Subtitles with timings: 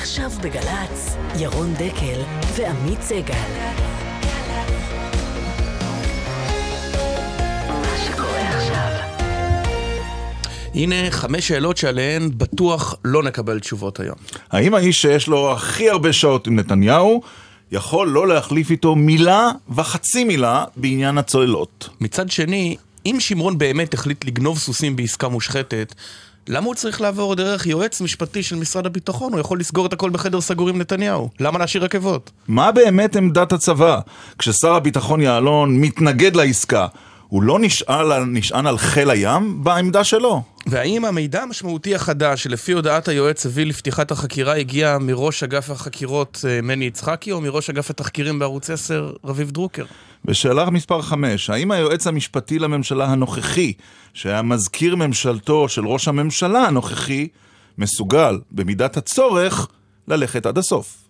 [0.00, 2.20] עכשיו בגל"צ, ירון דקל
[2.56, 3.34] ועמית סגל.
[10.74, 14.16] הנה חמש שאלות שעליהן בטוח לא נקבל תשובות היום.
[14.50, 17.22] האם האיש שיש לו הכי הרבה שעות עם נתניהו,
[17.72, 21.88] יכול לא להחליף איתו מילה וחצי מילה בעניין הצוללות?
[22.00, 22.76] מצד שני,
[23.06, 25.94] אם שמרון באמת החליט לגנוב סוסים בעסקה מושחתת,
[26.48, 29.32] למה הוא צריך לעבור דרך יועץ משפטי של משרד הביטחון?
[29.32, 31.28] הוא יכול לסגור את הכל בחדר סגור עם נתניהו.
[31.40, 32.30] למה להשאיר רכבות?
[32.48, 34.00] מה באמת עמדת הצבא?
[34.38, 36.86] כששר הביטחון יעלון מתנגד לעסקה,
[37.28, 40.42] הוא לא נשאל, נשען על חיל הים בעמדה שלו?
[40.66, 46.60] והאם המידע המשמעותי החדש שלפי הודעת היועץ הביא לפתיחת החקירה הגיע מראש אגף החקירות אה,
[46.62, 49.84] מני יצחקי או מראש אגף התחקירים בערוץ 10 רביב דרוקר?
[50.24, 53.72] ושאלה מספר 5, האם היועץ המשפטי לממשלה הנוכחי,
[54.14, 57.28] שהיה מזכיר ממשלתו של ראש הממשלה הנוכחי,
[57.78, 59.68] מסוגל, במידת הצורך,
[60.08, 61.07] ללכת עד הסוף?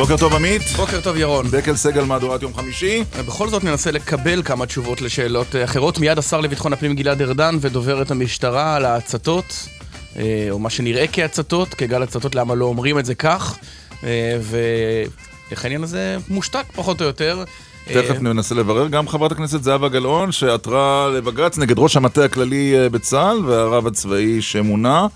[0.00, 0.62] בוקר טוב עמית.
[0.76, 1.46] בוקר טוב ירון.
[1.50, 3.04] דקל סגל מהדורת יום חמישי.
[3.26, 5.98] בכל זאת ננסה לקבל כמה תשובות לשאלות אה, אחרות.
[5.98, 9.68] מיד השר לביטחון הפנים גלעד ארדן ודוברת המשטרה על ההצתות,
[10.16, 13.58] אה, או מה שנראה כהצתות, כגל הצתות, למה לא אומרים את זה כך.
[14.04, 17.44] אה, ואיך העניין הזה מושתק פחות או יותר.
[17.84, 18.88] תכף ננסה לברר.
[18.88, 25.06] גם חברת הכנסת זהבה גלאון, שעתרה לבג"ץ נגד ראש המטה הכללי בצה"ל והרב הצבאי שמונה.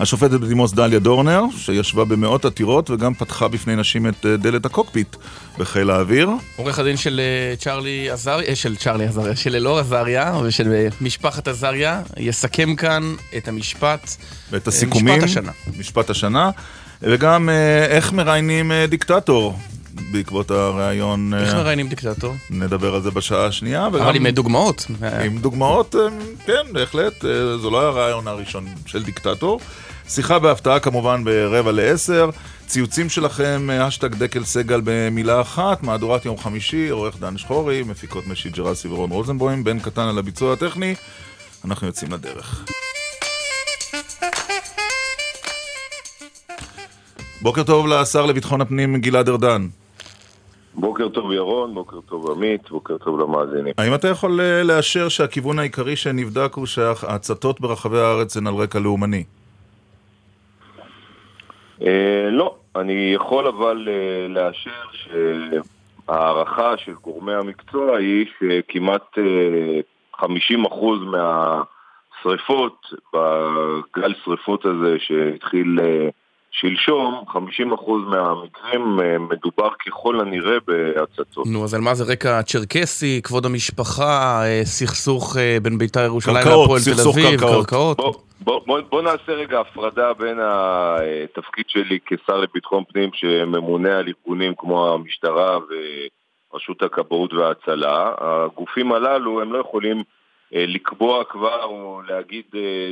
[0.00, 5.16] השופטת בדימוס דליה דורנר, שישבה במאות עתירות וגם פתחה בפני נשים את אה, דלת הקוקפיט
[5.58, 6.30] בחיל האוויר.
[6.56, 11.48] עורך הדין של אה, צ'רלי עזריה, אה, של צ'רלי עזריה, של אלאור עזריה ושל משפחת
[11.48, 14.16] עזריה, יסכם כאן את המשפט,
[14.50, 15.52] ואת הסיכומים, משפט השנה.
[15.78, 16.50] משפט השנה,
[17.02, 17.48] וגם
[17.88, 19.58] איך מראיינים דיקטטור.
[20.12, 21.34] בעקבות הריאיון...
[21.34, 22.34] איך מראיינים דיקטטור?
[22.50, 23.86] נדבר על זה בשעה השנייה.
[23.86, 24.86] אבל עם דוגמאות.
[25.24, 25.94] עם דוגמאות,
[26.46, 27.20] כן, בהחלט.
[27.62, 29.60] זה לא הרעיון הראשון של דיקטטור.
[30.08, 32.30] שיחה בהפתעה כמובן ברבע לעשר.
[32.66, 38.50] ציוצים שלכם, אשטג דקל סגל במילה אחת, מהדורת יום חמישי, עורך דן שחורי, מפיקות משי
[38.50, 40.94] ג'רסי ורון רוזנבוים, בן קטן על הביצוע הטכני.
[41.64, 42.64] אנחנו יוצאים לדרך.
[47.42, 49.68] בוקר טוב לשר לביטחון הפנים גלעד ארדן.
[50.74, 53.72] בוקר טוב ירון, בוקר טוב עמית, בוקר טוב למאזינים.
[53.78, 58.78] האם אתה יכול אה, לאשר שהכיוון העיקרי שנבדק הוא שההצתות ברחבי הארץ הן על רקע
[58.78, 59.24] לאומני?
[61.82, 64.84] אה, לא, אני יכול אבל אה, לאשר
[66.08, 69.80] שההערכה של גורמי המקצוע היא שכמעט אה,
[70.20, 70.24] 50%
[71.04, 76.08] מהשריפות, בגל שריפות הזה שהתחיל אה,
[76.50, 81.46] שלשום, 50% מהמקרים אה, מדובר ככל הנראה בהצתות.
[81.46, 86.36] נו, אז על מה זה רקע צ'רקסי, כבוד המשפחה, אה, סכסוך אה, בין בית"ר ירושלים
[86.36, 87.66] להפועל תל אביב, קרקעות?
[87.66, 88.27] קרקעות?
[88.48, 94.54] בוא, בוא, בוא, נעשה רגע הפרדה בין התפקיד שלי כשר לביטחון פנים שממונה על ארגונים
[94.58, 95.58] כמו המשטרה
[96.52, 98.14] ורשות הכבאות וההצלה.
[98.18, 100.02] הגופים הללו הם לא יכולים
[100.52, 102.44] לקבוע כבר או להגיד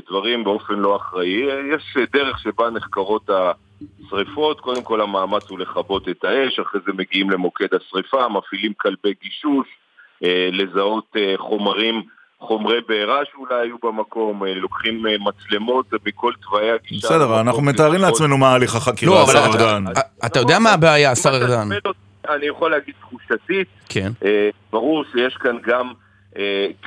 [0.09, 1.43] דברים באופן לא אחראי.
[1.75, 7.31] יש דרך שבה נחקרות השריפות, קודם כל המאמץ הוא לכבות את האש, אחרי זה מגיעים
[7.31, 9.69] למוקד השריפה, מפעילים כלבי גישוש,
[10.53, 12.03] לזהות חומרים
[12.41, 17.09] חומרי בעירה שאולי היו במקום, לוקחים מצלמות מכל תוואי הגישה.
[17.09, 19.85] בסדר, אנחנו מתארים לעצמנו מה הליך החקירה, השר ארדן.
[20.27, 21.69] אתה יודע מה הבעיה, השר ארדן?
[22.29, 24.13] אני יכול להגיד תחושתית, כן.
[24.73, 25.93] ברור שיש כאן גם...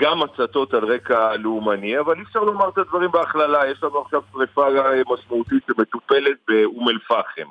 [0.01, 3.67] גם הצתות על רקע לאומני, אבל אי אפשר לומר את הדברים בהכללה.
[3.71, 4.67] יש לנו עכשיו שריפה
[5.13, 7.49] משמעותית שמטופלת באום אל-פחם.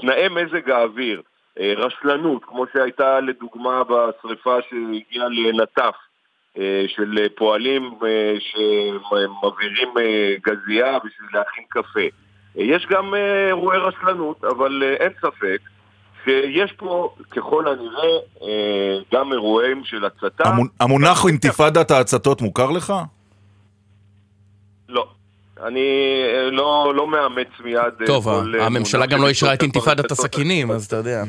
[0.00, 1.22] תנאי מזג האוויר,
[1.60, 5.94] רשלנות, כמו שהייתה לדוגמה בשריפה שהגיעה לנטף,
[6.86, 7.90] של פועלים
[8.38, 9.88] שמבעירים
[10.46, 12.00] גזייה בשביל להכין קפה.
[12.54, 13.14] יש גם
[13.48, 15.58] אירועי רשלנות, אבל אין ספק
[16.24, 18.18] שיש פה ככל הנראה
[19.14, 20.50] גם אירועים של הצתה.
[20.80, 22.92] המונח אינתיפאדת ההצתות מוכר לך?
[24.88, 25.06] לא.
[25.66, 25.88] אני
[26.50, 28.06] לא, לא מאמץ מיד...
[28.06, 28.28] טוב,
[28.60, 31.22] הממשלה גם לא אישרה את אינתיפאדת הסכינים, אז אתה יודע.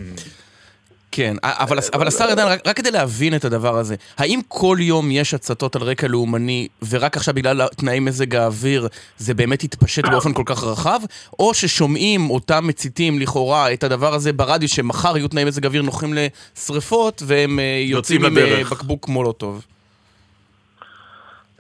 [1.20, 5.12] כן, אבל, אבל השר ארדן, רק, רק כדי להבין את הדבר הזה, האם כל יום
[5.12, 8.88] יש הצתות על רקע לאומני, ורק עכשיו בגלל תנאי מזג האוויר
[9.18, 11.00] זה באמת יתפשט באופן כל כך רחב,
[11.40, 16.14] או ששומעים אותם מציתים לכאורה את הדבר הזה ברדיו, שמחר יהיו תנאי מזג אוויר נוחים
[16.14, 19.66] לשריפות, והם יוצאים, יוצאים עם בקבוק מולוטוב?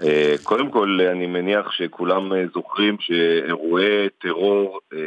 [0.04, 4.98] אה, קודם כל, אני מניח שכולם אה, זוכרים שאירועי טרור אה,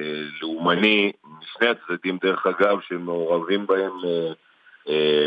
[0.42, 1.12] לאומני,
[1.42, 3.92] משני הצדדים דרך אגב, שמעורבים בהם,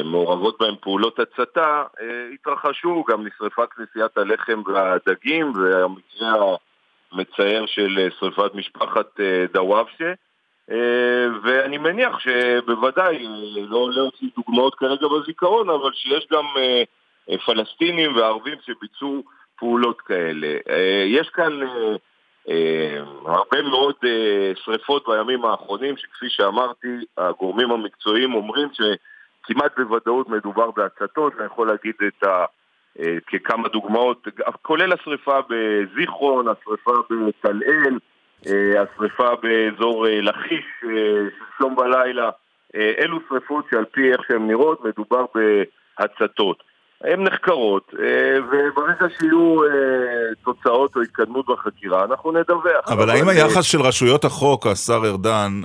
[0.05, 1.83] מעורבות בהם פעולות הצתה,
[2.33, 6.55] התרחשו, גם נשרפה כנסיית הלחם והדגים, והמקרה
[7.11, 9.19] המצער של שרפת משפחת
[9.53, 10.13] דוואבשה.
[11.43, 13.27] ואני מניח שבוודאי,
[13.69, 16.45] לא להוציא דוגמאות כרגע בזיכרון, אבל שיש גם
[17.45, 19.23] פלסטינים וערבים שביצעו
[19.57, 20.57] פעולות כאלה.
[20.69, 21.95] אה, יש כאן אה, אה,
[23.25, 23.95] הרבה מאוד
[24.55, 26.87] שריפות בימים האחרונים, שכפי שאמרתי,
[27.17, 32.45] הגורמים המקצועיים אומרים שכמעט בוודאות מדובר בהצתות, אני יכול להגיד את ה...
[33.27, 34.27] ככמה דוגמאות,
[34.61, 37.97] כולל השריפה בזיכרון, השריפה בטלאל,
[38.77, 42.29] השריפה באזור לכיש שלשום בלילה,
[42.75, 46.63] אלו שריפות שעל פי איך שהן נראות מדובר בהצתות.
[47.03, 49.69] הן נחקרות, אה, וברגע שיהיו אה,
[50.43, 52.87] תוצאות או התקדמות בחקירה, אנחנו נדווח.
[52.87, 55.61] אבל האם היחס של רשויות החוק, השר ארדן,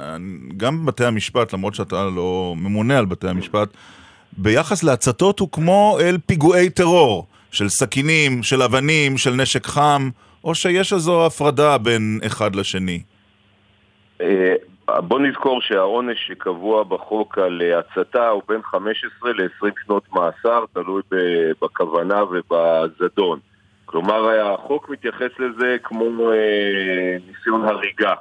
[0.56, 3.69] גם בבתי המשפט, למרות שאתה לא ממונה על בתי המשפט,
[4.32, 10.11] ביחס להצתות הוא כמו אל פיגועי טרור, של סכינים, של אבנים, של נשק חם,
[10.44, 13.03] או שיש איזו הפרדה בין אחד לשני?
[14.98, 21.02] בוא נזכור שהעונש שקבוע בחוק על הצתה הוא בין 15 ל-20 שנות מאסר, תלוי
[21.62, 23.38] בכוונה ובזדון.
[23.84, 28.14] כלומר, החוק מתייחס לזה כמו אה, ניסיון הריגה,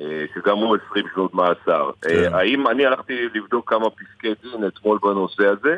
[0.00, 1.90] אה, שגם הוא 20 שנות מאסר.
[2.02, 2.08] כן.
[2.10, 5.76] אה, האם אני הלכתי לבדוק כמה פסקי דין אתמול בנושא הזה?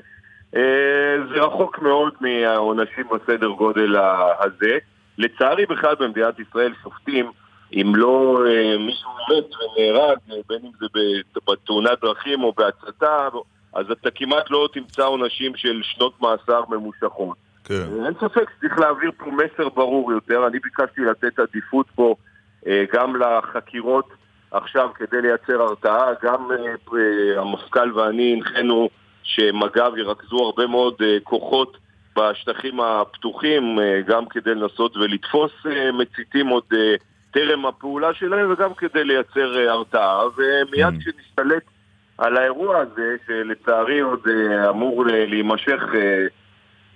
[0.57, 3.97] אה, זה רחוק מאוד מהעונשים בסדר גודל
[4.41, 4.79] הזה.
[5.19, 7.31] לצערי בכלל במדינת ישראל שופטים
[7.75, 10.87] אם לא אה, מישהו מת ונהרג, אה, בין אם זה
[11.49, 13.29] בתאונת דרכים או בהצתה,
[13.73, 17.37] אז אתה כמעט לא תמצא עונשים של שנות מאסר ממושכות.
[17.65, 17.75] כן.
[17.75, 20.47] אה, אין ספק שצריך להעביר פה מסר ברור יותר.
[20.47, 22.15] אני ביקשתי לתת עדיפות פה
[22.93, 24.09] גם לחקירות
[24.51, 26.07] עכשיו כדי לייצר הרתעה.
[26.23, 26.49] גם
[27.37, 28.89] המפכ"ל ואני הנחינו
[29.23, 31.77] שמג"ב ירכזו הרבה מאוד כוחות
[32.17, 35.53] בשטחים הפתוחים, גם כדי לנסות ולתפוס
[35.93, 36.65] מציתים עוד
[37.35, 40.21] טרם הפעולה שלהם וגם כדי לייצר אה, הרתעה.
[40.37, 41.01] ומיד mm.
[41.01, 41.63] כשנשתלט
[42.19, 46.27] על האירוע הזה, שלצערי עוד אה, אמור להימשך אה,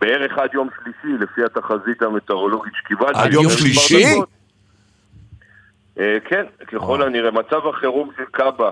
[0.00, 3.18] בערך עד יום שלישי, לפי התחזית המטאורולוגית שקיבלתי.
[3.18, 4.04] עד יום שלישי?
[6.24, 7.30] כן, ככל הנראה.
[7.30, 8.70] מצב החירום של קאבה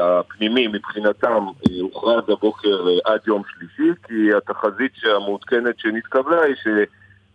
[0.00, 1.44] הפנימי מבחינתם
[1.80, 6.66] הוכרז הבוקר עד יום שלישי, כי התחזית המעודכנת שנתקבלה היא ש...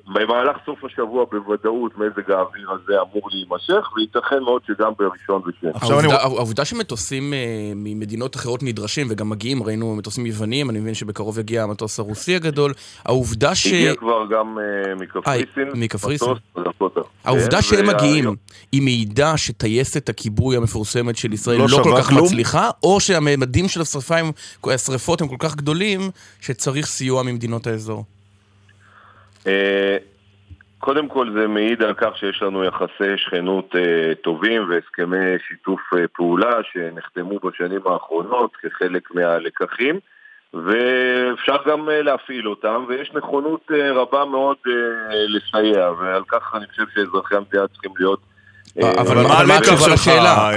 [0.08, 5.70] במהלך סוף השבוע בוודאות מזג האוויר הזה אמור להימשך, וייתכן מאוד שגם בראשון ושני.
[5.74, 6.14] העובדה, אני...
[6.14, 7.36] העובדה שמטוסים uh,
[7.76, 12.74] ממדינות אחרות נדרשים וגם מגיעים, ראינו מטוסים יוונים, אני מבין שבקרוב יגיע המטוס הרוסי הגדול,
[13.06, 13.68] העובדה ש...
[13.68, 15.70] הגיע כבר גם uh, מקפריסין.
[15.74, 16.34] מקפריסין.
[17.24, 17.94] העובדה שהם וה...
[17.94, 18.36] מגיעים,
[18.72, 22.26] היא מעידה שטייסת הכיבוי המפורסמת של ישראל לא, לא כל כך כלום?
[22.26, 23.82] מצליחה, או שהממדים של
[24.64, 26.02] השרפות הם כל כך גדולים,
[26.42, 28.04] שצריך סיוע ממדינות האזור.
[29.48, 29.98] אה,
[30.80, 35.98] קודם כל זה מעיד על כך שיש לנו יחסי שכנות uh, טובים והסכמי שיתוף uh,
[36.16, 40.00] פעולה שנחתמו בשנים האחרונות כחלק מהלקחים
[40.54, 44.70] ואפשר גם uh, להפעיל אותם ויש נכונות uh, רבה מאוד uh,
[45.28, 48.20] לסייע ועל כך אני חושב שאזרחי המדינה צריכים להיות
[48.82, 49.18] אבל
[49.48, 50.50] מה התשובה לשאלה?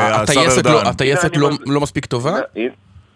[0.84, 2.32] הטייסת לא, לא מספיק טובה?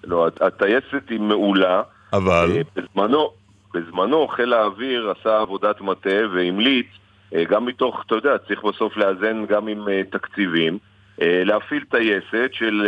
[0.04, 1.83] לא, הטייסת היא מעולה.
[2.12, 2.62] אבל?
[2.76, 3.31] בזמנו,
[3.75, 6.87] בזמנו חיל האוויר עשה עבודת מטה והמליץ,
[7.35, 10.78] אה, גם מתוך, אתה יודע, צריך בסוף לאזן גם עם אה, תקציבים,
[11.23, 12.87] אה, להפעיל טייסת של,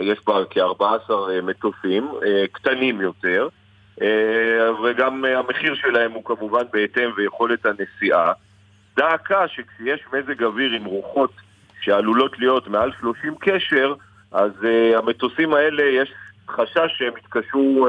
[0.00, 1.12] יש בה כ-14
[1.42, 2.08] מטוסים,
[2.52, 3.48] קטנים יותר,
[4.84, 8.32] וגם המחיר שלהם הוא כמובן בהתאם ויכולת הנסיעה.
[8.96, 11.32] דעקה שכשיש מזג אוויר עם רוחות
[11.80, 13.94] שעלולות להיות מעל 30 קשר,
[14.32, 14.52] אז
[14.96, 16.12] המטוסים האלה יש
[16.48, 17.88] חשש שהם יתקשו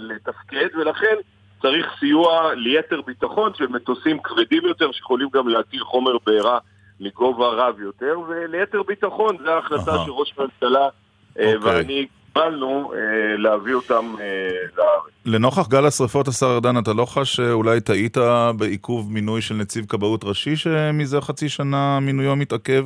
[0.00, 1.16] לתפקד, ולכן
[1.62, 6.58] צריך סיוע ליתר ביטחון של מטוסים כבדים יותר שיכולים גם להטיל חומר בעירה
[7.00, 11.40] מגובה רב יותר, וליתר ביטחון, זו ההחלטה של ראש הממשלה okay.
[11.40, 11.74] אה, אוקיי.
[11.74, 14.26] ואני קיבלנו אה, להביא אותם אה,
[14.76, 15.12] לארץ.
[15.26, 18.16] לנוכח גל השרפות, השר ארדן, אתה לא חש שאולי טעית
[18.56, 22.84] בעיכוב מינוי של נציב כבאות ראשי, שמזה חצי שנה מינויו מתעכב,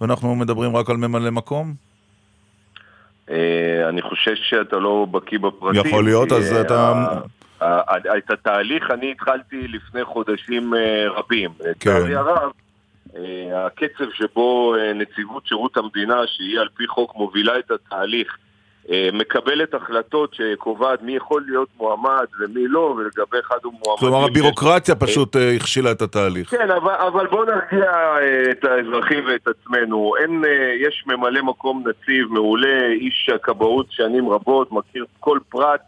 [0.00, 1.74] ואנחנו מדברים רק על ממלא מקום?
[3.88, 5.86] אני חושש שאתה לא בקיא בפרטים.
[5.86, 6.92] יכול להיות, אז אתה...
[8.18, 11.50] את התהליך אני התחלתי לפני חודשים אה, רבים.
[11.80, 11.90] כן.
[11.90, 12.52] לצערי הרב,
[13.16, 18.36] אה, הקצב שבו אה, נציבות שירות המדינה, שהיא על פי חוק מובילה את התהליך,
[19.12, 24.00] מקבלת החלטות שקובעת מי יכול להיות מועמד ומי לא, ולגבי אחד הוא מועמד.
[24.00, 26.50] כלומר, הבירוקרטיה פשוט אה, הכשילה את התהליך.
[26.50, 27.92] כן, אבל, אבל בואו נרגיע
[28.50, 30.12] את האזרחים ואת עצמנו.
[30.20, 30.42] אין,
[30.80, 35.80] יש ממלא מקום נציב מעולה, איש הכבאות שנים רבות, מכיר כל פרט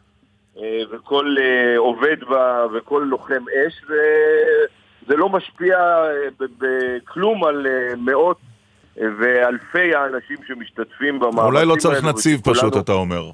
[0.91, 1.37] וכל
[1.77, 5.79] עובד בה וכל לוחם אש, וזה לא משפיע
[6.59, 8.39] בכלום על מאות
[8.97, 11.49] ואלפי האנשים שמשתתפים במאמצים האלה.
[11.49, 13.31] אולי לא צריך נציב פשוט, אתה אומר.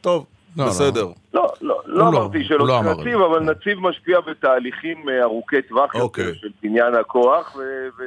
[0.00, 0.70] טוב, לא, לא.
[0.70, 1.06] בסדר.
[1.34, 5.94] לא, לא, לא אמרתי שלא לא צריך נציב, אבל נציב משפיע בתהליכים אה, ארוכי טווח
[5.94, 6.24] אוקיי.
[6.24, 7.56] יותר של בניין הכוח.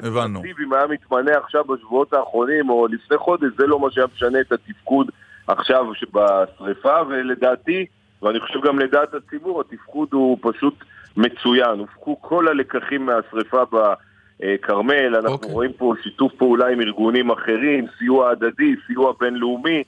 [0.02, 4.40] ונציב, אם היה מתמנה עכשיו בשבועות האחרונים, או לפני חודש, זה לא מה שהיה משנה
[4.40, 5.12] את התפקוד
[5.48, 7.86] עכשיו בשריפה, ולדעתי,
[8.24, 10.84] ואני חושב גם לדעת הציבור, התפקוד הוא פשוט
[11.18, 11.80] מצוין.
[11.80, 13.78] הופקו כל הלקחים מהשריפה ב...
[14.62, 15.32] כרמל, אנחנו okay.
[15.32, 15.52] אוקיי.
[15.52, 19.84] רואים פה שיתוף פעולה עם ארגונים אחרים, סיוע הדדי, סיוע בינלאומי.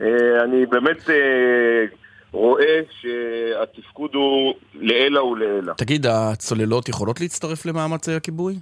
[0.00, 1.84] אה, אני באמת אה,
[2.32, 5.72] רואה שהתפקוד הוא לעילא ולעילא.
[5.76, 8.54] תגיד, הצוללות יכולות להצטרף למאמצי הכיבוי?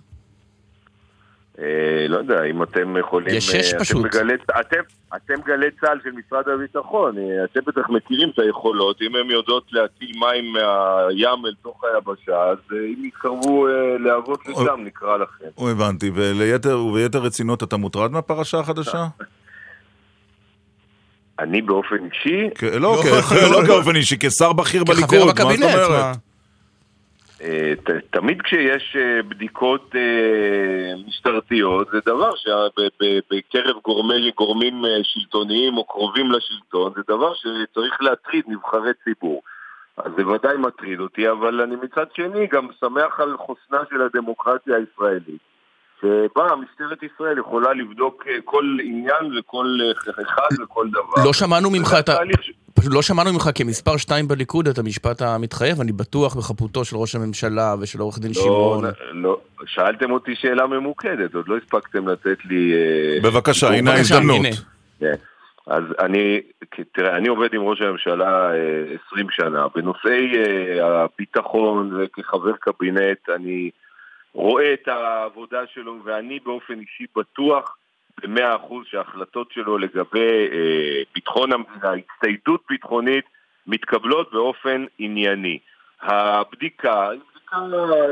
[1.59, 3.29] אה, לא יודע, אם אתם יכולים...
[3.37, 4.05] יש שש אה, פשוט.
[4.05, 4.81] מגלי, אתם,
[5.17, 9.65] אתם גלי צה"ל של משרד הביטחון, אה, אתם בטח מכירים את היכולות, אם הן יודעות
[9.73, 13.67] להטיל מים מהים אל תוך היבשה, אז אם יתקרבו
[13.99, 15.45] להבות לשם, נקרא לכם.
[15.55, 19.07] הוא הבנתי, וליתר, וביתר רצינות, אתה מוטרד מהפרשה החדשה?
[21.39, 22.51] אני באופן אישי?
[22.63, 22.79] לא,
[23.43, 26.17] לא, לא באופן אישי, כשר בכיר בליכוד, מה זאת אומרת?
[27.47, 27.73] אה,
[28.11, 36.93] תמיד כשיש אה, בדיקות אה, משטרתיות זה דבר שבקרב גורמי, גורמים שלטוניים או קרובים לשלטון
[36.97, 39.43] זה דבר שצריך להטריד נבחרי ציבור.
[39.97, 44.77] אז זה ודאי מטריד אותי, אבל אני מצד שני גם שמח על חוסנה של הדמוקרטיה
[44.77, 45.41] הישראלית.
[46.01, 49.79] שבה משטרת ישראל יכולה לבדוק כל עניין וכל
[50.23, 51.25] אחד וכל דבר.
[51.25, 52.13] לא שמענו ממך את ה...
[52.87, 57.15] פשוט לא שמענו ממך כמספר שתיים בליכוד את המשפט המתחייב, אני בטוח בחפותו של ראש
[57.15, 58.85] הממשלה ושל עורך דין לא, שמעון.
[59.13, 62.73] לא, שאלתם אותי שאלה ממוקדת, עוד לא הספקתם לתת לי...
[62.75, 64.47] אה, בבקשה, הנה ההזדמנות.
[65.01, 65.15] כן.
[65.67, 66.41] אז אני,
[66.93, 68.51] תראה, אני עובד עם ראש הממשלה
[69.07, 69.67] 20 אה, שנה.
[69.75, 73.71] בנושאי אה, הביטחון וכחבר קבינט, אני
[74.33, 77.77] רואה את העבודה שלו, ואני באופן אישי בטוח
[78.23, 83.25] במאה אחוז שההחלטות שלו לגבי אה, ביטחון המדינה, הצטיידות ביטחונית,
[83.67, 85.59] מתקבלות באופן ענייני.
[86.03, 88.07] הבדיקה היא בדיקה אה,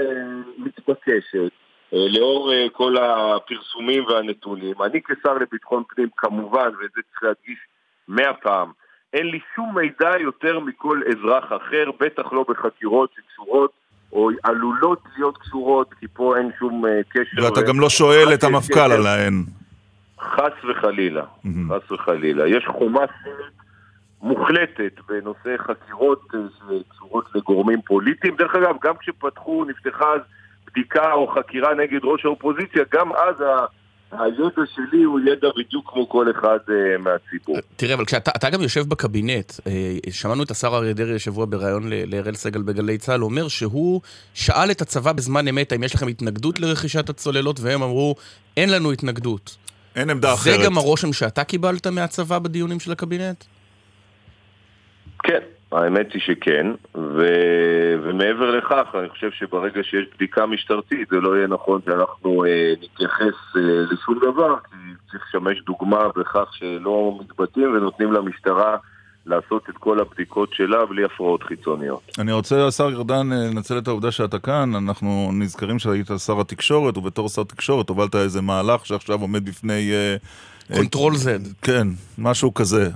[0.59, 1.53] מתבקשת
[1.95, 4.75] אה, לאור אה, כל הפרסומים והנתונים.
[4.83, 7.59] אני כשר לביטחון פנים כמובן, ואת זה צריך להדגיש
[8.09, 8.73] מאה פעם,
[9.13, 13.71] אין לי שום מידע יותר מכל אזרח אחר, בטח לא בחקירות שקשורות
[14.13, 17.45] או עלולות להיות קשורות, כי פה אין שום אה, קשר.
[17.45, 19.33] ואתה גם לא שואל את המפכ"ל עליהן.
[20.25, 21.25] חס וחלילה,
[21.69, 22.49] חס וחלילה.
[22.49, 23.05] יש חומה
[24.23, 26.23] מוחלטת בנושא חקירות
[26.59, 28.37] שקשורות לגורמים פוליטיים.
[28.37, 30.21] דרך אגב, גם כשפתחו, נפתחה אז
[30.67, 33.65] בדיקה או חקירה נגד ראש האופוזיציה, גם אז ה...
[34.19, 37.57] הידע שלי הוא ידע בדיוק כמו כל אחד uh, מהציבור.
[37.77, 39.63] תראה, אבל כשאתה גם יושב בקבינט, uh,
[40.11, 44.01] שמענו את השר אריה דרעי השבוע בריאיון לאראל סגל בגלי צה"ל, אומר שהוא
[44.35, 48.15] שאל את הצבא בזמן אמת האם יש לכם התנגדות לרכישת הצוללות, והם אמרו,
[48.57, 49.57] אין לנו התנגדות.
[49.97, 50.61] אין עמדה אחרת.
[50.61, 53.45] זה גם הרושם שאתה קיבלת מהצבא בדיונים של הקבינט?
[55.23, 55.41] כן,
[55.73, 57.27] האמת היא שכן, ו...
[58.03, 63.57] ומעבר לכך, אני חושב שברגע שיש בדיקה משטרתית, זה לא יהיה נכון שאנחנו אה, נתייחס
[63.57, 63.61] אה,
[63.93, 64.77] לשום דבר, כי
[65.11, 68.77] צריך לשמש דוגמה בכך שלא מתבטאים ונותנים למשטרה
[69.27, 72.01] לעשות את כל הבדיקות שלה בלי הפרעות חיצוניות.
[72.19, 74.75] אני רוצה, השר ארדן, אה, לנצל את העובדה שאתה כאן.
[74.75, 79.93] אנחנו נזכרים שהיית שר התקשורת, ובתור שר תקשורת הובלת איזה מהלך שעכשיו עומד בפני...
[80.75, 81.49] control אה, Z.
[81.63, 81.89] כן,
[82.19, 82.91] משהו כזה.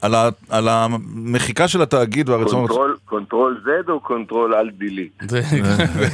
[0.00, 2.66] על, ה, על המחיקה של התאגיד והרצון...
[2.66, 5.08] קונטרול, קונטרול Z או קונטרול על דילי?
[5.28, 5.42] זה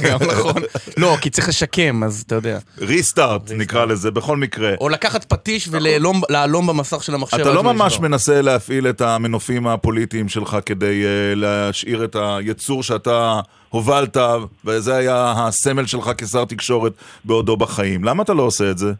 [0.03, 0.61] גם נכון.
[0.97, 2.59] לא, כי צריך לשקם, אז אתה יודע.
[2.79, 4.73] restart נקרא לזה, בכל מקרה.
[4.79, 7.39] או לקחת פטיש ולהלום במסך של המחשב.
[7.39, 13.39] אתה לא ממש מנסה להפעיל את המנופים הפוליטיים שלך כדי אה, להשאיר את היצור שאתה
[13.69, 14.17] הובלת,
[14.65, 16.93] וזה היה הסמל שלך כשר תקשורת
[17.25, 18.03] בעודו בחיים.
[18.03, 18.93] למה אתה לא עושה את זה?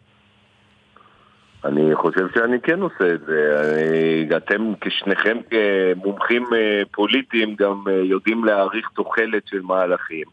[1.67, 4.37] אני חושב שאני כן עושה את זה.
[4.37, 10.25] אתם כשניכם כמומחים אה, פוליטיים גם אה, יודעים להעריך תוחלת של מהלכים.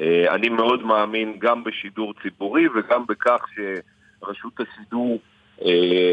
[0.00, 5.18] אה, אני מאוד מאמין גם בשידור ציבורי וגם בכך שרשות השידור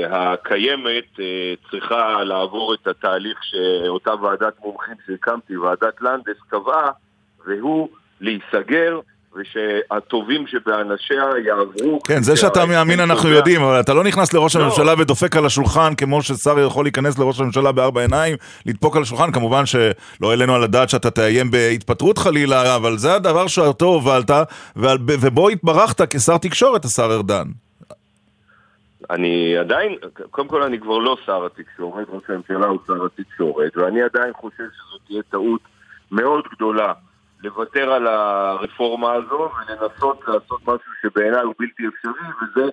[0.09, 1.19] הקיימת
[1.71, 6.91] צריכה לעבור את התהליך שאותה ועדת מומחים שהקמתי, ועדת לנדס, קבעה,
[7.45, 7.89] והוא
[8.21, 8.99] להיסגר
[9.35, 12.01] ושהטובים שבאנשיה יעברו.
[12.03, 14.63] כן, זה שאתה מאמין אנחנו יודעים, אבל אתה לא נכנס לראש לא.
[14.63, 19.31] הממשלה ודופק על השולחן כמו ששר יכול להיכנס לראש הממשלה בארבע עיניים, לדפוק על השולחן,
[19.31, 24.31] כמובן שלא העלינו על הדעת שאתה תאיים בהתפטרות חלילה, אבל זה הדבר שאותו הובלת,
[25.21, 27.47] ובו התברכת כשר תקשורת, השר ארדן.
[29.09, 29.95] אני עדיין,
[30.31, 34.63] קודם כל אני כבר לא שר התקשורת, ראש הממשלה הוא שר התקשורת, ואני עדיין חושב
[34.73, 35.61] שזו תהיה טעות
[36.11, 36.93] מאוד גדולה
[37.45, 42.69] לוותר על הרפורמה הזו ולנסות לעשות משהו שבעיניי הוא בלתי אפשרי, וזה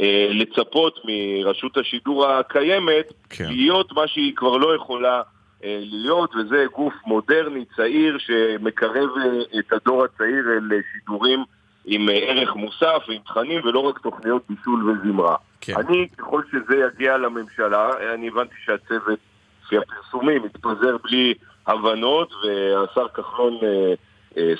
[0.00, 3.44] אה, לצפות מרשות השידור הקיימת כן.
[3.48, 5.22] להיות מה שהיא כבר לא יכולה
[5.64, 11.44] אה, להיות, וזה גוף מודרני, צעיר, שמקרב אה, את הדור הצעיר אל אה, שידורים
[11.84, 15.36] עם אה, ערך מוסף ועם תכנים ולא רק תוכניות בישול וזמרה.
[15.60, 15.74] כן.
[15.76, 19.18] אני, ככל שזה יגיע לממשלה, אני הבנתי שהצוות,
[19.64, 21.34] לפי הפרסומים, מתפזר בלי
[21.66, 23.94] הבנות, והשר כחלון, אה, אה,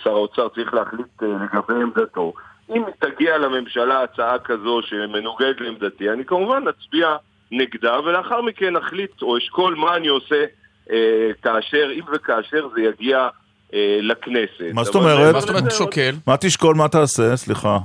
[0.05, 2.33] שר האוצר, צריך להחליט אה, לגבי עמדתו.
[2.71, 7.17] אם תגיע לממשלה הצעה כזו שמנוגדת לעמדתי, אני כמובן אצביע
[7.51, 10.45] נגדה, ולאחר מכן נחליט או אשקול מה אני עושה
[10.91, 13.29] אה, כאשר, אם וכאשר זה יגיע
[13.75, 14.75] אה, לכנסת.
[14.75, 15.35] מה זאת אומרת?
[15.35, 16.15] מה זאת אומרת שוקל?
[16.27, 17.37] מה תשקול, מה תעשה?
[17.37, 17.79] סליחה.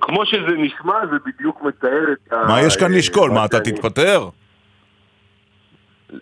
[0.00, 2.44] כמו שזה נשמע, זה בדיוק מתאר את ה...
[2.48, 3.30] מה יש כאן לשקול?
[3.30, 4.28] מה, אתה שאני- תתפטר?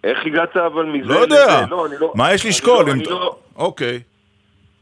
[0.04, 1.66] איך הגעת אבל מזה לא יודע.
[1.70, 2.12] לא, אני לא...
[2.14, 2.86] מה יש אני לשקול?
[2.86, 4.00] לא- אם- אני לא- אוקיי.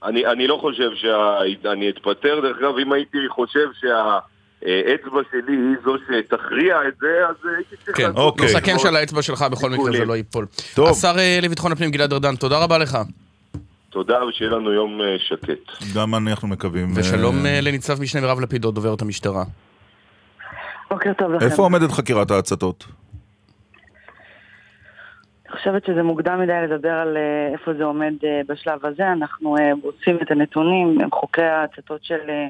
[0.04, 5.94] אני, אני לא חושב שאני אתפטר, דרך אגב, אם הייתי חושב שהאצבע שלי היא זו
[5.98, 7.96] שתכריע את זה, אז הייתי צריך...
[7.96, 8.46] כן, לעשות אוקיי.
[8.46, 10.04] נסכם שעל האצבע שלך בכל מקרה זה.
[10.04, 10.46] לא ייפול.
[10.75, 10.88] טוב.
[10.88, 12.98] השר אה, לביטחון הפנים גלעד ארדן, תודה רבה לך.
[13.90, 15.94] תודה, ושיהיה לנו יום אה, שקט.
[15.94, 16.88] גם אנחנו מקווים.
[16.96, 19.44] ושלום אה, אה, לניצב משנה מירב לפידות, דוברת המשטרה.
[20.90, 21.44] בוקר טוב לכם.
[21.46, 22.84] איפה עומדת חקירת ההצתות?
[25.50, 29.12] אני חושבת שזה מוקדם מדי לדבר על אה, איפה זה עומד אה, בשלב הזה.
[29.12, 32.46] אנחנו אה, בודקים את הנתונים, חוקרי ההצתות של אה,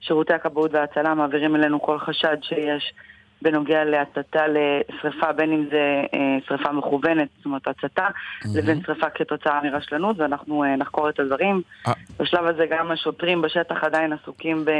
[0.00, 2.94] שירותי הכבאות וההצלה מעבירים אלינו כל חשד שיש
[3.42, 8.08] בנוגע להצתה לשריפה, בין אם זה אה, שריפה מכוונת, זאת אומרת הצתה,
[8.54, 11.62] לבין שריפה כתוצאה מרשלנות, ואנחנו אה, נחקור את הדברים.
[11.86, 11.92] אה.
[12.20, 14.70] בשלב הזה גם השוטרים בשטח עדיין עסוקים ב...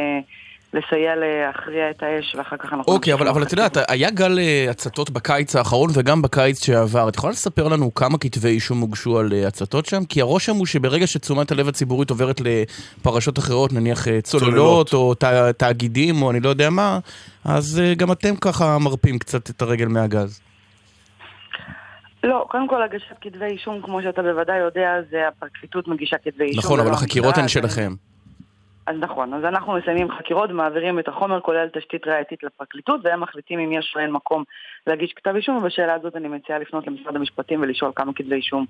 [0.75, 2.93] לסייע להכריע את האש, ואחר כך אנחנו...
[2.93, 7.09] אוקיי, אבל, אבל את יודעת, היה גל אה, הצתות בקיץ האחרון וגם בקיץ שעבר.
[7.09, 10.05] את יכולה לספר לנו כמה כתבי אישום הוגשו על אה, הצתות שם?
[10.05, 14.95] כי הרושם הוא שברגע שתשומת הלב הציבורית עוברת לפרשות אחרות, נניח אה, צוללות, צוללות.
[14.95, 15.25] או ת,
[15.59, 16.99] תאגידים, או אני לא יודע מה,
[17.45, 20.41] אז גם אתם ככה מרפים קצת את הרגל מהגז.
[22.25, 26.65] לא, קודם כל הגשת כתבי אישום, כמו שאתה בוודאי יודע, זה הפרקליטות מגישה כתבי אישום.
[26.65, 27.95] נכון, אבל ולא החקירות הן שלכם.
[28.87, 33.59] אז נכון, אז אנחנו מסיימים חקירות, מעבירים את החומר, כולל תשתית ראייתית לפרקליטות, והם מחליטים
[33.59, 34.45] אם יש אין מקום
[34.87, 38.67] להגיש כתב אישום, ובשאלה הזאת אני מציעה לפנות למשרד המשפטים ולשאול כמה כתבי אישום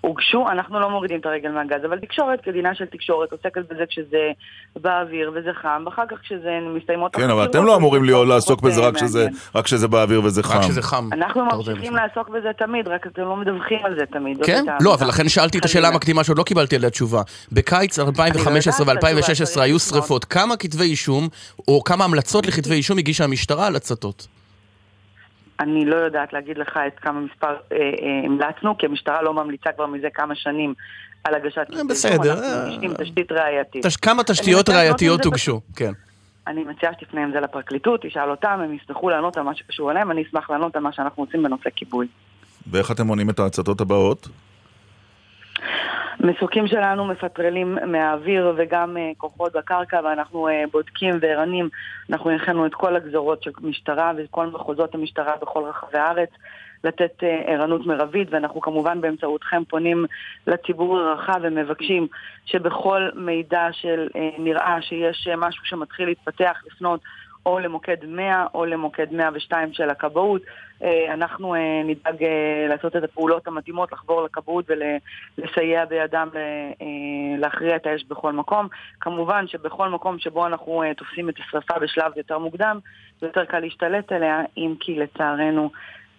[0.00, 0.46] הוגשו.
[0.50, 4.30] אנחנו לא מורידים את הרגל מהגז, אבל תקשורת, כדינה של תקשורת, עוסקת בזה כשזה
[4.76, 8.80] באוויר וזה חם, ואחר כך כשזה מסתיימות כן, אבל אתם לא אמורים להיות- לעסוק בזה
[8.80, 8.94] רק.
[8.94, 10.58] כשזה- רק כשזה באוויר וזה חם.
[10.58, 11.08] רק שזה חם.
[11.12, 11.96] אנחנו ממשיכים.
[11.96, 14.38] לעסוק בזה תמיד, רק אתם לא מדווחים על זה תמיד.
[14.44, 14.64] כן?
[14.80, 14.94] לא.
[14.94, 15.88] אבל לכן שאלתי את השאלה.
[15.88, 17.22] המקדימה שעוד לא קיבלתי עליה תשובה.
[17.52, 19.78] בקיץ 2015 יודעת את התשובה, ו-2016 צריך היו.
[19.78, 20.24] שריפות.
[20.24, 21.28] כמה כתבי אישום,
[21.68, 24.26] או כמה המלצות לכתבי אישום הגישה המשטרה על הצתות?
[25.60, 27.82] אני לא יודעת להגיד לך את כמה מספר אה, אה,
[28.24, 30.74] המלצנו, כי המשטרה לא ממליצה כבר מזה כמה שנים
[31.24, 31.88] על הגשת אישום.
[31.88, 33.86] בסדר, אנחנו אה, תשתית ראייתית.
[33.86, 35.60] תש- כמה תשתיות ראייתיות הוגשו?
[35.76, 35.92] כן.
[36.46, 40.10] אני מציעה שתפנה עם זה לפרקליטות, תשאל אותם, הם ישמחו לענות על מה שקשור אליהם,
[40.10, 42.06] אני אשמח לענות על מה שאנחנו עושים בנושא כיבוי.
[42.70, 44.28] ואיך אתם מונעים את ההצתות הבאות?
[46.20, 51.68] מסוקים שלנו מפטרלים מהאוויר וגם uh, כוחות בקרקע ואנחנו uh, בודקים וערנים.
[52.10, 56.30] אנחנו הנחינו את כל הגזרות של משטרה וכל מחוזות המשטרה בכל רחבי הארץ
[56.84, 60.04] לתת uh, ערנות מרבית ואנחנו כמובן באמצעותכם פונים
[60.46, 62.06] לציבור הרחב ומבקשים
[62.46, 67.00] שבכל מידע של uh, נראה שיש uh, משהו שמתחיל להתפתח לפנות
[67.46, 70.42] או למוקד 100 או למוקד 102 של הכבאות.
[70.82, 76.28] אה, אנחנו אה, נדאג אה, לעשות את הפעולות המתאימות, לחבור לכבאות ולסייע בידם
[77.38, 78.68] להכריע את האש בכל מקום.
[79.00, 82.78] כמובן שבכל מקום שבו אנחנו תופסים את השרפה בשלב יותר מוקדם,
[83.22, 85.70] יותר קל להשתלט עליה, אם כי לצערנו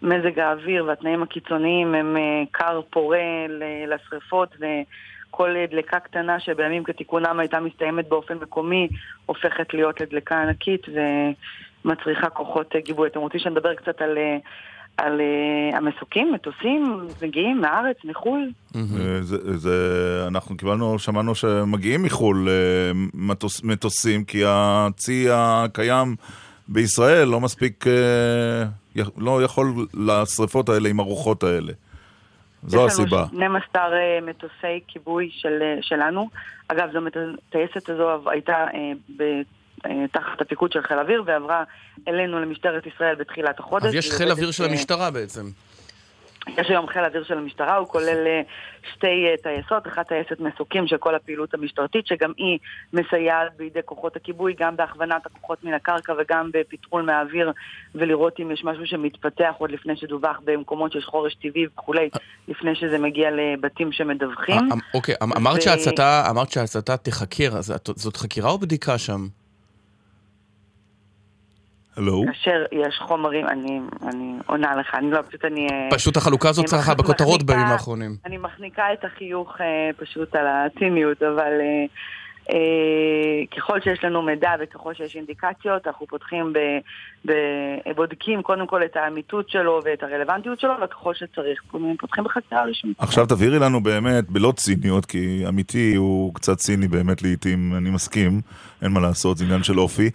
[0.02, 2.18] מזג האוויר והתנאים הקיצוניים הם
[2.52, 3.46] קר פורה
[3.88, 4.56] לשרפות
[5.46, 8.88] אה, דלקה קטנה שבימים כתיקונם הייתה מסתיימת באופן מקומי,
[9.26, 10.82] הופכת להיות לדלקה ענקית
[11.86, 13.08] ומצריכה כוחות אה, גיבוי.
[13.08, 14.38] אתם רוצים שנדבר קצת על, אה,
[14.98, 18.52] על אה, המסוקים, מטוסים, מגיעים מהארץ, מחו"ל?
[19.22, 22.48] זה, זה, אנחנו קיבלנו, שמענו שמגיעים מחו"ל
[23.14, 26.16] מטוס, מטוסים, כי הצי הקיים
[26.68, 27.86] בישראל לא מספיק,
[29.18, 31.74] לא יכול לשריפות האלה עם הרוחות האלה.
[32.64, 33.26] זו הסיבה.
[33.34, 36.30] יש לנו 12 אה, מטוסי כיבוי של, אה, שלנו.
[36.68, 37.00] אגב, זו
[37.50, 39.24] הטייסת הזו הייתה אה, ב,
[39.86, 41.64] אה, תחת הפיקוד של חיל אוויר ועברה
[42.08, 43.86] אלינו למשטרת ישראל בתחילת החודש.
[43.86, 45.46] אז יש חיל אוויר של המשטרה בעצם.
[46.48, 48.42] יש היום חיל אוויר של המשטרה, הוא כולל אה,
[48.94, 52.60] שתי אה, טייסות, אחת טייסת מסוקים של כל הפעילות המשטרתית, שגם היא
[52.94, 57.52] מסייעת בידי כוחות הכיבוי, גם בהכוונת הכוחות מן הקרקע וגם בפתרול מהאוויר,
[57.96, 62.10] ולראות אם יש משהו שמתפתח עוד לפני שדווח במקומות שיש חורש טבעי וכולי,
[62.48, 64.56] לפני שזה מגיע לבתים שמדווחים.
[64.72, 69.28] אה, אוקיי, אמרת שההצתה, אמרת שההצתה תחקר, אז את- זאת חקירה או בדיקה שם?
[71.98, 72.24] הלו?
[72.28, 75.68] כאשר יש חומרים, אני, אני עונה לך, אני לא, פשוט אני...
[75.72, 78.16] אה, פשוט החלוקה הזאת צרחה מחניקה- בכותרות בימים האחרונים.
[78.26, 79.66] אני מחניקה את החיוך אה,
[79.98, 81.86] פשוט על הציניות, אבל אה,
[83.58, 86.60] ככל שיש לנו מידע וככל שיש אינדיקציות, אנחנו פותחים, ב,
[87.26, 87.34] ב,
[87.96, 91.62] בודקים קודם כל את האמיתות שלו ואת הרלוונטיות שלו, וככל שצריך,
[92.00, 92.96] פותחים בחקירה רשמית.
[93.00, 98.42] עכשיו תבהירי לנו באמת, בלא ציניות, כי אמיתי הוא קצת ציני באמת לעיתים, אני מסכים,
[98.82, 100.10] אין מה לעשות, זה עניין של אופי.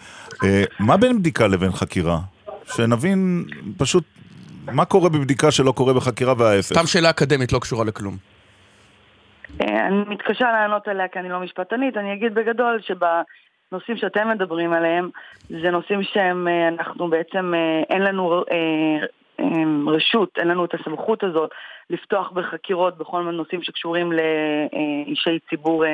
[0.45, 2.19] אה, מה בין בדיקה לבין חקירה?
[2.75, 3.45] שנבין
[3.77, 4.05] פשוט
[4.73, 6.75] מה קורה בבדיקה שלא קורה בחקירה וההפך.
[6.75, 8.17] סתם שאלה אקדמית, לא קשורה לכלום.
[9.61, 14.73] אה, אני מתקשה לענות עליה כי אני לא משפטנית, אני אגיד בגדול שבנושאים שאתם מדברים
[14.73, 15.11] עליהם,
[15.49, 18.45] זה נושאים שהם, אה, אנחנו בעצם, אה, אין לנו
[19.87, 21.51] רשות, אין לנו את הסמכות הזאת
[21.91, 25.85] לפתוח בחקירות בכל מיני נושאים שקשורים לאישי ציבור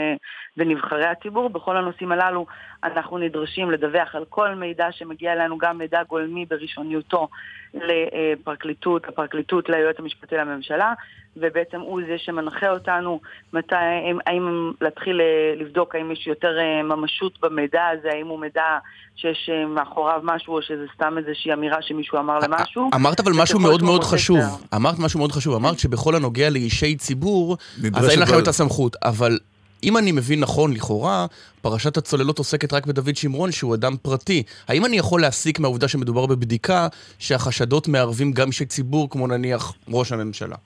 [0.59, 1.51] ונבחרי הציבור.
[1.51, 2.47] בכל הנושאים הללו
[2.85, 7.29] אנחנו נדרשים לדווח על כל מידע שמגיע אלינו, גם מידע גולמי בראשוניותו
[7.75, 10.94] לפרקליטות, הפרקליטות ליועץ המשפטי לממשלה,
[11.37, 13.21] ובעצם הוא זה שמנחה אותנו
[13.53, 18.40] מתי, האם, האם להתחיל אה, לבדוק האם יש יותר אה, ממשות במידע הזה, האם הוא
[18.40, 18.79] מידע
[19.16, 22.90] שיש אה, מאחוריו משהו או שזה סתם איזושהי אמירה שמישהו אמר למשהו.
[22.94, 24.38] אמרת אבל משהו מאוד מאוד חשוב.
[24.75, 25.55] אמרת משהו מאוד חשוב.
[25.55, 27.57] אמרת שבכל הנוגע לאישי ציבור,
[27.94, 28.97] אז אין לכם את הסמכות.
[29.05, 29.38] אבל
[29.83, 31.27] אם אני מבין נכון, לכאורה,
[31.62, 34.43] פרשת הצוללות עוסקת רק בדוד שמרון, שהוא אדם פרטי.
[34.69, 36.88] האם אני יכול להסיק מהעובדה שמדובר בבדיקה,
[37.19, 40.57] שהחשדות מערבים גם אישי ציבור, כמו נניח ראש הממשלה?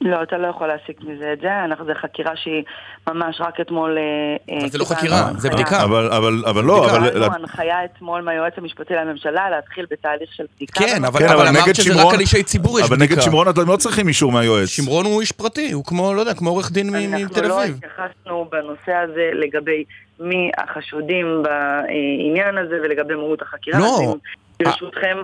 [0.00, 2.62] לא, אתה לא יכול להסיק מזה את זה, אנחנו, זו חקירה שהיא
[3.08, 3.98] ממש רק אתמול...
[3.98, 5.50] אה, אבל אה, זה לא חקירה, זה הנחיה.
[5.50, 5.84] בדיקה.
[5.84, 6.90] אבל, אבל, אבל לא.
[6.90, 7.10] אבל...
[7.10, 10.80] קיבלנו הנחיה אתמול מהיועץ המשפטי לממשלה להתחיל בתהליך של בדיקה.
[10.80, 13.14] כן, אבל כן, אבל אבל אמרת שזה רק על אישי ציבור יש אבל בדיקה.
[13.14, 14.68] נגד שמרון אתם לא צריכים אישור מהיועץ.
[14.68, 17.76] שמרון הוא איש פרטי, הוא כמו, לא יודע, כמו עורך דין מתל אנחנו לא אביב.
[17.76, 19.84] התייחסנו בנושא הזה לגבי
[20.20, 23.78] מי החשודים בעניין הזה ולגבי מהות החקירה.
[23.78, 24.16] לא.
[24.62, 25.18] ברשותכם,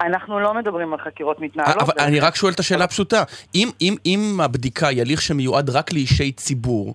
[0.00, 1.76] אנחנו לא מדברים על חקירות מתנהלות.
[1.82, 3.22] אבל אני רק שואל את השאלה הפשוטה.
[3.54, 6.94] אם, אם, אם הבדיקה היא הליך שמיועד רק לאישי ציבור,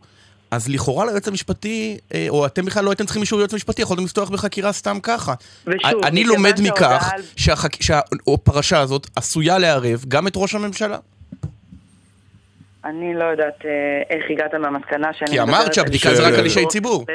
[0.51, 4.03] אז לכאורה ליועץ המשפטי, אה, או אתם בכלל לא הייתם צריכים אישור יועץ משפטי, יכולתם
[4.03, 5.33] לפתוח בחקירה סתם ככה.
[5.67, 7.81] ושוב, אני לומד מכך על- שהחק...
[7.81, 10.97] שהפרשה הזאת עשויה לערב גם את ראש הממשלה.
[12.85, 13.69] אני לא יודעת אה,
[14.15, 17.05] איך הגעת מהמסקנה שאני כי אמרת מדברת שהבדיקה זה רק על אישי ציבור.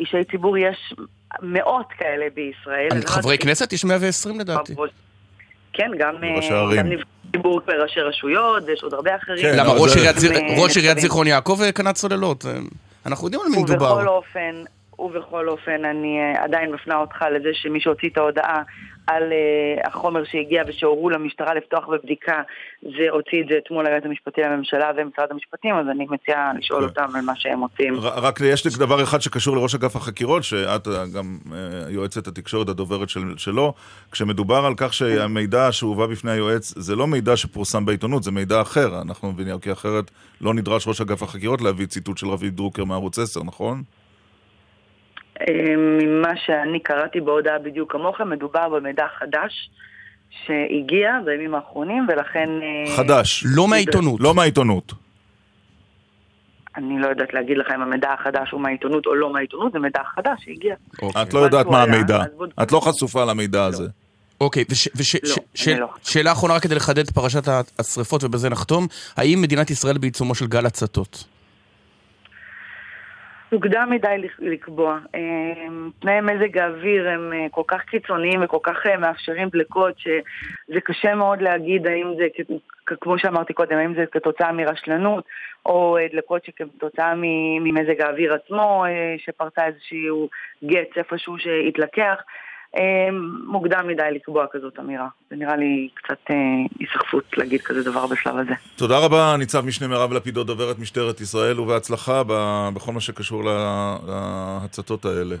[0.00, 0.94] אישי ציבור יש
[1.42, 2.88] מאות כאלה בישראל.
[3.06, 4.74] חברי כנסת יש 120 לדעתי.
[5.72, 6.30] כן, גם אה,
[6.82, 9.42] נבחרי ציבור וראשי רשויות, ויש עוד הרבה אחרים.
[9.42, 10.98] כן, למה ראש עיריית אה, ראש עיריית.
[10.98, 12.44] זיכרון יעקב אה, קנה צוללות?
[13.06, 14.06] אנחנו יודעים על מי ובכל מדובר.
[14.06, 14.64] אופן,
[14.98, 18.62] ובכל אופן, אני עדיין מפנה אותך לזה שמי שהוציא את ההודעה
[19.06, 22.42] על אה, החומר שהגיע ושהורו למשטרה לפתוח בבדיקה,
[22.82, 26.88] זה הוציא את זה אתמול ליועץ המשפטי לממשלה ומשרד המשפטים, אז אני מציעה לשאול כן.
[26.88, 27.94] אותם על מה שהם מוצאים.
[28.00, 31.58] רק יש לי דבר אחד שקשור לראש אגף החקירות, שאת אה, גם אה,
[31.90, 33.74] יועצת התקשורת הדוברת של, שלו,
[34.12, 39.02] כשמדובר על כך שהמידע שהובא בפני היועץ זה לא מידע שפורסם בעיתונות, זה מידע אחר,
[39.02, 43.18] אנחנו מבינים, כי אחרת לא נדרש ראש אגף החקירות להביא ציטוט של רביד דרוקר מערוץ
[43.18, 43.82] 10, נכון?
[45.40, 49.70] אה, ממה שאני קראתי בהודעה בדיוק כמוכם, מדובר במידע חדש
[50.46, 52.48] שהגיע בימים האחרונים, ולכן...
[52.62, 54.20] אה, חדש, לא מהעיתונות.
[54.20, 54.92] לא מהעיתונות.
[56.76, 60.00] אני לא יודעת להגיד לך אם המידע החדש הוא מהעיתונות או לא מהעיתונות, זה מידע
[60.14, 60.74] חדש שהגיע.
[61.02, 61.22] אוקיי.
[61.22, 62.22] את לא יודעת מה המידע,
[62.62, 63.84] את לא חשופה למידע הזה.
[64.40, 64.64] אוקיי,
[65.24, 65.34] לא,
[65.66, 65.88] אני לא.
[66.04, 70.46] ושאלה אחרונה רק כדי לחדד את פרשת השריפות ובזה נחתום, האם מדינת ישראל בעיצומו של
[70.46, 71.24] גל הצתות?
[73.54, 74.98] מוקדם מדי לק- לקבוע.
[75.98, 81.14] תנאי מזג האוויר הם אה, כל כך קיצוניים וכל כך אה, מאפשרים דלקות שזה קשה
[81.14, 82.26] מאוד להגיד האם זה,
[83.00, 85.24] כמו שאמרתי קודם, האם זה כתוצאה מרשלנות
[85.66, 87.12] או אה, דלקות שכתוצאה
[87.60, 88.84] ממזג האוויר עצמו,
[89.18, 90.28] שפרצה איזשהו
[90.64, 92.20] גץ איפשהו שהתלקח.
[92.76, 93.08] אה,
[93.46, 95.08] מוקדם מדי לקבוע כזאת אמירה.
[95.30, 96.34] זה נראה לי קצת אה,
[96.80, 98.52] היסחפות להגיד כזה דבר בשלב הזה.
[98.76, 102.22] תודה רבה, ניצב משנה מירב לפידות, דוברת משטרת ישראל, ובהצלחה
[102.74, 105.36] בכל מה שקשור לה- להצתות האלה.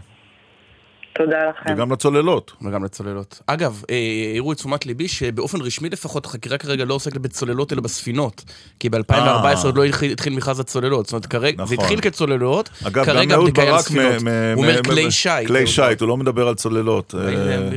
[1.18, 1.74] תודה לכם.
[1.74, 2.52] וגם לצוללות.
[2.62, 3.40] וגם לצוללות.
[3.46, 3.94] אגב, אה,
[4.30, 8.44] העירו את תשומת ליבי שבאופן רשמי לפחות החקירה כרגע לא עוסקת בצוללות אלא בספינות.
[8.80, 9.62] כי ב-2014 אה.
[9.64, 11.06] עוד לא התחיל מכרז הצוללות.
[11.06, 11.84] זאת אומרת, כרגע, זה נכון.
[11.84, 12.68] התחיל כצוללות,
[13.04, 14.22] כרגע הבדיקה היא על ספינות.
[14.22, 15.46] מ- מ- הוא אומר מ- כלי שיט.
[15.46, 17.14] כלי שיט, הוא לא מדבר על צוללות.
[17.14, 17.70] אה,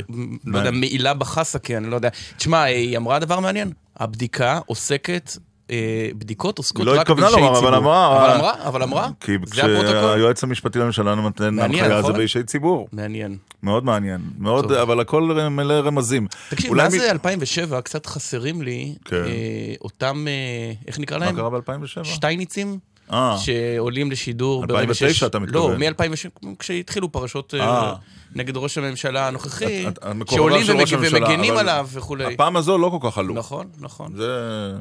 [0.46, 2.08] לא יודע, מעילה בחסקה, אני לא יודע.
[2.36, 3.70] תשמע, היא אמרה דבר מעניין.
[3.96, 5.30] הבדיקה עוסקת...
[5.70, 5.76] אה,
[6.14, 7.76] בדיקות עוסקות לא רק התכוונה באישי לומר, אבל ציבור.
[7.78, 9.08] אמרה- אבל אמרה, אבל אמרה.
[9.20, 9.54] כי זה.
[9.84, 12.12] כשהיועץ המשפטי לממשלה נותן מעניין, הנחיה זה נכון?
[12.16, 12.88] באישי ציבור.
[12.92, 13.36] מעניין.
[13.62, 14.20] מאוד מעניין.
[14.38, 14.72] מאוד.
[14.72, 16.26] אבל הכל מלא רמזים.
[16.50, 19.16] תקשיב, מאז מ- 2007 קצת חסרים לי כן.
[19.16, 21.36] אה, אותם, אה, איך נקרא מה להם?
[21.36, 22.04] קרה ב-2007?
[22.04, 22.78] שטייניצים?
[23.12, 25.80] אה, שעולים לשידור 2009 אתה מתכוון.
[25.80, 27.94] לא, מ-2007, כשהתחילו פרשות אה, אה.
[28.34, 29.84] נגד ראש הממשלה הנוכחי,
[30.30, 30.66] שעולים
[31.00, 32.34] ומגנים עליו וכולי.
[32.34, 33.34] הפעם הזו לא כל כך עלו.
[33.34, 34.12] נכון, נכון.
[34.16, 34.72] זה...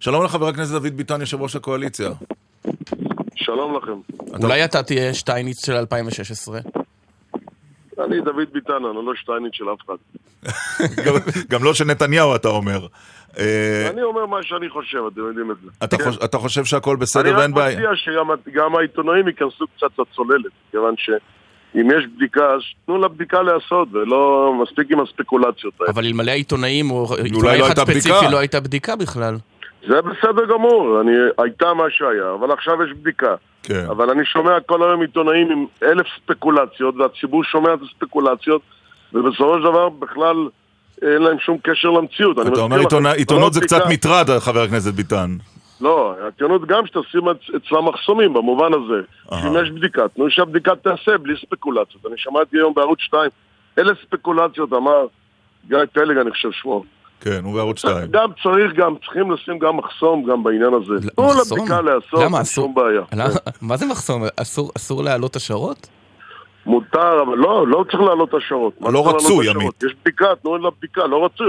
[0.00, 2.10] שלום לחבר הכנסת דוד ביטן, יושב ראש הקואליציה.
[3.34, 3.92] שלום לכם.
[4.44, 6.58] אולי אתה תהיה שטייניץ של 2016?
[8.04, 9.94] אני דוד ביטן, אני לא שטייניץ של אף אחד.
[11.04, 11.14] גם-
[11.50, 12.86] גם לא של נתניהו, אתה אומר.
[13.38, 15.70] אה, אני אומר מה שאני חושב, אתם יודעים את זה.
[15.84, 16.04] אתה כן.
[16.04, 17.76] חוש- אתה חושב שהכל אני בסדר רק ואין בעיה?
[17.76, 23.88] מציע שגם גם העיתונאים ייכנסו קצת לצוללת, כיוון שאם יש בדיקה, אז תנו לבדיקה להיעשות,
[23.92, 25.90] ולא מספיק עם הספקולציות האלה.
[25.90, 28.08] אבל אלמלא העיתונאים, או עיתונאי לא אחד ספציפי.
[28.30, 29.36] לא הייתה בדיקה בכלל.
[29.88, 33.34] זה בסדר גמור, אני, הייתה מה שהיה, אבל עכשיו יש בדיקה.
[33.62, 33.84] כן.
[33.90, 38.62] אבל אני שומע כל היום עיתונאים עם אלף ספקולציות, והציבור שומע את הספקולציות,
[39.12, 40.36] ובסופו של דבר בכלל
[41.02, 42.38] אין להם שום קשר למציאות.
[42.38, 45.30] אתה אומר עיתונא- כל עיתונות זה הבדיקה- קצת מטרד, חבר הכנסת ביטן.
[45.80, 49.00] לא, העיתונות גם שתשים אצ- אצלה מחסומים במובן הזה.
[49.32, 49.42] אהה.
[49.42, 52.06] שאם יש בדיקה, תנו שהבדיקה תעשה בלי ספקולציות.
[52.06, 53.30] אני שמעתי היום בערוץ 2,
[53.78, 55.06] אלף ספקולציות, אמר
[55.68, 56.84] גיא פלג, אני חושב שמו.
[57.20, 57.94] כן, הוא בערוץ 2.
[58.10, 61.08] גם צריך, גם צריכים לשים גם מחסום גם בעניין הזה.
[61.10, 61.28] תנו?
[61.40, 62.64] לבדיקה להיעשות, למה אין אסור?
[62.64, 63.02] שום בעיה.
[63.60, 64.22] מה זה מחסום?
[64.36, 65.88] אסור- אסור להעלות השערות?
[66.66, 68.72] מותר, אבל לא, לא צריך להעלות השערות.
[68.80, 69.50] לא רצוי?
[69.50, 69.82] עמית.
[69.82, 71.46] יש בדיקה, תנו לבדיקה, לא רצוי,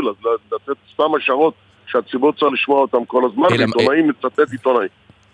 [0.52, 1.54] לתת סתם השערות
[1.88, 4.88] שהציבור צריך לשמוע אותם כל הזמן, ועיתונאים מצטט עיתונאי.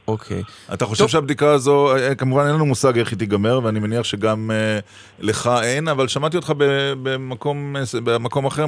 [0.08, 0.44] אוקיי.
[0.74, 4.52] אתה חושב שהבדיקה הזו, אה, כמובן אין לנו מושג איך היא תיגמר, ואני מניח שגם
[4.52, 4.80] אה,
[5.20, 6.54] לך אין, אבל שמעתי אותך
[7.04, 8.66] במקום, אה, במקום אחר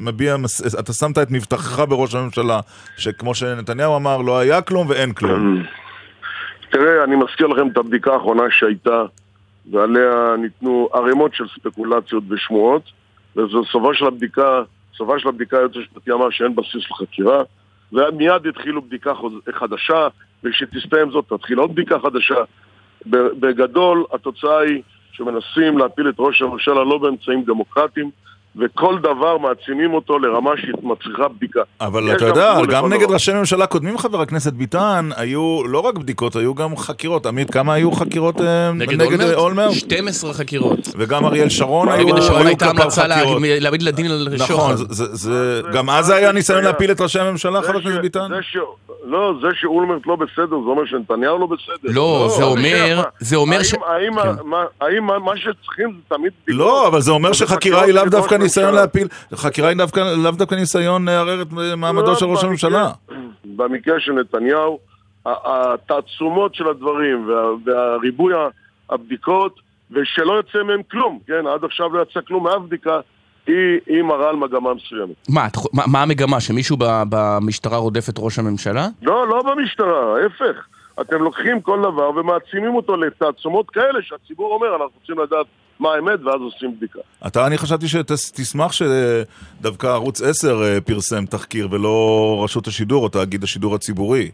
[0.00, 0.36] מביע,
[0.78, 2.60] אתה שמת את מבטחך בראש הממשלה,
[2.96, 5.62] שכמו שנתניהו אמר, לא היה כלום ואין כלום.
[6.70, 9.04] תראה, אני מזכיר לכם את הבדיקה האחרונה שהייתה,
[9.72, 12.82] ועליה ניתנו ערימות של ספקולציות ושמועות,
[13.36, 17.42] ובסופו של הבדיקה, בסופה של הבדיקה היועץ המשפטי אמר שאין בסיס לחקירה,
[17.92, 19.12] ומיד התחילו בדיקה
[19.52, 20.08] חדשה,
[20.44, 22.38] וכשתסתיים זאת תתחיל עוד בדיקה חדשה.
[23.06, 28.10] בגדול, התוצאה היא שמנסים להפיל את ראש הממשלה לא באמצעים דמוקרטיים,
[28.56, 31.60] וכל דבר מעצימים אותו לרמה שמצריכה בדיקה.
[31.80, 33.12] אבל אתה גם יודע, גם לכל נגד דבר.
[33.14, 37.26] ראשי ממשלה קודמים, חבר הכנסת ביטן, היו לא רק בדיקות, היו גם חקירות.
[37.26, 39.36] עמית, כמה היו חקירות אה, נגד נגד אולמרט?
[39.38, 39.72] אולמרט?
[39.72, 40.78] 12 חקירות.
[40.98, 43.42] וגם אריאל שרון היו היו הייתה כמה המלצה חקירות.
[43.42, 44.74] להעמיד- לדין על נכון, שוחד.
[44.74, 47.60] זה- זה- זה- זה- גם זה- אז היה זה- ניסיון זה- להפיל את ראשי הממשלה,
[47.62, 48.28] זה חבר ש- הכנסת ביטן?
[48.28, 48.56] זה ש...
[49.06, 51.90] לא, זה שאולמרט לא בסדר, זה אומר שנתניהו לא בסדר.
[51.94, 55.18] לא, זה אני אומר- שואל, זה אומר ש- האם כן.
[55.24, 56.32] מה- שצריכים זה תמיד...
[56.44, 56.58] בדיקות?
[56.66, 58.74] לא, אבל זה אומר זה שחקירה היא לאו דווקא ניסיון.
[58.74, 59.76] להפיל, חקירה היא
[60.22, 62.90] לאו דווקא ניסיון לערער את מעמדו לא, של ראש במקרה- הממשלה.
[63.44, 64.78] במקרה של נתניהו,
[65.26, 68.34] התעצומות של הדברים וה- והריבוי
[68.90, 71.46] הבדיקות, ושלא יוצא מהם כלום, כן?
[71.54, 73.00] עד עכשיו לא יצא כלום מאף בדיקה,
[73.46, 73.54] היא
[73.86, 75.14] היא מראה על מגמה מסוימת.
[75.28, 76.40] מה, מה- מה המגמה?
[76.40, 78.86] שמישהו ב- במשטרה רודף את ראש הממשלה?
[79.02, 80.66] לא, לא במשטרה, ההפך.
[81.00, 85.46] אתם לוקחים כל דבר ומעצימים אותו לתעצומות כאלה שהציבור אומר, אנחנו רוצים לדעת
[85.80, 86.98] מה האמת, ואז עושים בדיקה.
[87.26, 93.42] אתה, אני חשבתי שתשמח שדווקא ערוץ 10 אה, פרסם תחקיר ולא רשות השידור או תאגיד
[93.42, 94.30] השידור הציבורי.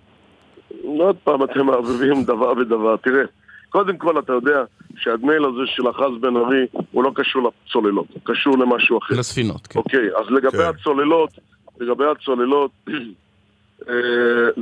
[0.85, 2.97] עוד פעם אתם מערבבים דבר בדבר.
[2.97, 3.23] תראה,
[3.71, 4.63] קודם כל אתה יודע
[4.97, 9.15] שהדמייל הזה של אחז בן ארי הוא לא קשור לצוללות, הוא קשור למשהו אחר.
[9.19, 9.79] לספינות, כן.
[9.79, 10.65] אוקיי, אז לגבי כן.
[10.65, 11.31] הצוללות,
[11.81, 12.71] לגבי הצוללות,
[13.89, 13.95] אה,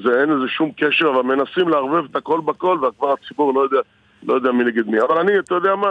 [0.04, 3.80] זה אין לזה שום קשר, אבל מנסים לערבב את הכל בכל, וכבר הציבור לא יודע,
[4.22, 4.98] לא יודע מי נגד מי.
[5.00, 5.88] אבל אני, אתה יודע מה,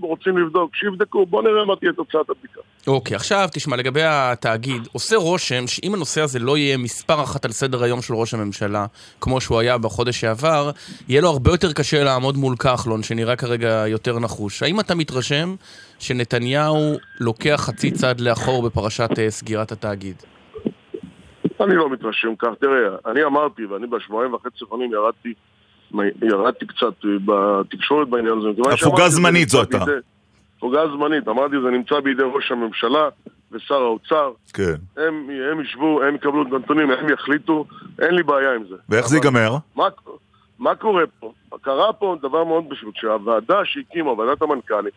[0.00, 2.60] רוצים לבדוק, שיבדקו, בוא נראה מה תהיה תוצאת הבדיקה.
[2.86, 7.50] אוקיי, עכשיו תשמע, לגבי התאגיד, עושה רושם שאם הנושא הזה לא יהיה מספר אחת על
[7.50, 8.86] סדר היום של ראש הממשלה,
[9.20, 10.70] כמו שהוא היה בחודש שעבר,
[11.08, 14.62] יהיה לו הרבה יותר קשה לעמוד מול כחלון, שנראה כרגע יותר נחוש.
[14.62, 15.54] האם אתה מתרשם
[15.98, 20.16] שנתניהו לוקח חצי צעד לאחור בפרשת אה, סגירת התאגיד?
[21.60, 22.48] אני לא מתרשם כך.
[22.60, 25.34] תראה, אני אמרתי, ואני בשבועיים וחצי האחרונים ירדתי,
[26.22, 28.48] ירדתי קצת אה, בתקשורת בעניין הזה.
[28.72, 29.74] הפוגה זמנית זאת.
[29.74, 29.90] בידי-
[30.56, 33.08] הפוגה זמנית, אמרתי, זה נמצא בידי ראש הממשלה
[33.52, 34.30] ושר האוצר.
[34.54, 34.74] כן.
[34.96, 37.64] הם, הם ישבו, הם יקבלו את הנתונים, הם יחליטו,
[37.98, 38.74] אין לי בעיה עם זה.
[38.88, 39.50] ואיך זה ייגמר?
[39.76, 39.88] מה,
[40.58, 41.32] מה קורה פה?
[41.60, 44.90] קרה פה דבר מאוד פשוט, שהוועדה שהקימה, ועדת המנכ"לים,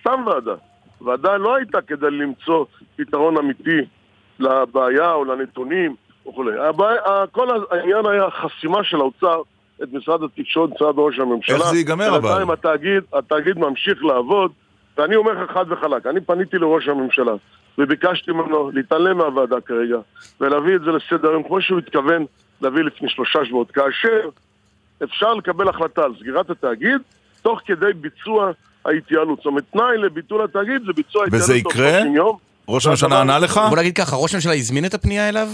[0.00, 0.54] סתם ועדה,
[1.00, 2.64] ועדיין לא הייתה כדי למצוא
[2.96, 3.78] פתרון אמיתי
[4.38, 5.94] לבעיה או לנתונים
[6.28, 6.52] וכולי.
[7.32, 9.42] כל העניין היה חסימה של האוצר
[9.82, 11.56] את משרד התקשורת, משרד ראש הממשלה.
[11.56, 12.20] איך זה ייגמר אבל?
[12.20, 14.50] בינתיים התאגיד, התאגיד ממשיך לעבוד,
[14.98, 17.32] ואני אומר לך חד וחלק, אני פניתי לראש הממשלה
[17.78, 19.96] וביקשתי ממנו להתעלם מהוועדה כרגע
[20.40, 22.24] ולהביא את זה לסדר היום כמו שהוא התכוון
[22.60, 24.28] להביא לפני שלושה שבועות, כאשר
[25.04, 27.00] אפשר לקבל החלטה על סגירת התאגיד
[27.42, 28.50] תוך כדי ביצוע
[28.84, 29.38] ההתייעלות.
[29.38, 31.90] זאת אומרת, תנאי לביטול התאגיד זה ביצוע ההתייעלות וזה תוך יקרה?
[31.90, 32.36] 30 יום.
[32.68, 33.60] ראש הממשלה ענה לך?
[33.68, 35.48] בוא נגיד ככה, ראש הממשלה הזמין את הפנייה אליו?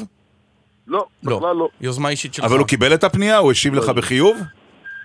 [0.89, 1.69] לא, בכלל לא.
[1.81, 2.45] יוזמה אישית שלך.
[2.45, 3.39] אבל הוא קיבל את הפנייה?
[3.39, 4.39] הוא השיב לך בחיוב?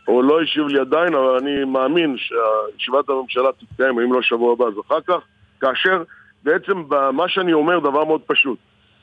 [0.06, 4.66] הוא לא השיב לי עדיין, אבל אני מאמין שישיבת הממשלה תתקיים, אם לא שבוע הבא
[4.66, 5.24] אז אחר כך,
[5.62, 6.04] כאשר
[6.44, 8.58] בעצם מה שאני אומר דבר מאוד פשוט.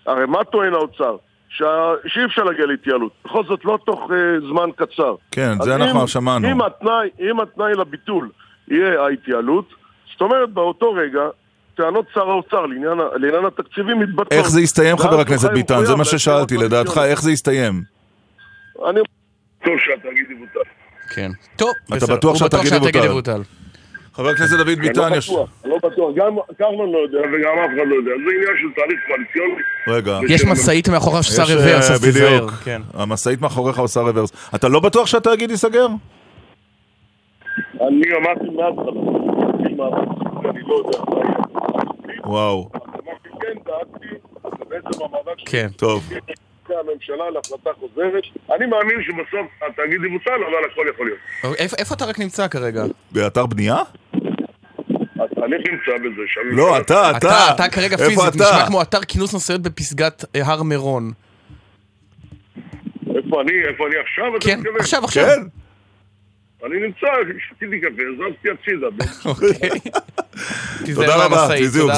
[0.07, 1.17] הרי מה טוען האוצר?
[1.49, 1.93] שה...
[2.07, 3.13] שאי אפשר להגיע להתייעלות.
[3.25, 5.15] בכל זאת לא תוך uh, זמן קצר.
[5.31, 6.49] כן, זה אם, אנחנו שמענו.
[6.51, 8.31] אם התנאי, אם התנאי לביטול
[8.69, 9.75] יהיה ההתייעלות,
[10.13, 11.21] זאת אומרת באותו רגע
[11.77, 14.33] טענות שר האוצר לעניין, לעניין התקציבים מתבטלות.
[14.33, 15.85] איך זה יסתיים, חבר הכנסת ביטן?
[15.85, 17.01] זה מה ששאלתי, לדעתך.
[17.05, 17.83] איך זה יסתיים?
[18.89, 19.01] אני...
[19.65, 20.61] טוב שהתאגיד יבוטל.
[21.15, 21.31] כן.
[21.57, 22.17] טוב, אתה בסדר.
[22.17, 23.43] בטוח הוא שהתאגיד יבוטל?
[24.15, 25.31] חבר הכנסת דוד אני ביטן, לא יש...
[25.31, 26.15] בטוח, לא בטוח.
[26.15, 28.11] גם כחלון לא יודע וגם אף אחד לא יודע.
[28.11, 29.63] זה עניין של תהליך קואליציוני.
[29.89, 30.19] רגע.
[30.35, 32.37] יש משאית מאחוריו שעושה יש, רוורס, אה, אז תיזהר.
[32.37, 32.51] בדיוק.
[32.51, 32.83] כן.
[32.95, 34.33] המשאית מאחוריך עושה רוורס.
[34.55, 35.87] אתה לא בטוח שהתאגיד ייסגר?
[37.75, 38.91] אני אמרתי מההתחלה,
[40.51, 41.40] אני לא יודע מה יהיה.
[42.31, 42.71] וואו.
[42.75, 42.81] מה
[43.23, 45.47] שכן דאגתי, זה בעצם המאבק שלי.
[45.51, 45.69] כן.
[45.77, 46.11] טוב.
[46.69, 48.23] הממשלה להחלטה חוזרת.
[48.57, 51.59] אני מאמין שבסוף התאגיד יבוטל, אבל הכל יכול להיות.
[51.59, 52.83] איפה- איפה אתה רק נמצא כרגע?
[53.13, 53.77] באתר בנייה?
[55.21, 56.57] התהליך נמצא בזה שהממשלה...
[56.57, 57.55] לא, אתה, אתה.
[57.55, 58.45] אתה, כרגע פיזית, אתה?
[58.45, 61.13] נשמע כמו אתר כינוס משאיות בפסגת אה, הר מירון.
[63.17, 64.25] איפה אני, איפה אני עכשיו?
[64.41, 64.61] כן?
[64.79, 65.25] עכשיו, עכשיו.
[65.27, 65.41] כן?
[66.67, 67.07] אני נמצא,
[67.49, 68.87] שתיתי קפה, זזתי הצידה.
[69.31, 69.81] אוקיי.
[70.91, 71.49] תיזהר תודה רבה.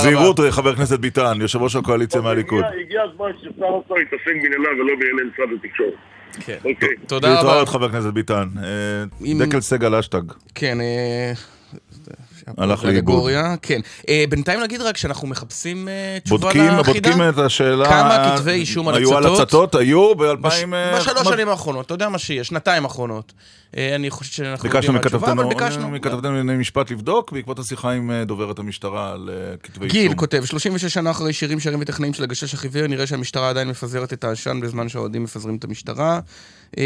[0.03, 0.51] זהירות, רבה.
[0.51, 2.65] חבר הכנסת ביטן, יושב ראש הקואליציה מהליכוד.
[2.85, 5.95] הגיע- הזמן ששר האוצר יתעסק בענייניו ולא בענייני משרד התקשורת.
[6.47, 6.59] כן.
[6.65, 6.89] אוקיי.
[7.07, 7.37] תודה רבה.
[7.43, 8.49] להתראות, חבר הכנסת ביטן.
[8.65, 9.05] אה,
[9.47, 10.23] דקל סגל אשטג.
[10.55, 11.33] כן, אה...
[12.59, 13.31] הלך לאיבוד.
[13.63, 13.81] כן.
[14.09, 17.11] אה, בינתיים נגיד רק שאנחנו מחפשים אה, תשובה בודקים, לחידה.
[17.11, 17.85] בודקים את השאלה...
[17.89, 19.41] כמה כתבי אישום על היו על הצתות?
[19.41, 19.75] הצתות?
[19.75, 20.97] היו בש- ב-2000...
[20.97, 23.33] בשלוש שנים האחרונות, אתה יודע מה שיש, שנתיים האחרונות.
[23.77, 25.91] אה, אני חושב שאנחנו יודעים מה התשובה, אבל ביקשנו.
[25.91, 30.01] מכתבתנו לענייני משפט לבדוק בעקבות השיחה עם אה, דוברת המשטרה על אה, כתבי אישום.
[30.01, 34.13] גיל כותב, 36 שנה אחרי שירים שרים וטכנאים של הגשש החיוור, נראה שהמשטרה עדיין מפזרת
[34.13, 36.21] את העשן בזמן שהאוהדים מפזרים את המשטרה.
[36.79, 36.85] אה,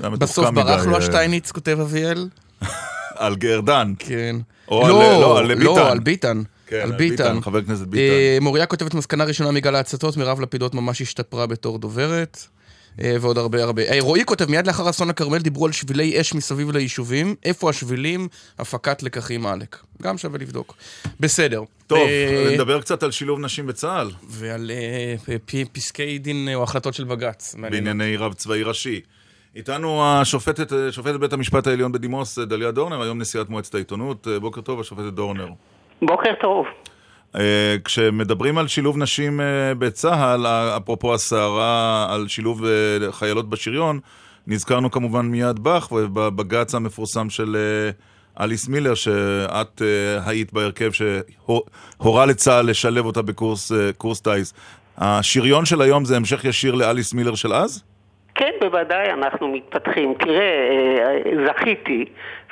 [0.00, 0.98] מתוחכם בסוף ברח לו אה.
[0.98, 2.28] השטייניץ, כותב אביאל.
[3.16, 3.92] על גרדן.
[3.98, 4.36] כן.
[4.68, 5.60] או על- לא, על ביטן.
[5.64, 6.42] לא, על ביטן.
[6.66, 7.16] כן, על ביטן.
[7.24, 8.02] ביטן, חבר הכנסת ביטן.
[8.02, 12.38] אה, מוריה כותבת מסקנה ראשונה מגל ההצתות, מירב לפידות ממש השתפרה בתור דוברת.
[13.02, 13.82] אה, ועוד הרבה הרבה.
[13.82, 17.34] אה, רועי כותב, מיד לאחר אסון הכרמל דיברו על שבילי אש מסביב ליישובים.
[17.44, 18.28] איפה השבילים?
[18.58, 19.76] הפקת לקחים עלק.
[20.02, 20.74] גם שווה לבדוק.
[21.20, 21.62] בסדר.
[21.86, 22.08] טוב,
[22.52, 24.70] נדבר קצת על שילוב נשים בצה"ל, ועל
[25.72, 27.54] פסקי דין או החלטות של בג"ץ.
[27.58, 29.00] בענייני רב צבאי ראשי.
[29.56, 34.26] איתנו השופטת, שופטת בית המשפט העליון בדימוס, דליה דורנר, היום נשיאת מועצת העיתונות.
[34.40, 35.48] בוקר טוב, השופטת דורנר.
[36.02, 36.66] בוקר טוב.
[37.36, 42.62] אה, כשמדברים על שילוב נשים אה, בצה"ל, אה, אפרופו הסערה על שילוב
[43.10, 44.00] חיילות בשריון,
[44.46, 47.56] נזכרנו כמובן מיד בך ובבג"ץ המפורסם של
[48.40, 49.82] אליס מילר, שאת
[50.26, 54.54] היית בהרכב שהורה לצה"ל לשלב אותה בקורס קורס טיס.
[54.98, 57.82] השריון של היום זה המשך ישיר לאליס מילר של אז?
[58.34, 60.14] כן, בוודאי, אנחנו מתפתחים.
[60.14, 60.68] תראה,
[60.98, 62.04] אה, זכיתי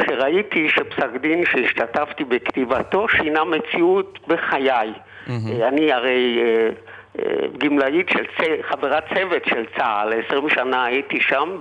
[0.03, 4.93] שראיתי שפסק דין שהשתתפתי בכתיבתו שינה מציאות בחיי.
[5.29, 8.41] אה, אני הרי אה, גמלאית של צ...
[8.63, 11.59] חברת צוות של צה"ל, 20 שנה הייתי שם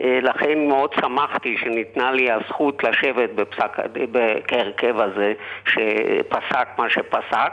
[0.00, 3.76] ולכן מאוד שמחתי שניתנה לי הזכות לשבת בפסק,
[4.10, 5.32] בהרכב הזה
[5.66, 7.52] שפסק מה שפסק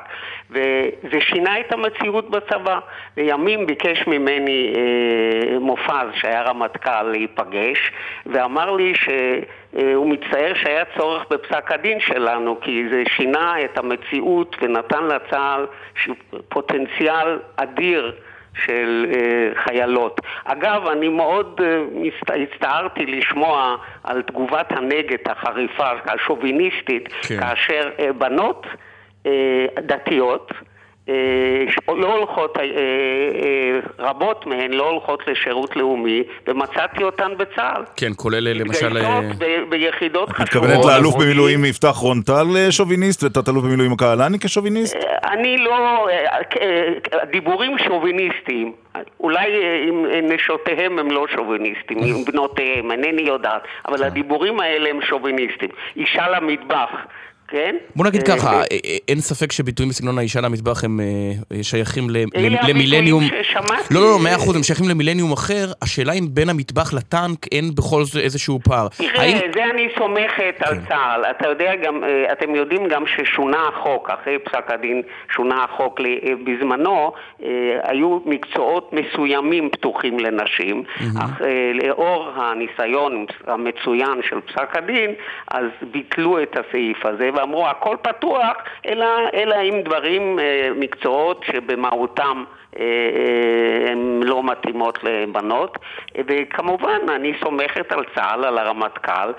[0.50, 2.80] וזה שינה את המציאות בצבא.
[3.18, 7.92] לימים ביקש ממני אה, מופז שהיה רמטכ"ל להיפגש
[8.26, 15.04] ואמר לי שהוא מצטער שהיה צורך בפסק הדין שלנו כי זה שינה את המציאות ונתן
[15.04, 15.66] לצה"ל
[16.50, 18.16] פוטנציאל אדיר
[18.66, 20.22] של uh, חיילות.
[20.46, 27.40] אגב, אני מאוד uh, הצטערתי לשמוע על תגובת הנגד החריפה, השוביניסטית, כן.
[27.40, 28.66] כאשר uh, בנות
[29.24, 29.30] uh,
[29.82, 30.52] דתיות
[31.88, 32.64] לא הולכות, uh, uh,
[34.00, 37.84] רבות מהן לא הולכות לשירות לאומי, ומצאתי אותן בצה"ל.
[37.96, 38.98] כן, כולל אה, למשל...
[38.98, 39.20] אה,
[39.70, 40.64] ביחידות את חשובות.
[40.64, 41.16] מתכוונת לאלוף.
[41.16, 44.96] במילואים יפתח רונטל אה, שוביניסט ותת-אלוף במילואים קהלני כשוביניסט?
[45.32, 46.08] אני לא...
[47.32, 48.72] דיבורים שוביניסטיים,
[49.20, 55.02] אולי אה, עם נשותיהם הם לא שוביניסטים, עם בנותיהם, אינני יודעת, אבל הדיבורים האלה הם
[55.02, 55.70] שוביניסטים.
[55.96, 56.90] אישה למטבח.
[57.48, 57.76] כן?
[57.96, 61.06] בוא נגיד אה, ככה, אה, אה, אה, אין ספק שביטויים בסגנון האישה למטבח הם אה,
[61.58, 63.24] אה, שייכים ל- אלה הביטויים למילניום...
[63.44, 63.94] ששמעתי.
[63.94, 65.72] לא, לא, לא, מאה אחוז, הם שייכים למילניום אחר.
[65.82, 68.88] השאלה אם בין המטבח לטנק אין בכל זאת איזשהו פער.
[68.88, 71.22] תראה, האם- זה אני סומכת על צה"ל.
[71.32, 75.02] אתה יודע גם, אתם יודעים גם ששונה החוק, אחרי פסק הדין
[75.36, 76.00] שונה החוק
[76.46, 77.12] בזמנו,
[77.84, 80.84] היו מקצועות מסוימים פתוחים לנשים,
[81.20, 81.42] אך
[81.74, 85.10] לאור הניסיון המצוין של פסק הדין,
[85.52, 88.56] אז ביטלו את הסעיף הזה ואמרו הכל פתוח,
[88.88, 92.44] אלא, אלא אם דברים, אה, מקצועות שבמהותם
[92.80, 95.78] אה, אה, הן לא מתאימות לבנות,
[96.28, 99.32] וכמובן אני סומכת על צה"ל, על הרמטכ"ל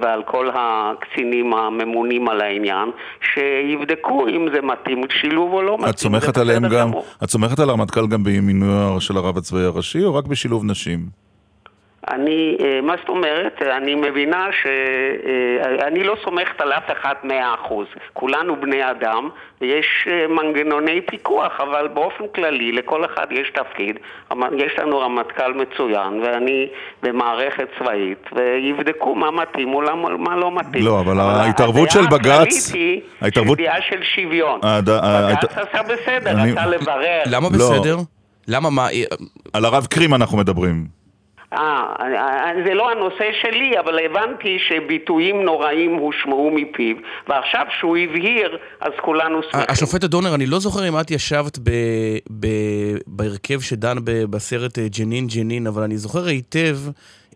[0.00, 2.90] ועל כל הקצינים הממונים על העניין,
[3.20, 5.90] שיבדקו אם זה מתאים שילוב או לא מתאים.
[5.90, 6.90] את סומכת עליהם גם.
[7.24, 11.22] את סומכת על הרמטכ"ל גם במינויו של הרב הצבאי הראשי, או רק בשילוב נשים?
[12.10, 13.62] אני, אה, מה זאת אומרת?
[13.76, 17.86] אני מבינה שאני לא סומכת על אף אחד מאה אחוז.
[18.12, 19.28] כולנו בני אדם,
[19.60, 23.98] ויש אה, מנגנוני פיקוח, אבל באופן כללי לכל אחד יש תפקיד.
[24.58, 26.66] יש לנו רמטכ"ל מצוין, ואני
[27.02, 30.84] במערכת צבאית, ויבדקו מה מתאים ומה מה לא מתאים.
[30.84, 34.60] לא, אבל ההתערבות של הדעה בג"ץ- הכללית היא ההתערבות- של דעה של שוויון.
[34.62, 37.22] הד- בג"ץ עשה בסדר, אני- רצה לברר.
[37.26, 37.58] למה לא.
[37.58, 37.96] בסדר?
[38.48, 38.88] למה מה?
[38.90, 39.02] אה,
[39.52, 41.01] על הרב קרים אנחנו מדברים.
[41.52, 46.96] אה, אה, זה לא הנושא שלי, אבל הבנתי שביטויים נוראים הושמעו מפיו,
[47.28, 49.66] ועכשיו שהוא הבהיר, אז כולנו שמחים.
[49.68, 51.70] השופטת דונר, אני לא זוכר אם את ישבת ב,
[52.40, 52.46] ב,
[53.06, 56.76] בהרכב שדן ב, בסרט אה, ג'נין ג'נין, אבל אני זוכר היטב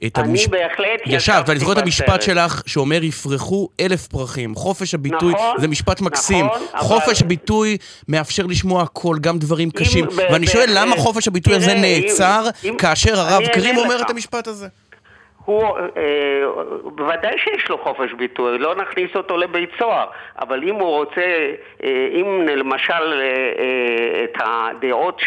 [0.07, 0.51] את אני המשפט...
[0.51, 2.23] בהחלט ישבת, ואני זוכר את המשפט.
[2.23, 4.55] שלך שאומר יפרחו אלף פרחים.
[4.55, 6.47] חופש הביטוי נכון, זה משפט מקסים.
[6.47, 7.77] נכון, אבל- חופש הביטוי
[8.09, 10.05] מאפשר לשמוע הכל, גם דברים קשים.
[10.07, 10.83] ב- ואני שואל בהחלט.
[10.87, 14.03] למה חופש הביטוי הזה תראה, אם- נעצר אם- כאשר הרב קרים אומר לך.
[14.07, 14.67] את המשפט הזה?
[15.45, 15.63] הוא,
[15.97, 16.03] אה,
[16.85, 20.07] בוודאי שיש לו חופש ביטוי, לא נכניס אותו לבית סוהר,
[20.39, 21.21] אבל אם הוא רוצה,
[21.85, 21.89] אה,
[22.21, 23.23] אם למשל אה,
[23.59, 25.21] אה, את הדעות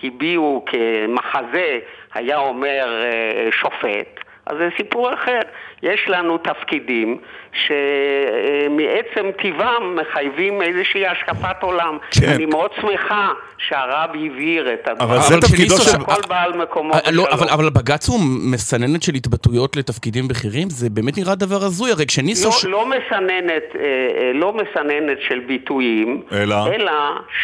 [0.00, 1.78] שהביעו כמחזה
[2.14, 5.38] היה אומר אה, שופט, אז זה סיפור אחר.
[5.82, 7.18] יש לנו תפקידים
[7.52, 11.98] שמעצם טיבם מחייבים איזושהי השקפת עולם.
[12.10, 12.28] כן.
[12.28, 13.28] אני מאוד שמחה
[13.58, 15.04] שהרב הבהיר את הדבר.
[15.04, 15.98] אבל זה תפקידו של...
[16.04, 17.26] כל בעל מקומו אה, לא.
[17.32, 18.20] אבל, אבל בג"ץ הוא
[18.52, 20.70] מסננת של התבטאויות לתפקידים בכירים?
[20.70, 22.48] זה באמת נראה דבר הזוי, הרי כשניסו...
[22.48, 23.80] לא, ש- לא מסננת, אה,
[24.20, 26.56] אה, לא מסננת של ביטויים, אלא?
[26.74, 26.92] אלא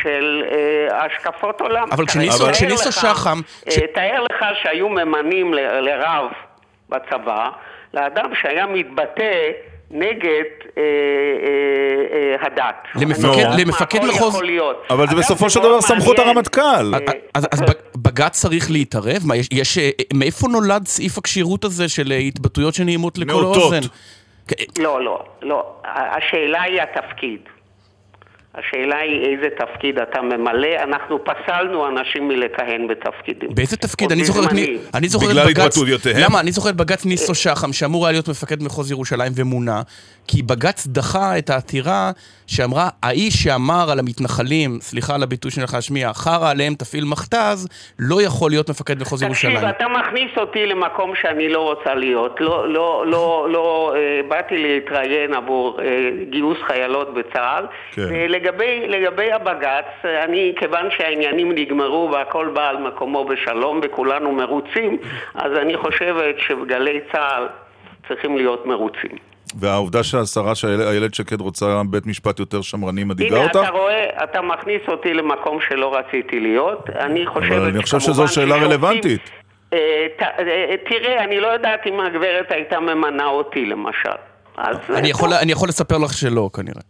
[0.02, 0.42] של
[0.90, 1.88] השקפות עולם.
[1.92, 3.40] אבל כשניסו- כשניסו שחם,
[3.70, 6.26] ש- תאר לך שהיו ממנים ל- לרב
[6.88, 7.50] בצבא,
[7.94, 9.50] לאדם שהיה מתבטא
[9.90, 10.44] נגד
[10.78, 10.86] אה, אה,
[12.40, 12.74] אה, הדת.
[12.94, 14.82] למפקד- אני- למפקד מחוז- יכול להיות.
[14.90, 16.18] אבל זה בסופו של דבר סמכות.
[16.18, 16.92] הרמטכ"ל.
[17.34, 19.18] אז, אז בג- בג"ץ צריך להתערב?
[19.24, 19.78] מה, יש, יש,
[20.14, 23.62] מאיפה נולד סעיף הכשירות הזה של התבטאויות שנעימות לכל מאותות.
[23.62, 23.80] אוזן?
[24.78, 25.66] לא, לא, לא.
[25.84, 27.40] השאלה היא התפקיד.
[28.58, 30.68] השאלה היא איזה תפקיד אתה ממלא.
[30.82, 33.54] אנחנו פסלנו אנשים מלכהן בתפקידים.
[33.54, 34.12] באיזה תפקיד?
[34.12, 34.54] אני זוכר.
[34.54, 34.76] מי...
[34.94, 35.64] אני זוכר בגלל את בג"ץ...
[35.64, 36.16] התבטאויותיהם?
[36.18, 36.40] למה?
[36.40, 39.82] אני זוכר את בג"ץ ניסו שחם, שאמור היה להיות מפקד מחוז ירושלים ומונה,
[40.28, 42.10] כי בג"ץ דחה את העתירה
[42.46, 47.68] שאמרה, האיש שאמר על המתנחלים, סליחה על הביטוי שאני הולך להשמיע, חרא עליהם תפעיל מכתז,
[47.98, 49.54] לא יכול להיות מפקד מחוז ירושלים.
[49.54, 52.40] תקשיב, אתה מכניס אותי למקום שאני לא רוצה להיות.
[52.40, 57.66] לא, לא, לא, לא, אה, באתי להתראיין עבור אה, גיוס חיילות בצה"ל.
[57.92, 58.02] כן.
[58.10, 64.98] ולגבי לגבי הבג"ץ, אה, אני, כיוון שהעניינים נגמרו והכל בא על מקומו בשלום וכולנו מרוצים,
[65.34, 67.46] אז אני חושבת שגלי צה"ל
[68.08, 69.18] צריכים להיות מרוצים.
[69.54, 73.60] והעובדה שהשרה של- איילת שקד רוצה בית משפט יותר שמרני מדאיגה הנה, אותך?
[73.62, 76.90] אתה רואה, אתה מכניס אותי למקום שלא רציתי להיות.
[76.90, 79.30] אני חושבת אבל אני חושב שזו שאלה רלוונטית.
[79.72, 80.06] אה,
[80.38, 84.18] אה, תראה, אני לא יודעת אם הגברת הייתה ממנה אותי למשל.
[84.94, 86.80] אני יכול, אני יכול לספר לך שלא, כנראה.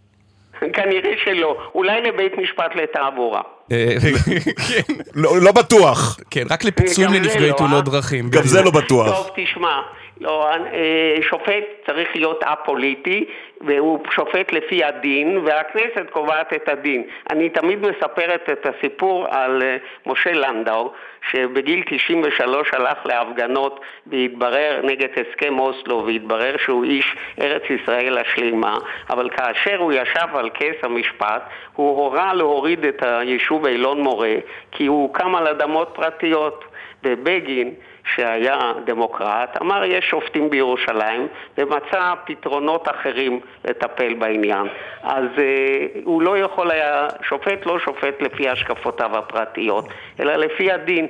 [0.77, 1.57] כנראה שלא.
[1.75, 3.41] אולי לבית משפט לתעבורה.
[3.73, 3.95] אה,
[4.69, 6.19] כן, לא לא בטוח.
[6.31, 7.85] כן, רק לפיצויים לנפגעי לא, תאונות?
[7.85, 8.29] דרכים.
[8.31, 9.17] גם זה לא בטוח.
[9.17, 9.81] טוב, תשמע,
[10.21, 13.25] לא, אה, שופט צריך להיות א-פוליטי,
[13.61, 17.03] והוא שופט לפי הדין, והכנסת קובעת את הדין.
[17.31, 20.93] אני תמיד מספרת את הסיפור על אה, משה לנדאו,
[21.31, 28.79] שבגיל 93 הלך להפגנות והתברר נגד הסכם אוסלו, והתברר שהוא איש ארץ ישראל השלימה,
[29.11, 31.43] אבל כאשר הוא ישב על כס המשפט,
[31.75, 34.35] הוא הורה להוריד את היישוב אילון מורה,
[34.73, 36.65] כי הוא הוקם על אדמות פרטיות.
[37.05, 37.75] ובגין,
[38.15, 41.27] שהיה דמוקרט, אמר יש שופטים בירושלים
[41.59, 44.67] ומצא פתרונות אחרים לטפל בעניין.
[45.03, 49.89] אז אה, הוא לא יכול היה, שופט לא שופט לפי השקפותיו הפרטיות,
[50.21, 51.07] אלא לפי הדין.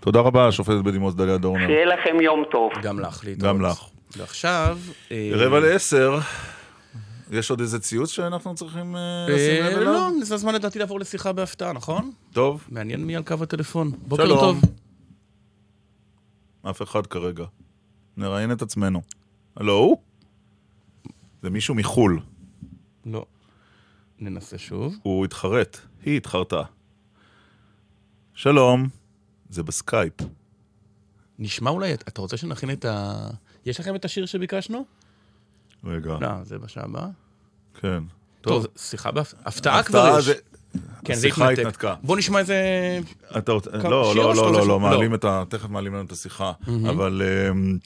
[0.00, 1.66] תודה רבה, השופטת בדימוס דליה דורנר.
[1.66, 2.72] שיהיה לכם יום טוב.
[2.82, 3.56] גם לך, להתראות.
[3.56, 3.84] גם לך.
[4.16, 4.78] ועכשיו...
[5.12, 6.18] אה, רבע לעשר,
[7.30, 9.92] יש עוד איזה ציוץ שאנחנו צריכים אה, לשים אה, לב אליו?
[9.92, 12.10] לא, זה הזמן לדעתי לעבור לשיחה בהפתעה, נכון?
[12.32, 13.90] טוב, מעניין מי על קו הטלפון.
[14.06, 14.38] בוקר שלום.
[14.38, 14.60] טוב.
[16.70, 17.44] אף אחד כרגע.
[18.16, 19.02] נראיין את עצמנו.
[19.56, 19.96] הלו?
[21.42, 22.20] זה מישהו מחו"ל.
[23.06, 23.26] לא.
[24.18, 24.96] ננסה שוב.
[25.02, 25.78] הוא התחרט.
[26.02, 26.62] היא התחרטה.
[28.34, 28.88] שלום.
[29.50, 30.14] זה בסקייפ.
[31.38, 33.14] נשמע אולי, אתה רוצה שנכין את ה...
[33.66, 34.84] יש לכם את השיר שביקשנו?
[35.84, 36.16] רגע.
[36.20, 37.08] לא, זה בשעה הבאה.
[37.80, 38.02] כן.
[38.40, 40.24] טוב, שיחה בהפתעה כבר הפתעה יש.
[40.24, 40.34] זה...
[41.04, 41.60] כן, זה השיחה התנתק.
[41.60, 41.94] התנתקה.
[42.02, 42.56] בוא נשמע איזה...
[43.38, 43.70] אתה רוצה...
[43.84, 44.80] לא, לא, לא, לא, ש- לא, לא.
[44.80, 45.42] מעלים את ה...
[45.48, 46.52] תכף מעלים לנו את השיחה.
[46.88, 47.22] אבל...
[47.50, 47.78] אמ,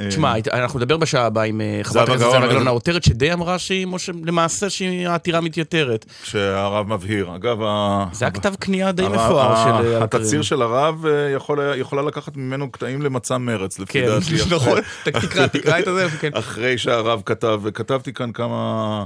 [0.00, 3.58] אה, תשמע, אנחנו נדבר בשעה הבאה עם אה, חברת הכנסת זהבה גלאון העותרת, שדי אמרה
[3.58, 3.86] שהיא,
[4.24, 6.04] למעשה שהעתירה מתייתרת.
[6.22, 7.34] כשהרב מבהיר.
[7.36, 8.04] אגב, ה...
[8.12, 9.86] זה היה כתב קנייה די מפואר של...
[9.96, 10.42] אה, התצהיר.
[10.42, 11.30] של הרב אה,
[11.76, 14.24] יכולה לקחת ממנו קטעים למצע מרץ, לפי כן, דעתי.
[14.42, 14.78] אחרי- נכון.
[15.04, 16.06] תקרא, תקרא את זה.
[16.20, 16.30] כן.
[16.34, 19.04] אחרי שהרב כתב, וכתבתי כאן כמה...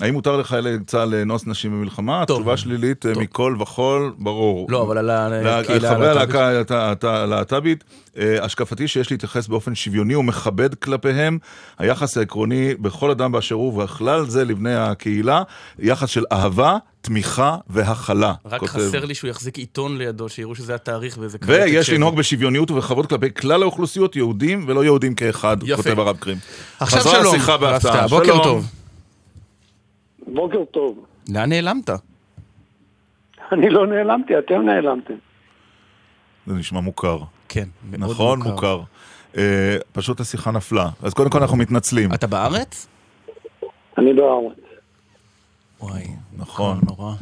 [0.00, 2.22] האם מותר לחיילי צה"ל לאנוס נשים במלחמה?
[2.22, 3.12] התשובה שלילית אה.
[3.16, 4.66] מכל וכול, ברור.
[4.70, 6.34] לא, אבל על לה- הקהילה חברי הלהט"בית.
[6.34, 7.84] הלהקה הלהט"ב- הלהט"ב- הלהט"בית,
[8.18, 11.38] אה, השקפתי שיש להתייחס באופן שוויוני ומכבד כלפיהם,
[11.78, 15.42] היחס העקרוני בכל אדם באשר הוא, ובכלל זה לבני הקהילה,
[15.78, 18.32] יחס של אהבה, תמיכה והכלה.
[18.46, 18.72] רק כותב.
[18.72, 21.90] חסר לי שהוא יחזיק עיתון לידו, שיראו שזה התאריך ואיזה קלטת ויש.
[21.90, 25.76] לנהוג בשוויוניות ובכבוד כלפי כלל האוכלוסיות, יהודים ולא יהודים כאחד, יפה.
[25.82, 26.38] כותב הרב קרים.
[26.80, 27.34] עכשיו חזרה שלום.
[27.34, 28.08] השיחה בהפתעה.
[28.08, 28.42] בוקר.
[28.44, 28.66] טוב.
[30.34, 31.06] בוקר טוב.
[31.28, 31.90] לאן נעלמת?
[33.52, 35.14] אני לא נעלמתי, אתם נעלמתם.
[36.46, 37.18] זה נשמע מוכר.
[37.48, 38.80] כן, מאוד נכון, מוכר.
[39.36, 40.88] אה, פשוט השיחה נפלה.
[41.02, 42.14] אז קודם כל אנחנו מתנצלים.
[42.14, 42.88] אתה בארץ?
[43.98, 44.56] אני בארץ.
[45.80, 46.06] וואי,
[46.36, 46.80] נכון.
[46.86, 47.14] נורא.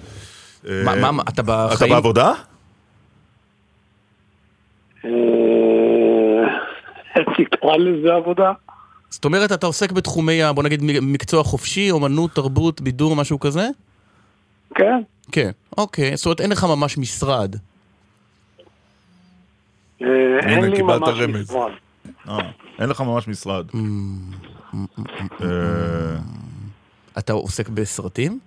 [0.68, 1.92] אה, מה, מה, מה, אתה אתה בחיים?
[1.92, 2.32] בעבודה?
[5.04, 5.10] אה,
[7.36, 8.52] תקרא לזה עבודה?
[9.12, 13.68] זאת אומרת, אתה עוסק בתחומי, ה- בוא נגיד, מקצוע חופשי, אומנות, תרבות, בידור, משהו כזה?
[14.74, 15.00] כן.
[15.32, 15.50] כן.
[15.78, 17.56] אוקיי, זאת אומרת, אין לך ממש משרד.
[20.02, 20.06] אה,
[20.42, 21.50] אין לי ממש רמז.
[21.50, 21.70] משרד.
[22.28, 22.38] אה,
[22.78, 23.66] אין לך ממש משרד.
[25.40, 26.18] אה,
[27.18, 28.38] אתה עוסק בסרטים?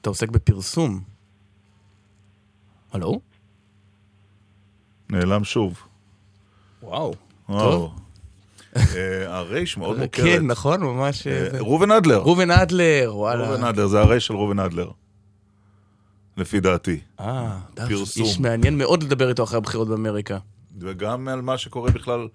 [0.00, 1.00] אתה עוסק בפרסום.
[2.92, 3.20] הלו?
[5.10, 5.82] נעלם שוב.
[6.82, 7.14] וואו.
[7.48, 7.90] וואו.
[8.76, 10.26] אה, הרייש מאוד מוכרת.
[10.26, 11.26] כן, נכון, ממש...
[11.26, 12.18] אה, ראובן אדלר.
[12.18, 13.48] ראובן אדלר, וואלה.
[13.48, 14.90] ראובן אדלר, זה הרייש של ראובן אדלר.
[16.36, 17.00] לפי דעתי.
[17.20, 18.24] אה, פרסום.
[18.24, 20.38] איש מעניין מאוד לדבר איתו אחרי הבחירות באמריקה.
[20.78, 22.28] וגם על מה שקורה בכלל,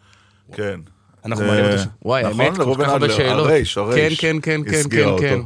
[0.54, 0.80] כן.
[1.26, 1.84] אנחנו מעלים אותו.
[2.06, 3.46] וואי, נכון, האמת, כל כך הרבה שאלות.
[3.46, 4.20] הרייש, הרייש.
[4.20, 5.18] כן, כן, כן, כן, כן.
[5.20, 5.40] כן.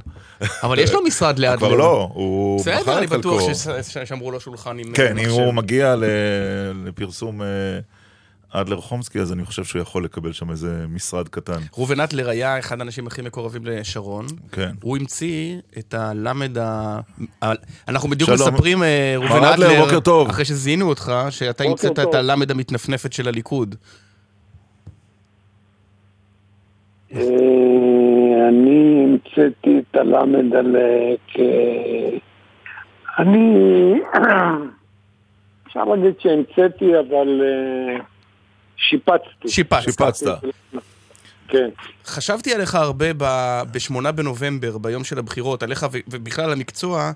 [0.64, 1.58] אבל יש לו משרד לאדלר.
[1.58, 3.84] כבר לא, הוא מכר בסדר, אני את בטוח חלקו.
[3.84, 5.30] ששמרו לו שולחן עם כן, אה, אם.
[5.30, 5.96] הוא מגיע
[6.86, 7.48] לפרסום אה,
[8.52, 11.62] אדלר חומסקי, אז אני חושב שהוא יכול לקבל שם איזה משרד קטן.
[11.78, 14.26] ראובן אטלר היה אחד האנשים הכי מקורבים לשרון.
[14.52, 14.72] כן.
[14.82, 17.00] הוא המציא את הלמד ה...
[17.88, 18.54] אנחנו בדיוק שלום.
[18.54, 20.30] מספרים, אה, ראובן אדלר, אטלר, בוקר טוב.
[20.30, 22.14] אחרי שזיהינו אותך, שאתה המצאת את.
[22.14, 23.76] הלמד המתנפנפת של הליכוד.
[23.76, 23.88] אה,
[28.48, 32.18] אני המצאתי את הלמד על אה.
[33.20, 33.54] אני...
[35.68, 38.04] אפשר להגיד שהמצאתי, אבל אה,
[38.78, 39.48] שיפצתי.
[39.48, 39.82] שיפצת.
[39.82, 40.40] שיפצת.
[41.48, 41.70] כן.
[42.06, 47.12] חשבתי עליך הרבה ב-8 בנובמבר, ביום של הבחירות, עליך ובכלל על המקצוע,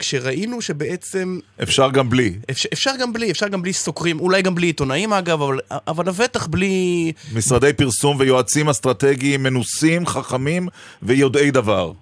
[0.00, 2.32] כשראינו שבעצם אפשר גם בלי.
[2.50, 6.06] אפשר, אפשר גם בלי, אפשר גם בלי סוקרים, אולי גם בלי עיתונאים אגב, אבל, אבל
[6.06, 7.12] לבטח בלי...
[7.34, 10.68] משרדי פרסום ויועצים אסטרטגיים מנוסים, חכמים
[11.02, 11.92] ויודעי דבר.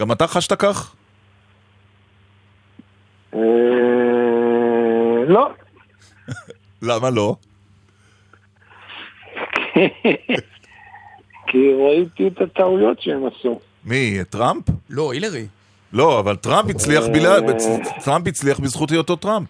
[0.00, 0.94] גם אתה חשת כך?
[3.34, 3.40] אה,
[5.28, 5.48] לא.
[6.88, 7.36] למה לא?
[11.48, 13.60] כי ראיתי את הטעויות שהם עשו.
[13.84, 14.64] מי, טראמפ?
[14.90, 15.46] לא, הילרי.
[15.92, 17.36] לא, אבל טראמפ הצליח, בלה...
[18.04, 19.48] טראמפ הצליח בזכות היותו טראמפ.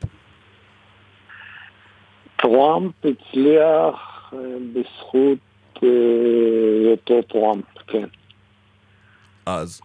[2.36, 4.38] טראמפ הצליח אה,
[4.72, 5.38] בזכות
[5.82, 5.88] אה,
[6.84, 8.06] היותו טראמפ, כן.
[9.46, 9.80] אז.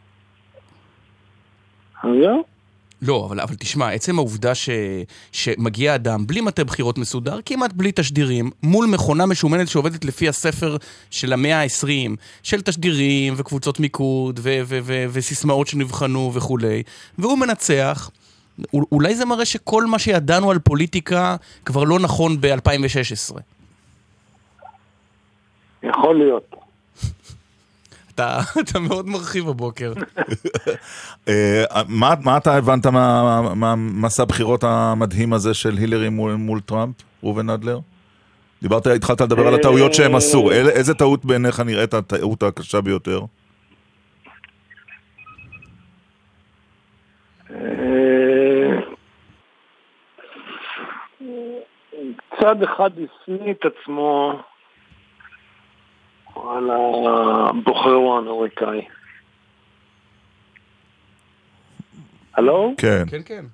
[2.03, 2.50] זהו.
[3.01, 4.69] לא, אבל, אבל תשמע, עצם העובדה ש,
[5.31, 10.77] שמגיע אדם בלי מטה בחירות מסודר, כמעט בלי תשדירים, מול מכונה משומנת שעובדת לפי הספר
[11.11, 16.83] של המאה ה-20, של תשדירים וקבוצות מיקוד ו- ו- ו- וסיסמאות שנבחנו וכולי,
[17.17, 18.09] והוא מנצח.
[18.73, 21.35] אול- אולי זה מראה שכל מה שידענו על פוליטיקה
[21.65, 23.37] כבר לא נכון ב-2016.
[25.83, 26.55] יכול להיות.
[28.15, 29.93] אתה, אתה מאוד מרחיב הבוקר.
[31.27, 36.95] אה, מה, מה אתה הבנת מה- מהמסע הבחירות המדהים הזה של הילרי מול, מול טראמפ,
[37.23, 37.79] ראובן אדלר?
[38.61, 40.51] דיברת, התחלת לדבר על הטעויות שהם עשו.
[40.51, 43.21] אל- איזה טעות בעיניך נראית הטעות הקשה ביותר?
[47.51, 48.79] אה,
[52.39, 54.33] צד אחד השניא את עצמו
[56.35, 58.85] על הבוחר האמריקאי.
[62.33, 62.73] הלו?
[62.77, 63.03] כן.
[63.09, 63.45] כן, כן.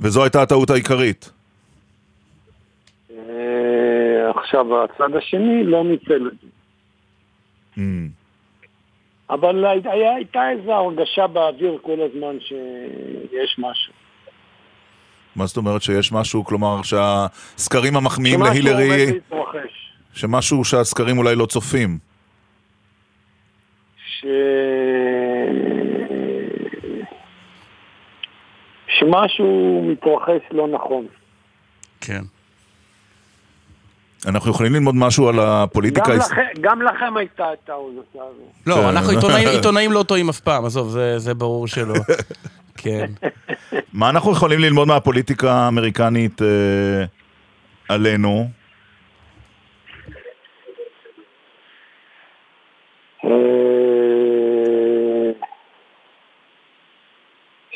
[0.00, 1.30] וזו הייתה הטעות העיקרית.
[3.10, 6.48] אה, עכשיו, הצד השני לא ניצל את זה.
[7.76, 7.80] Mm.
[9.30, 13.92] אבל היה, הייתה איזו הרגשה באוויר כל הזמן שיש משהו.
[15.36, 19.92] מה זאת אומרת שיש משהו, כלומר שהסקרים המחמיאים שמשהו עומד להילרי, להתרחש.
[20.14, 22.07] שמשהו שהסקרים אולי לא צופים.
[24.20, 24.24] ש...
[28.88, 31.06] שמשהו מתרחש לא נכון.
[32.00, 32.22] כן.
[34.26, 36.10] אנחנו יכולים ללמוד משהו על הפוליטיקה...
[36.10, 38.42] גם, היש- לכם, גם לכם הייתה את ההרגשה הזו.
[38.66, 38.84] לא, כן.
[38.84, 41.94] אנחנו עיתונאים, עיתונאים לא טועים אף פעם, עזוב, זה, זה ברור שלא.
[42.82, 43.06] כן.
[43.92, 47.04] מה אנחנו יכולים ללמוד מהפוליטיקה האמריקנית אה,
[47.88, 48.48] עלינו?
[53.24, 53.30] אה,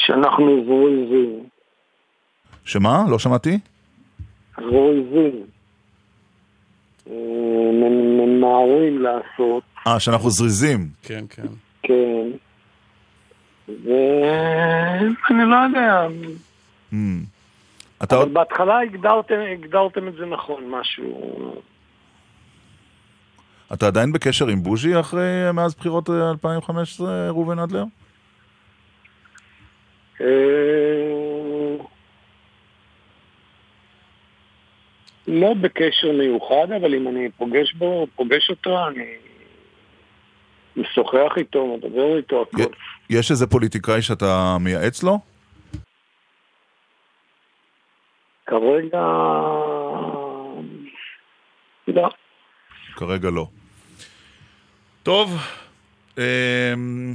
[0.07, 1.45] שאנחנו זריזים.
[2.65, 3.05] שמה?
[3.11, 3.59] לא שמעתי?
[4.57, 5.43] זריזים.
[7.11, 7.15] אה,
[7.73, 10.89] ממ- ממהרים לעשות, אה, שאנחנו זריזים.
[11.03, 11.43] כן, כן.
[11.83, 12.27] כן.
[13.69, 16.07] ואני לא יודע,
[16.93, 16.95] Mm.
[18.03, 18.35] אתה אבל עוד...
[18.35, 21.55] בהתחלה הגדרתם, הגדרתם את זה נכון, משהו...
[23.73, 25.23] אתה עדיין בקשר עם בוז'י אחרי,
[25.55, 27.85] מאז בחירות אה, 2015, ראובן אדלר?
[30.21, 30.27] אה,
[35.27, 39.15] לא בקשר מיוחד, אבל אם אני פוגש בו, פוגש אותו, אני
[40.77, 42.63] משוחח איתו, מדבר איתו, הכל.
[43.11, 45.19] יש איזה פוליטיקאי שאתה מייעץ לו?
[48.47, 49.03] כרגע...
[51.89, 52.09] לא.
[52.97, 53.47] כרגע לא.
[55.03, 55.37] טוב,
[56.19, 57.15] אמ,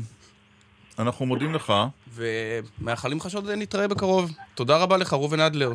[0.99, 1.73] אנחנו מודים לך.
[2.17, 4.31] ומאחלים לך שעוד נתראה בקרוב.
[4.55, 5.73] תודה רבה לך, ראובן אדלר.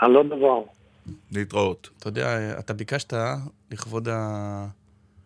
[0.00, 0.58] על לא דבר.
[1.32, 1.88] להתראות.
[1.98, 3.12] אתה יודע, אתה ביקשת
[3.70, 4.66] לכבוד ה...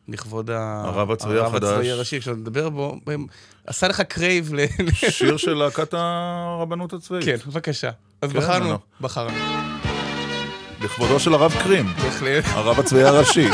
[0.09, 0.83] לכבוד ה...
[0.87, 1.69] הרב הצבאי הרב החדש.
[1.69, 3.27] הצבאי הראשי, כשאתה מדבר בו, הם-
[3.67, 4.61] עשה לך crave ל...
[5.11, 7.25] שיר של להקת הרבנות הצבאית.
[7.25, 7.91] כן, בבקשה.
[8.23, 9.37] אז כן, בחרנו, אנחנו- בחרנו.
[10.81, 12.45] לכבודו של הרב קרים, בהחלט.
[12.47, 13.49] הרב הצבאי הראשי.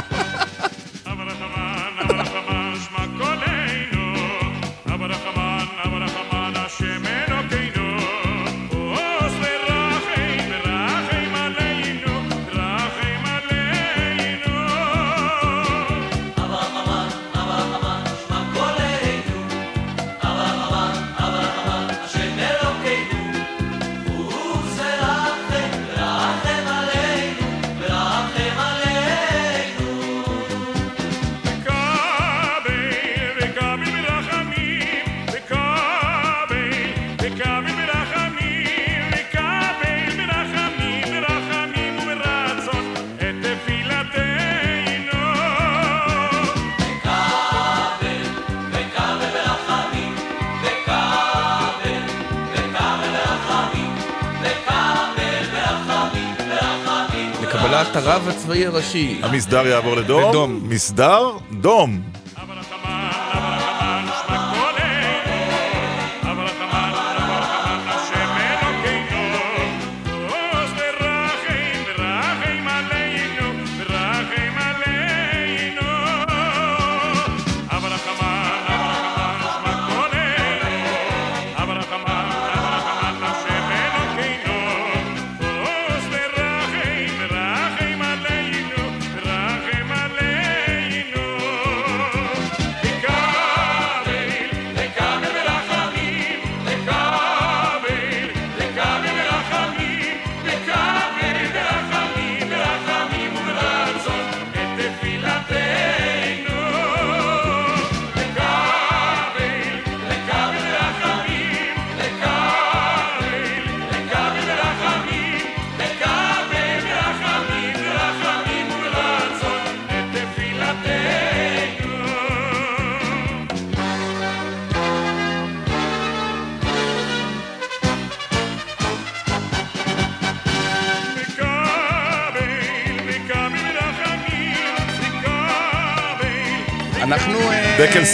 [58.57, 59.21] הצבאי הראשי.
[59.23, 60.29] המסדר יעבור לדום.
[60.31, 60.61] לדום.
[60.69, 61.23] מסדר?
[61.61, 62.16] דום.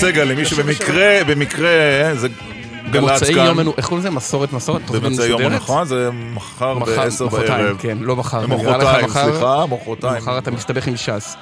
[0.03, 2.29] סגל, למי שבמקרה, במקרה, אה, זה
[2.91, 3.47] גל"צ במוצאי כאן.
[3.47, 4.11] יום, איך קוראים לזה?
[4.11, 4.83] מסורת מסורת?
[4.87, 5.61] תוכנית במוצאי יום משודרת?
[5.63, 7.77] נכון, זה מחר מחר, בעשר מחרתיים, בערב.
[7.79, 8.47] כן, לא מחר.
[8.47, 9.31] מחרתיים, מחר?
[9.31, 10.23] סליחה, מחרתיים.
[10.23, 11.37] מחר אתה מסתבך עם ש"ס.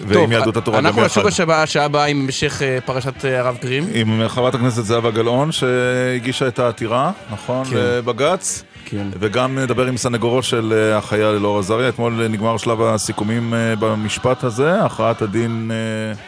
[0.00, 1.10] ועם יהדות התורה גם אנחנו יחד.
[1.10, 3.84] נשוב השבוע, השעה הבאה עם המשך אה, פרשת אה, הרב קרים.
[3.94, 7.76] עם חברת הכנסת זהבה גלאון, שהגישה את העתירה, נכון, כן.
[7.76, 8.62] לבג"ץ.
[8.84, 9.06] כן.
[9.20, 11.88] וגם נדבר עם סנגורו של החייל אלאור עזריה.
[11.88, 15.70] אתמול נגמר שלב הסיכומים במשפט הזה, הכרעת הדין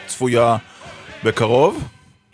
[0.07, 0.57] צפויה
[1.23, 1.83] בקרוב.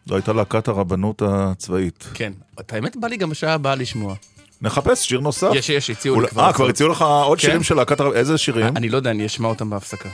[0.06, 2.08] זו הייתה להקת הרבנות הצבאית.
[2.14, 2.34] כן.
[2.60, 4.16] את האמת בא לי גם בשעה הבאה לשמוע.
[4.62, 5.50] נחפש שיר נוסף.
[5.56, 6.44] יש, יש, הציעו אולי- לי כבר.
[6.48, 7.48] אה, כבר הציעו לך עוד כן.
[7.48, 8.16] שירים של להקת הרבנות?
[8.18, 8.78] איזה שירים?
[8.78, 10.10] אני לא יודע, אני אשמע אותם בהפסקה.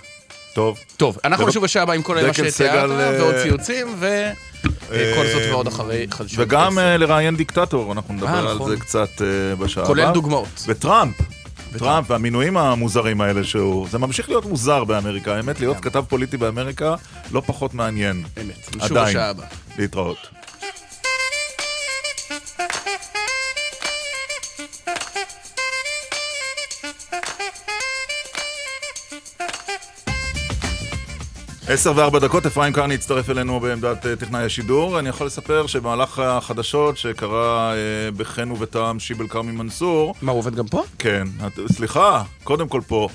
[0.53, 0.77] טוב.
[0.97, 5.67] טוב, אנחנו נשוב בשעה הבאה עם כל מה שתיארת, אה, ועוד ציוצים, וכל זאת ועוד
[5.67, 6.39] אחרי חדשות.
[6.39, 6.79] וגם.
[6.79, 8.69] אה, לראיין דיקטטור, אנחנו נדבר אה, על נכון.
[8.69, 9.95] זה קצת אה, בשעה הבאה.
[9.95, 10.63] כולל דוגמאות.
[10.67, 11.15] וטראמפ.
[11.79, 13.87] טראמפ והמינויים המוזרים האלה שהוא...
[13.87, 15.35] זה ממשיך להיות מוזר באמריקה.
[15.35, 16.95] האמת, להיות כתב פוליטי באמריקה
[17.31, 18.23] לא פחות מעניין.
[18.41, 18.75] אמת.
[18.75, 19.09] נשוב עדיין.
[19.15, 19.47] בשעה הבאה.
[19.77, 20.40] להתראות.
[31.73, 34.99] עשר וארבע דקות, אפרים קרני הצטרף אלינו בעמדת אה, טכנאי השידור.
[34.99, 37.77] אני יכול לספר שבמהלך החדשות שקרה אה,
[38.17, 40.83] בחן ובטעם שיבל כרמי מנסור, מה, הוא עובד גם פה?
[40.99, 41.27] כן,
[41.71, 43.09] סליחה, קודם כל פה,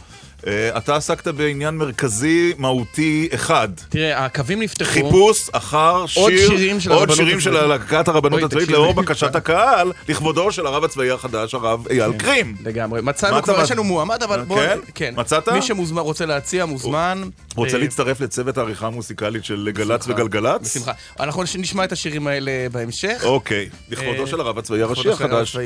[0.50, 3.68] אתה עסקת בעניין מרכזי מהותי אחד.
[3.88, 4.90] תראה, הקווים נפתחו.
[4.92, 7.66] חיפוש אחר שיר, עוד שירים של עוד שירים של.
[7.66, 8.68] להקת הרבנות הצבאית.
[8.68, 12.56] לאור בקשת הקהל לכבודו של הרב הצבאי החדש, הרב אייל קרים.
[12.64, 13.00] לגמרי.
[13.02, 14.60] מצאנו כבר, יש לנו מועמד, אבל בואו...
[14.94, 15.14] כן?
[15.16, 15.48] מצאת?
[15.48, 17.22] מי שמוזמן, רוצה להציע, מוזמן.
[17.56, 20.04] רוצה אה, להצטרף לצוות העריכה המוסיקלית של גל"צ.
[20.08, 20.60] וגלגלצ?
[20.76, 20.92] בשמחה.
[21.20, 23.20] אנחנו נש- נשמע את השירים האלה בהמשך.
[23.24, 25.56] אוקיי, לכבודו אה, של הרב הצבאי הראשי החדש.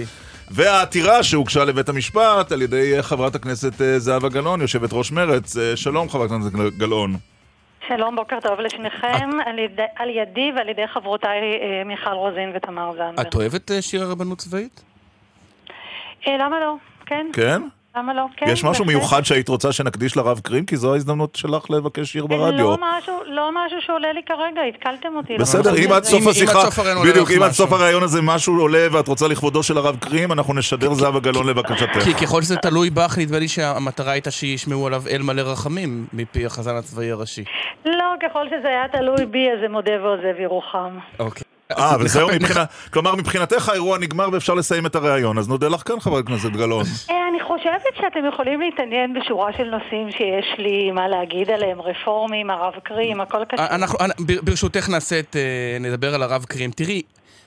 [0.51, 5.57] והעתירה שהוגשה לבית המשפט על ידי אה, חברת הכנסת אה, זהבה גלאון, יושבת ראש מרצ.
[5.57, 7.17] אה, שלום חברת הכנסת גל- גלאון.
[7.89, 11.41] שלום, בוקר טוב לשניכם, על ידי- על ידי ועל ידי חברותיי
[11.87, 13.27] מיכל רוזין ותמר זנדברג.
[13.27, 14.83] את אוהבת שיר הרבנות צבאית?
[16.27, 16.75] למה לא?
[17.07, 17.63] כן, כן?
[17.97, 18.23] למה לא?
[18.37, 18.87] כן, יש משהו בהחלט.
[19.01, 20.67] מיוחד שהיית רוצה שנקדיש לרב קרים?
[20.67, 22.71] כי זו ההזדמנות שלך לבקש שיר ברדיו.
[22.71, 25.37] לא משהו, לא משהו שעולה לי כרגע, התקלתם אותי.
[25.39, 27.55] בסדר, לא אם עד זה- סוף אם- השיחה, עד סוף עולה בדיוק, אם עד משהו.
[27.65, 31.47] סוף הרעיון הזה משהו עולה ואת רוצה לכבודו של הרב קרים, אנחנו נשדר זהבה גלאון
[31.47, 31.99] לבקשתך.
[32.05, 36.47] כי ככל שזה תלוי בך, נדמה לי שהמטרה הייתה שישמעו עליו אל מלא רחמים מפי
[36.47, 37.45] החזן הצבאי הראשי.
[37.85, 40.99] לא, ככל שזה היה תלוי בי, אז זה מודה ועוזב ירוחם.
[41.19, 41.43] אוקיי.
[41.79, 42.69] אה, וזהו נחפש- מבחינת...
[42.93, 46.85] כלומר, מבחינתך האירוע נגמר ואפשר לסיים את הרעיון, אז נודה לך כאן, חברת הכנסת גלאון.
[47.11, 52.51] אה, אני חושבת שאתם יכולים להתעניין בשורה של נושאים שיש לי מה להגיד עליהם, רפורמים,
[52.51, 53.67] הרב קרים, הכל קשור.
[53.67, 55.37] אנחנו, בר- ברשותך נעשה את...
[55.37, 56.71] אה, נדבר על הרב קרים.
[56.71, 57.03] תראי,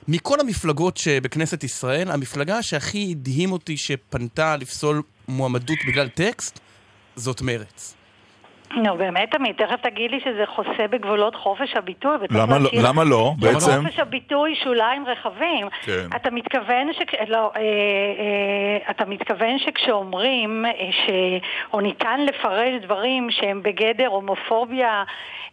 [0.08, 6.60] מכל המפלגות שבכנסת ישראל, המפלגה שהכי הדהים אותי שפנתה לפסול מועמדות בגלל טקסט,
[7.16, 7.94] זאת מרצ.
[8.82, 12.10] נו באמת, תמיד, תכף תגיד לי שזה חוסה בגבולות חופש הביטוי.
[12.30, 13.70] למה לא- למה לא, בעצם?
[13.84, 15.66] לחופש הביטוי שוליים רחבים.
[15.82, 16.06] כן.
[16.16, 17.14] אתה מתכוון שכש...
[17.28, 21.10] לא, אה, אה, אתה מתכוון שכשאומרים אה, ש...
[21.72, 25.02] או ניתן לפרש דברים שהם בגדר הומופוביה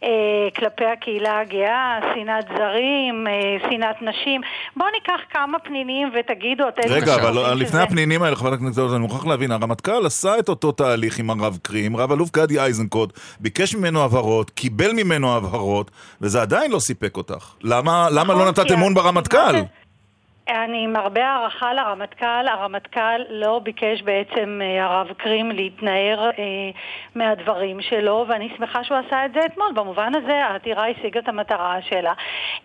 [0.04, 0.08] אה,
[0.56, 3.32] כלפי הקהילה הגאה, שנאת זרים, אה,
[3.70, 4.40] שנאת נשים,
[4.76, 6.82] בואו ניקח כמה פנינים ותגידו אתם...
[6.88, 10.48] רגע, אבל חושבים לפני שזה- הפנינים האלה, חברת הכנסת אני מוכרח להבין, הרמטכ"ל עשה את
[10.48, 15.90] אותו תהליך עם הרב קרים, רב אלוף גדי איזנקוט, ביקש ממנו הבהרות, קיבל ממנו הבהרות,
[16.20, 17.46] וזה עדיין לא סיפק אותך.
[17.62, 19.54] למה למה לא נתת אמון ברמטכ"ל?
[20.52, 26.70] אני עם הרבה הערכה לרמטכ"ל, הרמטכ"ל לא ביקש בעצם אה, הרב קרים להתנער אה,
[27.14, 29.72] מהדברים שלו, ואני שמחה שהוא עשה את זה אתמול.
[29.74, 32.12] במובן הזה העתירה השיגה את המטרה שלה.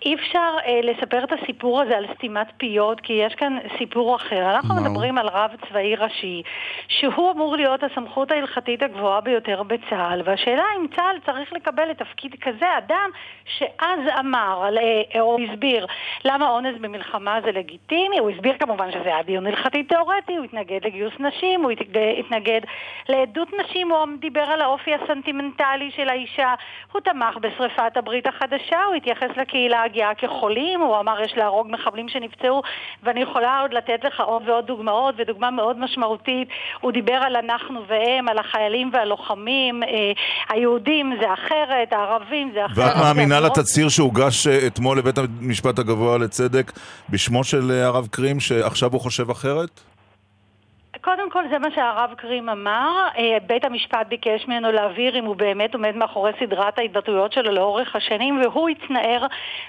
[0.05, 4.51] אי אפשר אה, לספר את הסיפור הזה על סתימת פיות, כי יש כאן סיפור אחר.
[4.55, 4.83] אנחנו מהו?
[4.83, 6.41] מדברים על רב צבאי ראשי,
[6.88, 12.77] שהוא אמור להיות הסמכות ההלכתית הגבוהה ביותר בצה"ל, והשאלה אם צה"ל צריך לקבל לתפקיד כזה
[12.77, 13.09] אדם
[13.45, 15.85] שאז אמר, אה, או הסביר,
[16.25, 17.76] למה אונס במלחמה זה לגיטימי,
[18.19, 21.71] הוא הסביר כמובן שזה היה דיון הלכתי תיאורטי, הוא התנגד לגיוס נשים, הוא
[22.19, 22.61] התנגד-
[23.09, 26.53] לעדות נשים, הוא דיבר על האופי הסנטימנטלי של האישה,
[26.91, 32.09] הוא תמך בשריפת הברית החדשה, הוא התייחס לקהילה הגאה כחולים, הוא אמר יש להרוג מחבלים
[32.09, 32.61] שנפצעו,
[33.03, 36.47] ואני יכולה עוד לתת לך עוד ועוד דוגמאות, ודוגמה מאוד משמעותית,
[36.82, 39.89] הוא דיבר על אנחנו והם, על החיילים והלוחמים, אה,
[40.49, 42.78] היהודים זה אחרת, הערבים זה אחרת.
[42.78, 46.71] ואת מאמינה לתצהיר שהוגש אה, אתמול לבית המשפט הגבוה לצדק
[47.09, 49.69] בשמו של אה, הרב קרים, שעכשיו הוא חושב אחרת?
[51.07, 55.35] קודם כל זה מה שהרב קרים אמר, אה, בית המשפט ביקש ממנו להבהיר אם הוא
[55.35, 59.25] באמת עומד מאחורי סדרת ההתבטאויות שלו לאורך השנים, והוא התנער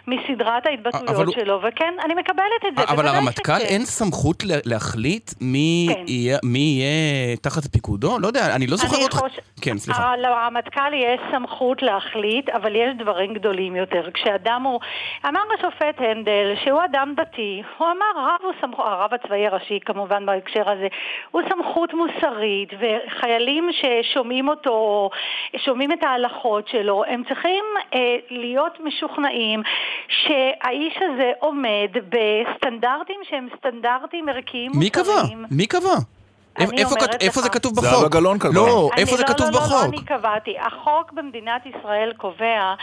[0.06, 3.66] מסדרת ההתבטאויות הוא- שלו, וכן, אני מקבלת את זה, אבל לרמטכ"ל שכן.
[3.66, 6.04] אין סמכות לה- להחליט מי כן.
[6.08, 8.18] יהיה- מי יהיה תחת פיקודו?
[8.18, 9.16] לא יודע, אני לא זוכר אני אותך...
[9.16, 10.02] חוש- כן, סליחה.
[10.02, 14.10] אה, לרמטכ"ל יש סמכות להחליט, אבל יש דברים גדולים יותר.
[14.14, 14.80] כשאדם הוא...
[15.28, 20.26] אמר השופט הנדל שהוא אדם דתי, הוא אמר רב הוא סמכות, הרב הצבאי הראשי כמובן
[20.26, 20.86] בהקשר הזה,
[21.30, 25.10] הוא סמכות מוסרית, וחיילים ששומעים אותו,
[25.56, 27.64] שומעים את ההלכות שלו, הם צריכים
[27.94, 27.98] אה,
[28.30, 29.62] להיות משוכנעים
[30.08, 35.02] שהאיש הזה עומד בסטנדרטים שהם סטנדרטים ערכיים מי קבע?
[35.02, 35.44] מוסריים.
[35.50, 35.78] מי קבע?
[35.80, 36.17] איפה- אני
[36.60, 37.42] איפה כת-.
[37.42, 38.12] זה כתוב זהבה בחוק?
[38.12, 38.52] גלאון קבעה.
[38.54, 39.84] לא, אני איפה זה לא, כתוב לא, לא, לא, בחוק?
[39.94, 40.54] אני קבעתי.
[40.58, 42.74] החוק במדינת ישראל קובע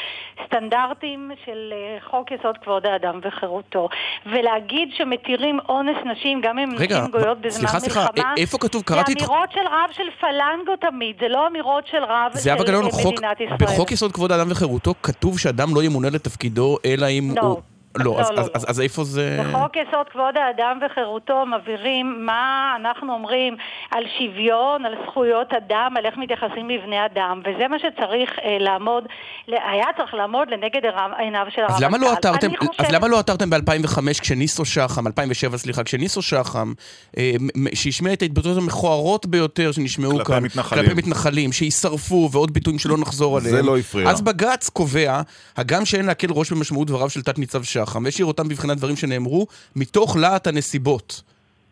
[0.48, 3.90] סטנדרטים של אה, חוק יסוד כבוד האדם וחירותו.
[4.26, 8.58] ולהגיד שמתירים אונס נשים, גם אם רגע, נשים גויות בזמן סליחה, סליחה, מלחמה, א- איפה
[8.58, 8.84] כתוב?
[8.84, 12.40] קראתי את- זה אמירות של רב של פלנגו תמיד, זה לא אמירות של רב של
[12.40, 13.58] זהבה גלאון, אה, מדינת ישראל.
[13.60, 17.42] בחוק יסוד כבוד האדם וחירותו כתוב שאדם לא ימונה לתפקידו אלא אם לא.
[17.42, 17.62] הוא...
[17.96, 18.52] לא, לא, אז- לא, אז- לא.
[18.56, 19.38] אז- אז איפה זה...
[19.44, 22.42] בחוק יסוד כבוד האדם וחירותו מבהירים מה
[22.82, 23.56] אנחנו אומרים
[23.92, 29.04] על שוויון, על זכויות אדם, על איך מתייחסים לבני אדם, וזה מה שצריך אה, לעמוד,
[29.48, 31.76] היה צריך לעמוד לנגד הרב- עיניו של הרמטכ"ל.
[31.76, 36.22] אז למה לא עתרתם, אני אז למה לא עתרתם ב-2005 כשניסו שחם, 2007 סליחה, כשניסו
[36.22, 36.74] שחם,
[37.18, 37.32] אה,
[37.74, 40.84] שהשמיע את ההתבטאויות המכוערות ביותר שנשמעו כלפי כאן, מתנחלים.
[40.84, 43.66] כלפי מתנחלים, שיישרפו ועוד ביטויים שלא נחזור זה עליהם.
[43.66, 44.10] לא הפריע.
[44.10, 45.22] אז בג"ץ קובע,
[45.58, 50.18] הגם שאין להקל ראש במשמעות דבריו של תת-ניצב שחם, השאיר אותם בבחינת דברים שנאמרו מתוך
[50.18, 51.22] להט הנסיבות.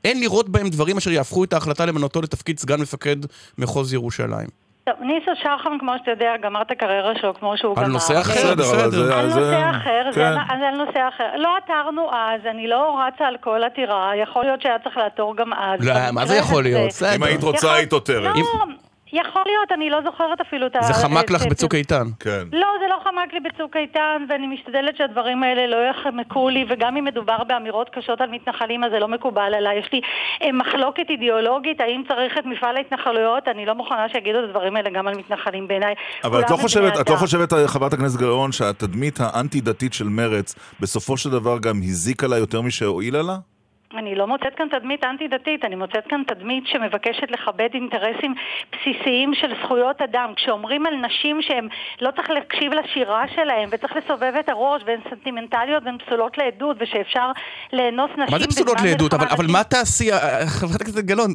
[0.03, 3.15] אין לראות בהם דברים אשר יהפכו את ההחלטה למנותו לתפקיד סגן מפקד
[3.57, 4.47] מחוז ירושלים.
[4.85, 7.93] טוב, ניסו שחם, כמו שאתה יודע, גמר את הקריירה שלו כמו שהוא על גמר.
[7.93, 9.15] נושא אחר, בסדר, אבל זה...
[9.15, 10.25] על זה- נושא אחר, זה כן.
[10.49, 11.37] על- זה על נושא אחר.
[11.37, 15.53] לא עתרנו אז, אני לא רצה על כל עתירה, יכול להיות שהיה צריך לעתור גם
[15.53, 15.79] אז.
[15.87, 16.91] לא, מה זה יכול להיות?
[17.15, 18.35] אם היית רוצה, יכול- היית עותרת.
[19.13, 20.81] יכול להיות, אני לא זוכרת אפילו את ה...
[20.81, 22.05] זה חמק לך בצוק איתן.
[22.19, 22.43] כן.
[22.51, 26.97] לא, זה לא חמק לי בצוק איתן, ואני משתדלת שהדברים האלה לא יחמקו לי, וגם
[26.97, 29.79] אם מדובר באמירות קשות על מתנחלים, אז זה לא מקובל עליי.
[29.79, 30.01] יש לי
[30.41, 34.89] אה, מחלוקת אידיאולוגית, האם צריך את מפעל ההתנחלויות, אני לא מוכנה שיגידו את הדברים האלה
[34.89, 35.95] גם על מתנחלים בעיניי.
[36.23, 37.15] אבל את לא חושבת, את לא.
[37.15, 42.61] חושבת, חברת הכנסת גלאון, שהתדמית האנטי-דתית של מרץ בסופו של דבר גם הזיקה לה יותר
[42.61, 43.52] משהועילה לה?
[43.97, 48.33] אני לא מוצאת כאן תדמית אנטי-דתית, אני מוצאת כאן תדמית שמבקשת לכבד אינטרסים
[48.71, 50.33] בסיסיים של זכויות אדם.
[50.35, 51.67] כשאומרים על נשים שהן
[52.01, 57.31] לא צריך להקשיב לשירה שלהן וצריך לסובב את הראש והן סנטימנטליות והן פסולות לעדות ושאפשר
[57.73, 59.13] לאנוס נשים מה זה פסולות לעדות?
[59.13, 61.33] אבל, אבל מה תעשי, אה, חברת הכנסת גלאון,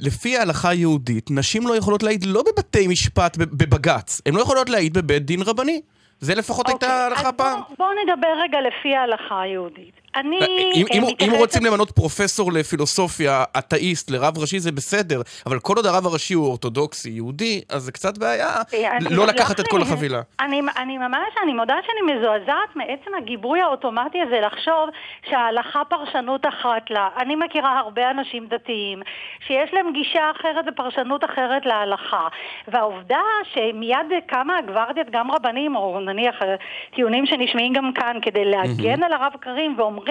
[0.00, 4.98] לפי ההלכה היהודית, נשים לא יכולות להעיד לא בבתי משפט, בבג"ץ, הן לא יכולות להעיד
[4.98, 5.80] בבית דין רבני.
[6.20, 7.60] זה לפחות הייתה אוקיי, ההלכה פעם.
[7.60, 10.07] בואו בוא נדבר רגע לפי ההלכה היהודית.
[10.18, 15.20] אני אם, אה, אם, אם מתייחסת- רוצים למנות פרופסור לפילוסופיה, אתאיסט, לרב ראשי זה בסדר,
[15.46, 19.60] אבל כל עוד הרב הראשי הוא אורתודוקסי, יהודי, אז זה קצת בעיה אה, לא לקחת
[19.60, 20.20] את כל החבילה.
[20.40, 24.88] אני, אני ממש, אני מודה שאני מזועזעת מעצם הגיבוי האוטומטי הזה לחשוב
[25.30, 27.08] שההלכה פרשנות אחת לה.
[27.20, 29.02] אני מכירה הרבה אנשים דתיים
[29.46, 32.28] שיש להם גישה אחרת ופרשנות אחרת להלכה.
[32.68, 33.20] והעובדה
[33.54, 33.96] שמיד
[34.26, 36.54] קמה הגוורדיית, גם רבנים, או נניח אה,
[36.94, 40.07] טיעונים שנשמעים גם כאן, כדי להגן על הרב קרים ואומרים,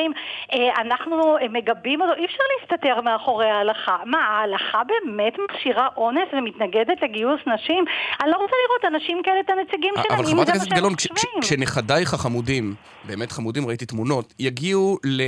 [0.54, 3.98] אה, אנחנו אה, מגבים אותו, אי אפשר להסתתר מאחורי ההלכה.
[4.06, 7.86] מה, ההלכה באמת מכשירה אונס ומתנגדת לגיוס נשים?
[8.22, 10.66] אני לא רוצה לראות אנשים כאלה את הנציגים שלהם, אבל אם חברת זה מה הכנסת
[10.70, 11.41] שהם גלאון, כש- חושבים.
[11.41, 15.22] כש- כשנכדייך החמודים, באמת חמודים, ראיתי תמונות, יגיעו ל-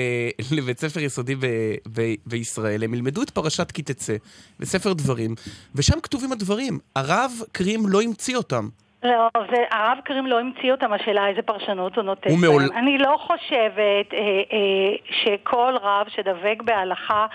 [0.58, 1.46] לבית ספר יסודי ב-
[1.94, 4.14] ב- בישראל, הם ילמדו את פרשת כי תצא,
[4.60, 5.36] בספר דברים,
[5.76, 6.80] ושם כתובים הדברים.
[6.96, 8.68] הרב קרים לא המציא אותם.
[9.04, 12.78] לא, זה, הרב קרים לא המציא אותם, השאלה איזה פרשנות הוא נותן הוא מעול- בהם.
[12.78, 14.20] אני לא חושבת אה,
[14.54, 17.26] אה, שכל רב שדבק בהלכה,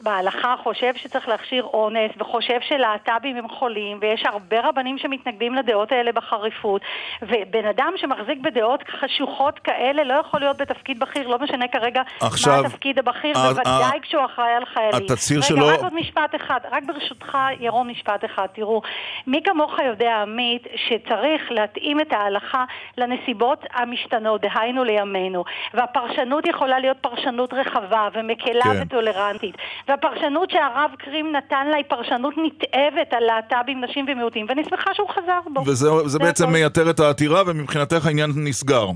[0.00, 6.12] בהלכה חושב שצריך להכשיר אונס, וחושב שלהט"בים הם חולים, ויש הרבה רבנים שמתנגדים לדעות האלה
[6.12, 6.82] בחריפות,
[7.22, 12.52] ובן אדם שמחזיק בדעות חשוכות כאלה לא יכול להיות בתפקיד בכיר, לא משנה כרגע עכשיו,
[12.62, 15.06] מה התפקיד הבכיר, ה- בוודאי ה- כשהוא אחראי על חיילים.
[15.10, 18.46] התצהיר רגע, שלו- רק עוד משפט אחד, רק ברשותך, ירון, משפט אחד.
[18.52, 18.82] תראו,
[19.26, 20.66] מי כמוך יודע, עמית,
[21.10, 22.64] שצריך להתאים את ההלכה
[22.98, 25.44] לנסיבות המשתנות, דהיינו לימינו.
[25.74, 28.82] והפרשנות יכולה להיות פרשנות רחבה ומקלה כן.
[28.82, 29.54] וטולרנטית.
[29.88, 35.08] והפרשנות שהרב קרים נתן לה היא פרשנות נתעבת על להט"בים, נשים ומיעוטים, ואני שמחה שהוא
[35.08, 35.60] חזר בו.
[35.60, 36.52] וזה זה זה בעצם הכל.
[36.52, 38.86] מייתר את העתירה, ומבחינתך העניין נסגר.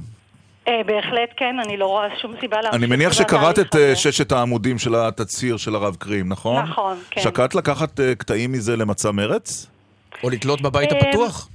[0.68, 2.74] אה, בהחלט כן, אני לא רואה שום סיבה להמשיך.
[2.74, 3.96] אני מניח שקראת את אה.
[3.96, 6.62] ששת העמודים של התצהיר של הרב קרים, נכון?
[6.62, 7.20] נכון, כן.
[7.20, 9.66] שקלת לקחת אה, קטעים מזה למצע מרץ?
[10.24, 11.48] או לתלות בבית הפתוח.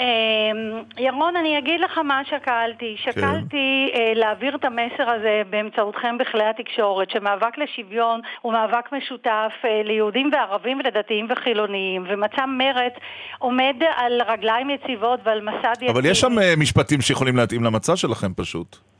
[0.00, 2.96] אמ, ירון, אני אגיד לך מה שקלתי.
[3.04, 3.12] כן.
[3.12, 9.82] שקלתי אה, להעביר את המסר הזה באמצעותכם בכלי התקשורת, שמאבק לשוויון הוא מאבק משותף אה,
[9.84, 12.92] ליהודים וערבים ולדתיים וחילוניים, ומצע מרצ
[13.38, 15.88] עומד על רגליים יציבות ועל מסד יציב.
[15.88, 18.95] אבל יש שם אה, משפטים שיכולים להתאים למצע שלכם פשוט.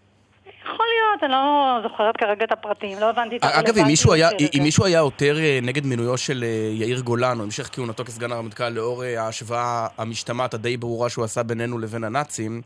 [0.74, 4.12] יכול להיות, אני לא זוכרת כרגע את הפרטים, לא הבנתי את אגב, אם הרלוונטיות מישהו
[4.12, 4.62] היה- אם.
[4.62, 8.68] מישהו היה עותר אה, נגד מינויו של אה, יאיר גולן, או המשך כהונתו כסגן הרמטכ"ל,
[8.68, 12.62] לאור אה, ההשוואה המשתמעת הדי ברורה שהוא עשה בינינו לבין הנאצים,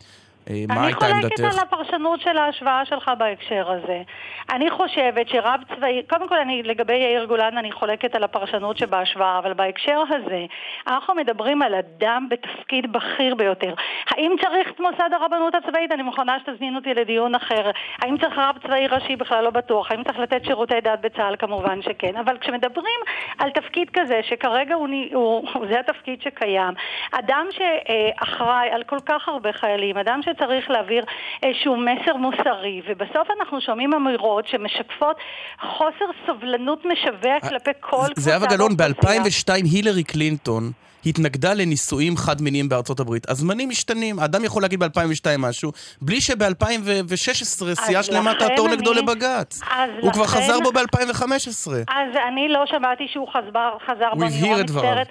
[0.51, 1.59] אה, מה אני הייתה חולקת עמדתך?
[1.59, 4.03] על הפרשנות של ההשוואה שלך בהקשר הזה.
[4.51, 9.38] אני חושבת שרב צבאי, קודם כל אני, לגבי יאיר גולן אני חולקת על הפרשנות שבהשוואה,
[9.38, 10.44] אבל בהקשר הזה
[10.86, 13.74] אנחנו מדברים על אדם בתפקיד בכיר ביותר.
[14.11, 15.92] האם צריך את מוסד הרבנות הצבאית?
[15.92, 17.70] אני מוכנה שתזמין אותי לדיון אחר.
[18.03, 19.16] האם צריך רב צבאי ראשי?
[19.16, 19.90] בכלל לא בטוח.
[19.90, 21.36] האם צריך לתת שירותי דת בצה"ל?
[21.38, 22.16] כמובן שכן.
[22.16, 23.01] אבל כשמדברים
[23.38, 26.74] על תפקיד כזה, שכרגע הוא, הוא, זה התפקיד שקיים,
[27.12, 31.05] אדם שאחראי על כל כך הרבה חיילים, אדם שצריך להעביר
[31.43, 35.16] איזשהו מסר מוסרי, ובסוף אנחנו שומעים אמירות שמשקפות
[35.61, 39.22] חוסר סובלנות משווע כלפי כל קבוצה אה, זהבה גלאון, באוכלוסייה.
[39.22, 40.70] ב-2002 הילרי קלינטון
[41.07, 43.30] התנגדה לנישואים חד-מיניים בארצות הברית.
[43.30, 45.72] הזמנים משתנים, האדם יכול להגיד ב-2002 משהו,
[46.03, 49.61] בלי שב-2016 סיעה שלמה תעתור נגדו לבג"ץ.
[50.01, 51.70] הוא כבר חזר בו ב-2015.
[51.88, 54.91] אז אני לא שמעתי שהוא חזר, חזר בו, אני הבהיר נורא את דבריו.
[54.91, 55.09] מצטערת.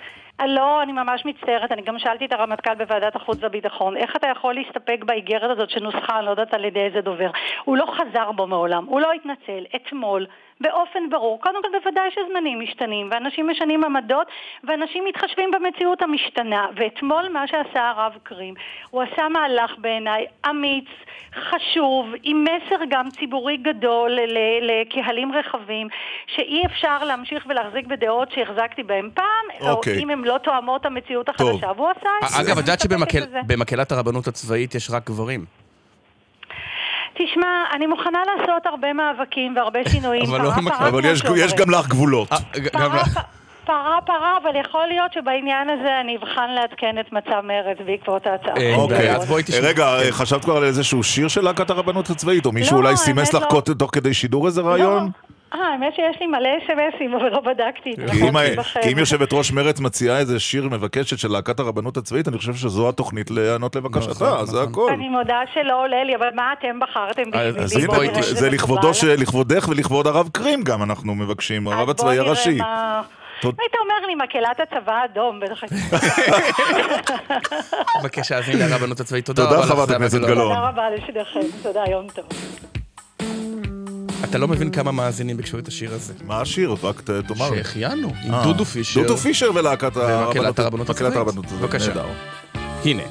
[0.47, 4.53] לא, אני ממש מצטערת, אני גם שאלתי את הרמטכ"ל בוועדת החוץ והביטחון, איך אתה יכול
[4.53, 7.29] להסתפק באיגרת הזאת שנוסחה, אני לא יודעת על ידי איזה דובר.
[7.63, 9.65] הוא לא חזר בו מעולם, הוא לא התנצל.
[9.75, 10.25] אתמול,
[10.61, 14.27] באופן ברור, קודם כל בוודאי שזמנים משתנים, ואנשים משנים עמדות,
[14.63, 16.67] ואנשים מתחשבים במציאות המשתנה.
[16.75, 18.53] ואתמול מה שעשה הרב קרים,
[18.89, 20.87] הוא עשה מהלך בעיניי אמיץ,
[21.35, 24.19] חשוב, עם מסר גם ציבורי גדול
[24.61, 25.87] לקהלים רחבים,
[26.35, 29.97] שאי אפשר להמשיך ולהחזיק בדעות שהחזקתי בהן פעם, אוקיי.
[29.97, 31.49] או אם הן לא תואמות המציאות טוב.
[31.49, 32.41] החדשה, והוא עשה את זה.
[32.41, 32.81] אגב, את יודעת.
[33.45, 35.45] שבמקהלת הרבנות הצבאית יש רק גברים.
[37.13, 40.25] תשמע, אני מוכנה לעשות הרבה מאבקים והרבה שינויים.
[40.29, 40.77] אבל לא פרה, במקום.
[40.77, 41.21] פרה, אבל יש-.
[41.37, 42.31] יש גם לך גבולות.
[42.31, 42.37] אה.
[42.71, 43.03] פרה,
[43.65, 48.75] פרה פרה, אבל יכול להיות שבעניין הזה אני אבחן לעדכן את מצע מרצ בעקבות ההצעה.
[48.75, 49.61] אוקיי, אז בואי תשמעי.
[49.61, 52.45] רגע, אה, חשבת כבר על איזשהו שיר של להקת הרבנות הצבאית?
[52.45, 53.61] או מישהו לא, אולי סימס לך לא.
[53.77, 55.11] תוך כדי שידור איזה רעיון?
[55.53, 57.95] אה, האמת שיש לי מלא אס.אם.אסים, אבל לא בדקתי.
[58.11, 58.97] כי אם בכם.
[58.99, 63.31] יושבת ראש מרצ מציעה איזה שיר מבקשת של להקת הרבנות הצבאית, אני חושב שזו התוכנית
[63.31, 64.71] להיענות לבקשתה, נכון, זה נכון.
[64.71, 64.91] הכל.
[64.93, 67.65] אני מודה שלא עולה לי, אבל מה אתם בחרתם בשבילי?
[67.67, 68.07] תשמעי.
[68.09, 68.49] אם זה.
[68.93, 72.49] של- לכבודך ולכבוד הרב קרים גם אנחנו מבקשים, הרב הצבאי הראשי.
[73.43, 75.63] היית אומר לי מקהלת הצבא האדום, בטח.
[78.03, 79.25] בבקשה, אז הנה הרבנות הצבאית.
[79.25, 80.33] תודה תודה, רבה לך, חברת זהבה הכנסת גלאון.
[80.35, 80.55] גלאון.
[80.55, 82.25] תודה רבה לשניכם, תודה, יום טוב.
[84.23, 86.13] אתה לא מבין כמה מאזינים ביקשו את השיר הזה.
[86.25, 86.75] מה השיר?
[86.83, 87.49] רק תאמר.
[87.49, 89.01] שהחיינו, עם אה, דודו פישר.
[89.01, 89.97] דודו פישר ולהקת
[90.59, 91.51] הרבנות מקהלת הצבאית.
[91.61, 91.93] בבקשה.
[92.85, 93.03] הנה.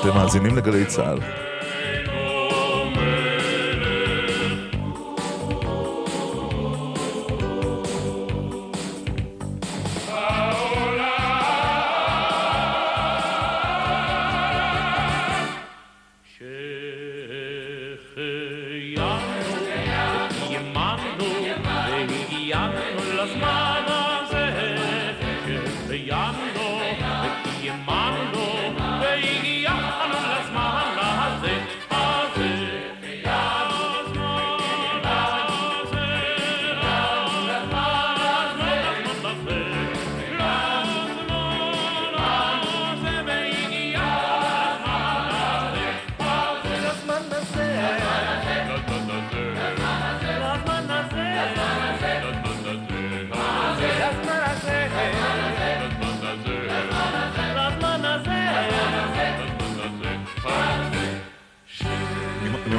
[0.00, 1.18] אתם מאזינים לגלי צה"ל.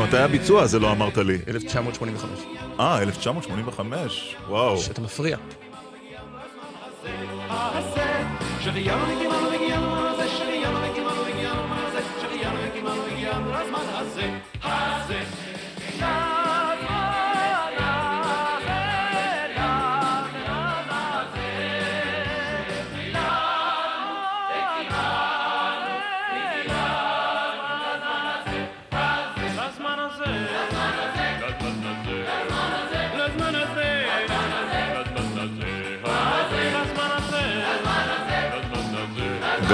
[0.07, 1.37] ממתי הביצוע הזה לא אמרת לי?
[1.47, 2.39] 1985.
[2.79, 4.77] אה, 1985, וואו.
[4.91, 5.37] אתה מפריע.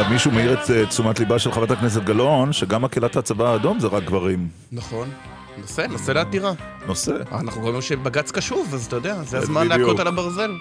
[0.04, 3.80] אגב, מישהו מעיר את אה, תשומת ליבה של חברת הכנסת גלאון, שגם מקהלת הצבא האדום
[3.80, 4.48] זה רק גברים.
[4.72, 5.10] נכון.
[5.58, 6.52] נושא, נושא לעתירה.
[6.88, 7.12] נושא.
[7.32, 9.68] אנחנו רואים שבג"ץ קשוב, אז אתה יודע, זה הזמן.
[9.68, 10.52] להכות על הברזל.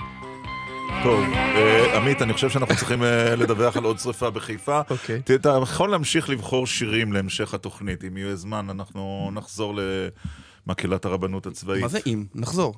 [1.03, 4.81] טוב, אה, עמית, אני חושב שאנחנו צריכים אה, לדווח על עוד שריפה בחיפה.
[4.91, 5.21] אוקיי.
[5.35, 8.05] אתה יכול להמשיך לבחור שירים להמשך התוכנית.
[8.05, 9.75] אם יהיה זמן, אנחנו נחזור
[10.67, 11.83] למקהלת הרבנות הצבאית.
[11.83, 12.25] מה זה אם?
[12.35, 12.75] נחזור.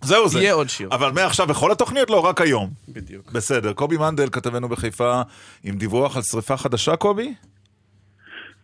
[0.00, 0.40] זהו זה.
[0.40, 0.88] יהיה עוד שיר.
[0.92, 2.10] אבל מעכשיו בכל התוכניות?
[2.10, 2.68] לא, רק היום.
[2.88, 3.32] בדיוק.
[3.32, 3.72] בסדר.
[3.72, 5.22] קובי מנדל, כתבנו בחיפה,
[5.64, 7.34] עם דיווח על שריפה חדשה, קובי?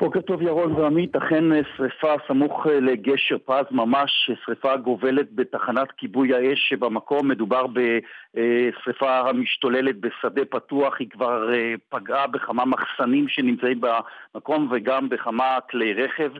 [0.00, 5.92] בוקר טוב ירון ועמית, אכן אה, שריפה סמוך אה, לגשר פז ממש, שריפה גובלת בתחנת
[5.96, 13.80] כיבוי האש שבמקום מדובר בשריפה המשתוללת בשדה פתוח, היא כבר אה, פגעה בכמה מחסנים שנמצאים
[13.80, 16.30] במקום וגם בכמה כלי רכב.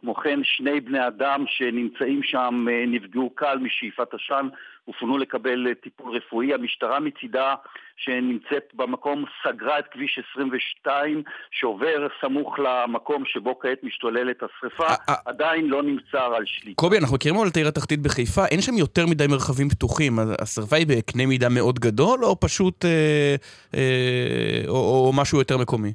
[0.00, 4.48] כמו כן, שני בני אדם שנמצאים שם אה, נפגעו קל משאיפת עשן
[4.88, 6.54] ופונו לקבל אה, טיפול רפואי.
[6.54, 7.54] המשטרה מצידה
[7.96, 14.86] שנמצאת במקום סגרה את כביש 22 שעובר סמוך למקום שבו כעת משתוללת השרפה.
[15.08, 16.82] אה, עדיין לא נמצא על שליטה.
[16.82, 20.18] קובי, אנחנו מכירים אבל את העיר התחתית בחיפה, אין שם יותר מדי מרחבים פתוחים.
[20.40, 22.84] השרפה היא בקנה מידה מאוד גדול, או פשוט...
[22.84, 23.36] אה,
[23.74, 25.92] אה, או, או משהו יותר מקומי?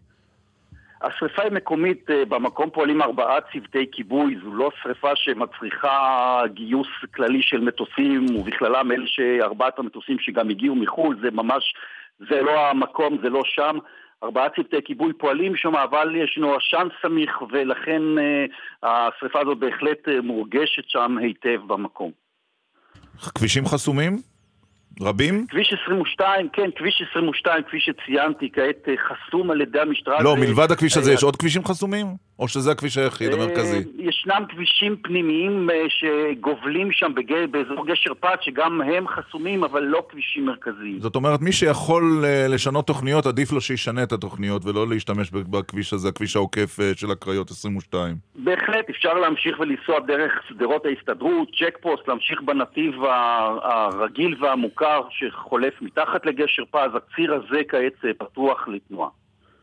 [1.01, 7.41] השרפה היא מקומית, אה, במקום פועלים ארבעה צוותי כיבוי, זו לא שרפה שמצריכה גיוס כללי
[7.41, 11.73] של מטוסים, ובכללם אלה שארבעת המטוסים שגם הגיעו מחו"ל, זה ממש,
[12.19, 13.77] זה לא המקום, זה לא שם.
[14.23, 18.45] ארבעה צוותי כיבוי פועלים שם, אבל ישנו עשן סמיך, ולכן אה,
[18.83, 22.11] השרפה הזאת בהחלט אה, מורגשת שם היטב במקום.
[23.35, 24.30] כבישים חסומים?
[25.01, 25.45] רבים?
[25.49, 30.23] כביש 22, כן, כביש 22, כפי שציינתי, כעת אה, חסום על ידי המשטרה.
[30.23, 32.07] לא, מלבד הכביש הזה יש עוד כבישים חסומים?
[32.41, 33.75] או שזה הכביש היחיד, המרכזי?
[33.77, 39.83] אה, ישנם כבישים פנימיים אה, שגובלים שם בג- באזור גשר פת, שגם הם חסומים, אבל
[39.83, 40.99] לא כבישים מרכזיים.
[40.99, 45.93] זאת אומרת, מי שיכול אה, לשנות תוכניות, עדיף לו שישנה את התוכניות ולא להשתמש בכביש
[45.93, 48.15] הזה, הכביש העוקף של הקריות 22.
[48.35, 52.93] בהחלט אפשר להמשיך ולנסוע דרך שדרות ההסתדרות, צ'ק פוסט, להמשיך בנתיב
[53.63, 56.91] הרגיל והמוכר שחולף מתחת לגשר פז.
[56.95, 59.09] הציר הזה כעת פתוח לתנועה.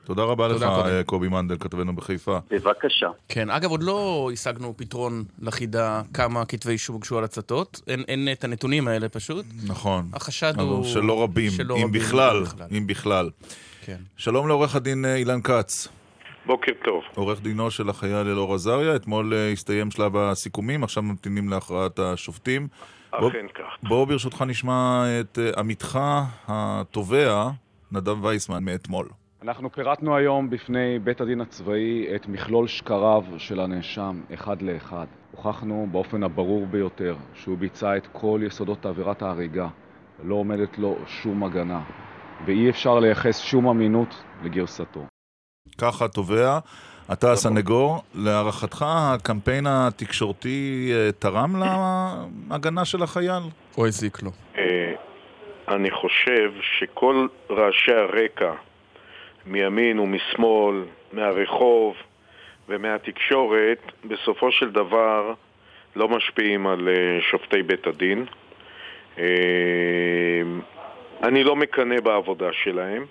[0.08, 0.90] תודה רבה לך, תודה, קובי.
[0.90, 2.38] אה, קובי מנדל, כתבנו בחיפה.
[2.50, 3.06] בבקשה.
[3.28, 7.80] כן, אגב, עוד לא השגנו פתרון לחידה כמה כתבי אישום הוגשו על הצתות.
[7.86, 9.46] אין, אין את הנתונים האלה פשוט.
[9.66, 10.08] נכון.
[10.12, 10.84] החשד הוא...
[10.84, 12.66] שלא רבים, שלא אם רבים, בכלל, בכלל.
[12.78, 13.30] אם בכלל.
[13.84, 13.96] כן.
[14.16, 15.88] שלום לעורך הדין אה, אילן כץ,
[16.46, 17.02] בוקר טוב.
[17.14, 18.96] עורך דינו של החייל אלאור עזריה.
[18.96, 22.68] אתמול אה, הסתיים שלב הסיכומים, עכשיו ממתינים להכרעת השופטים.
[23.20, 23.88] בוא- אכן כך.
[23.88, 25.98] בואו ברשותך נשמע את עמיתך
[26.48, 27.48] התובע,
[27.92, 29.08] נדב וייסמן, מאתמול.
[29.42, 35.06] אנחנו פירטנו היום בפני בית הדין הצבאי את מכלול שקריו של הנאשם, אחד לאחד.
[35.30, 39.68] הוכחנו באופן הברור ביותר שהוא ביצע את כל יסודות עבירת ההריגה.
[40.24, 41.80] לא עומדת לו שום הגנה,
[42.46, 45.06] ואי אפשר לייחס שום אמינות לגרסתו.
[45.78, 46.58] ככה התובע,
[47.12, 48.02] אתה הסנגור.
[48.14, 51.62] להערכתך, הקמפיין התקשורתי אה, תרם
[52.50, 53.42] להגנה של החייל?
[53.78, 54.30] או הזיק לו.
[54.58, 54.92] אה,
[55.68, 58.52] אני חושב שכל רעשי הרקע,
[59.48, 61.96] מימין ומשמאל, מהרחוב
[62.68, 65.32] ומהתקשורת, בסופו של דבר
[65.96, 68.24] לא משפיעים על אה, שופטי בית הדין.
[69.18, 69.24] אה,
[71.22, 73.04] אני לא מקנא בעבודה שלהם.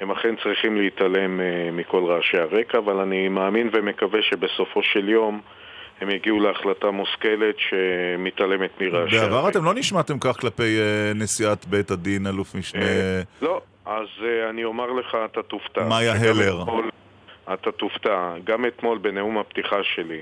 [0.00, 5.40] הם אכן צריכים להתעלם אה, מכל רעשי הרקע, אבל אני מאמין ומקווה שבסופו של יום
[6.02, 9.28] הם יגיעו להחלטה מושכלת שמתעלמת מרעשי הרקע.
[9.28, 12.80] בעבר אתם לא נשמעתם כך כלפי אה, נשיאת בית הדין, אלוף משנה...
[13.42, 15.84] לא, אז אה, אני אומר לך, אתה תופתע.
[15.88, 16.64] מאיה הלר.
[17.52, 18.34] אתה תופתע.
[18.44, 20.20] גם אתמול בנאום הפתיחה שלי,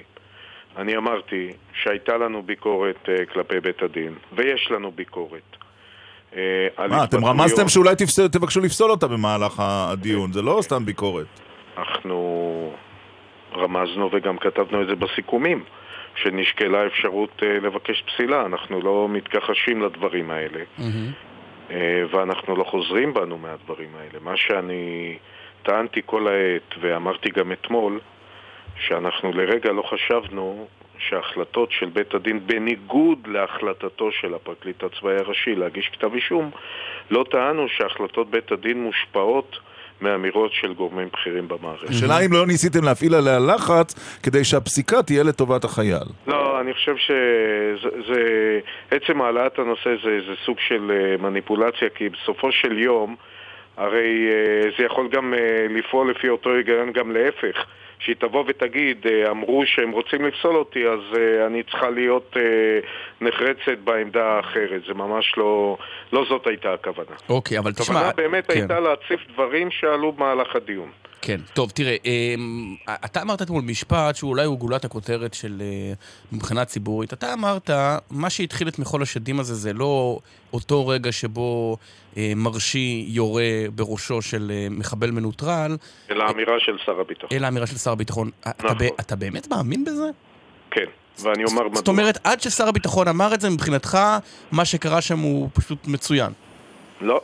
[0.76, 5.56] אני אמרתי שהייתה לנו ביקורת אה, כלפי בית הדין, ויש לנו ביקורת.
[6.36, 7.24] אה, מה, אתם.
[7.24, 7.94] רמזתם שאולי
[8.32, 11.26] תבקשו לפסול אותה במהלך הדיון, זה לא סתם ביקורת.
[11.78, 12.72] אנחנו
[13.56, 15.64] רמזנו וגם כתבנו את זה בסיכומים,
[16.14, 18.46] שנשקלה אפשרות אה, לבקש פסילה.
[18.46, 20.64] אנחנו לא מתכחשים לדברים האלה.
[21.70, 24.18] אה, ואנחנו לא חוזרים בנו מהדברים האלה.
[24.20, 25.16] מה שאני
[25.62, 28.00] טענתי כל העת, ואמרתי גם אתמול,
[28.76, 30.66] שאנחנו לרגע לא חשבנו
[30.98, 36.50] שההחלטות של בית הדין, בניגוד להחלטתו של הפרקליט הצבאי הראשי להגיש כתב אישום,
[37.10, 39.58] לא טענו שהחלטות בית הדין מושפעות
[40.02, 41.88] מאמירות של גורמים בכירים במערכת.
[41.88, 46.08] השאלה אם לא ניסיתם להפעיל עליה לחץ כדי שהפסיקה תהיה לטובת החייל.
[46.26, 48.60] לא, אני חושב שזה...
[48.90, 53.16] עצם העלאת הנושא זה, זה סוג של אה, מניפולציה, כי בסופו של יום,
[53.76, 57.66] הרי אה, זה יכול גם אה, לפעול לפי אותו היגיון גם להפך,
[58.00, 62.42] שהיא תבוא ותגיד, אה, אמרו שהם רוצים לפסול אותי, אז אה, אני צריכה להיות אה,
[63.20, 64.82] נחרצת בעמדה האחרת.
[64.88, 65.76] זה ממש לא,
[66.12, 67.16] לא זאת הייתה הכוונה.
[67.28, 67.96] אוקיי, אבל תשמע...
[67.96, 68.52] הכוונה באמת כן.
[68.52, 70.90] הייתה להציף דברים שעלו במהלך הדיון.
[71.22, 75.92] כן, טוב, תראה, אמ, אתה אמרת אתמול משפט שאולי הוא גולת הכותרת של אה,
[76.32, 77.12] מבחינה ציבורית.
[77.12, 77.70] אתה אמרת,
[78.10, 80.18] מה שהתחיל את מחול השדים הזה זה לא
[80.52, 81.76] אותו רגע שבו
[82.16, 83.44] אה, מרשי יורה
[83.74, 85.76] בראשו של אה, מחבל מנוטרל,
[86.10, 87.28] אלא האמירה של שר הביטחון.
[87.32, 88.30] אלא אמירה של שר הביטחון.
[88.40, 88.78] אתה נכון.
[88.78, 90.10] ב- אתה באמת מאמין בזה?
[90.70, 90.84] כן,
[91.22, 91.76] ואני אומר מדוע.
[91.76, 93.98] זאת אומרת, עד ששר הביטחון אמר את זה, מבחינתך,
[94.52, 96.32] מה שקרה שם הוא פשוט מצוין.
[97.00, 97.20] לא,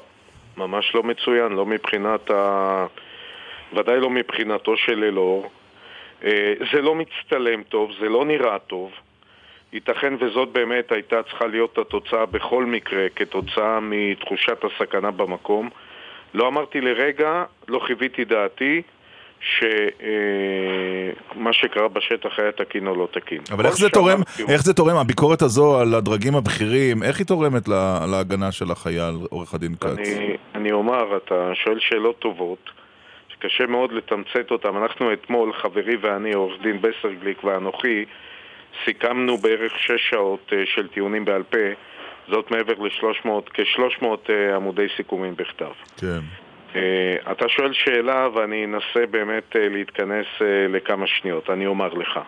[0.57, 2.87] ממש לא מצוין, לא מבחינת ה...
[3.77, 5.51] ודאי לא מבחינתו של אלאור.
[6.25, 6.31] אה,
[6.73, 8.91] זה לא מצטלם טוב, זה לא נראה טוב.
[9.73, 15.71] ייתכן וזאת באמת הייתה צריכה להיות התוצאה בכל מקרה, כתוצאה מתחושת הסכנה במקום.
[16.35, 18.83] לא אמרתי לרגע, לא חיוויתי דעתי,
[19.41, 19.63] שמה
[21.53, 23.41] שקרה בשטח היה תקין או לא תקין.
[23.53, 27.69] אבל איך זה תורם, איך זה תורם, הביקורת הזו על הדרגים הבכירים, איך היא תורמת
[27.69, 29.87] לה- להגנה של החייל, עורך הדין כץ?
[29.99, 32.71] אני, אני אומר, אתה שואל שאלות טובות,
[33.49, 34.77] שקשה מאוד לתמצת אותן.
[34.77, 38.05] אנחנו אתמול, חברי ואני, עורך דין בסרגליק ואנוכי,
[38.85, 41.59] סיכמנו בערך שש שעות אה, של טיעונים בעל פה,
[42.29, 45.73] זאת מעבר ל-300, כ-300 אה, עמודי סיכומים בכתב.
[45.97, 46.21] כן.
[46.77, 50.27] אה, אתה שואל שאלה ואני אנסה באמת להתכנס
[50.69, 52.21] לכמה שניות, אני אומר לך.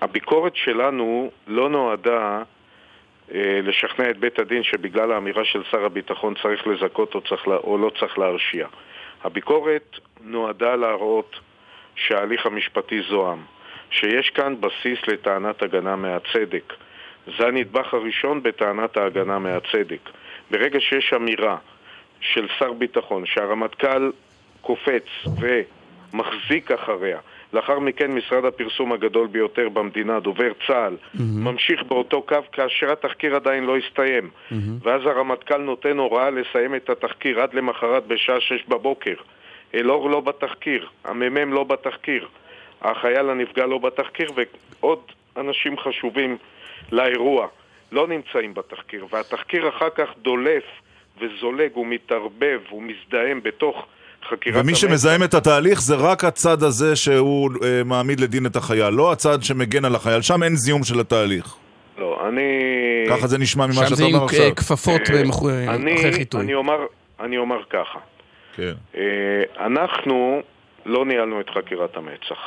[0.00, 2.42] הביקורת שלנו לא נועדה
[3.62, 7.90] לשכנע את בית הדין שבגלל האמירה של שר הביטחון צריך לזכות או, צריך, או לא
[8.00, 8.66] צריך להרשיע.
[9.24, 11.40] הביקורת נועדה להראות
[11.96, 13.42] שההליך המשפטי זוהם,
[13.90, 16.74] שיש כאן בסיס לטענת הגנה מהצדק.
[17.38, 20.10] זה הנדבך הראשון בטענת ההגנה מהצדק.
[20.50, 21.56] ברגע שיש אמירה
[22.20, 24.10] של שר ביטחון שהרמטכ"ל
[24.60, 25.06] קופץ
[25.40, 27.18] ומחזיק אחריה,
[27.52, 33.64] לאחר מכן משרד הפרסום הגדול ביותר במדינה, דובר צה"ל, ממשיך באותו קו כאשר התחקיר עדיין
[33.64, 34.30] לא הסתיים.
[34.82, 39.14] ואז הרמטכ"ל נותן הוראה לסיים את התחקיר עד למחרת בשעה שש בבוקר.
[39.74, 42.28] אלאור לא בתחקיר, המ"מ לא בתחקיר,
[42.82, 44.30] החייל הנפגע לא בתחקיר,
[44.80, 45.00] ועוד
[45.36, 46.36] אנשים חשובים
[46.92, 47.46] לאירוע
[47.92, 50.64] לא נמצאים בתחקיר, והתחקיר אחר כך דולף
[51.20, 53.86] וזולג ומתערבב ומזדהם בתוך
[54.30, 54.80] חקירת ומי המצ"ח.
[54.80, 59.42] שמזהם את התהליך זה רק הצד הזה שהוא אה, מעמיד לדין את החייל, לא הצד
[59.42, 61.54] שמגן על החייל, שם אין זיהום של התהליך.
[61.98, 62.42] לא, אני...
[63.10, 64.44] ככה זה נשמע ממה שם שאתה זה עם אומר עכשיו.
[64.44, 66.40] אה, כפפות אה, במחו- אני, אחרי חיטוי.
[66.40, 66.78] אני אומר,
[67.20, 67.98] אני אומר ככה,
[68.56, 68.72] כן.
[68.96, 69.02] אה,
[69.66, 70.42] אנחנו
[70.86, 72.38] לא ניהלנו את חקירת המצ"ח.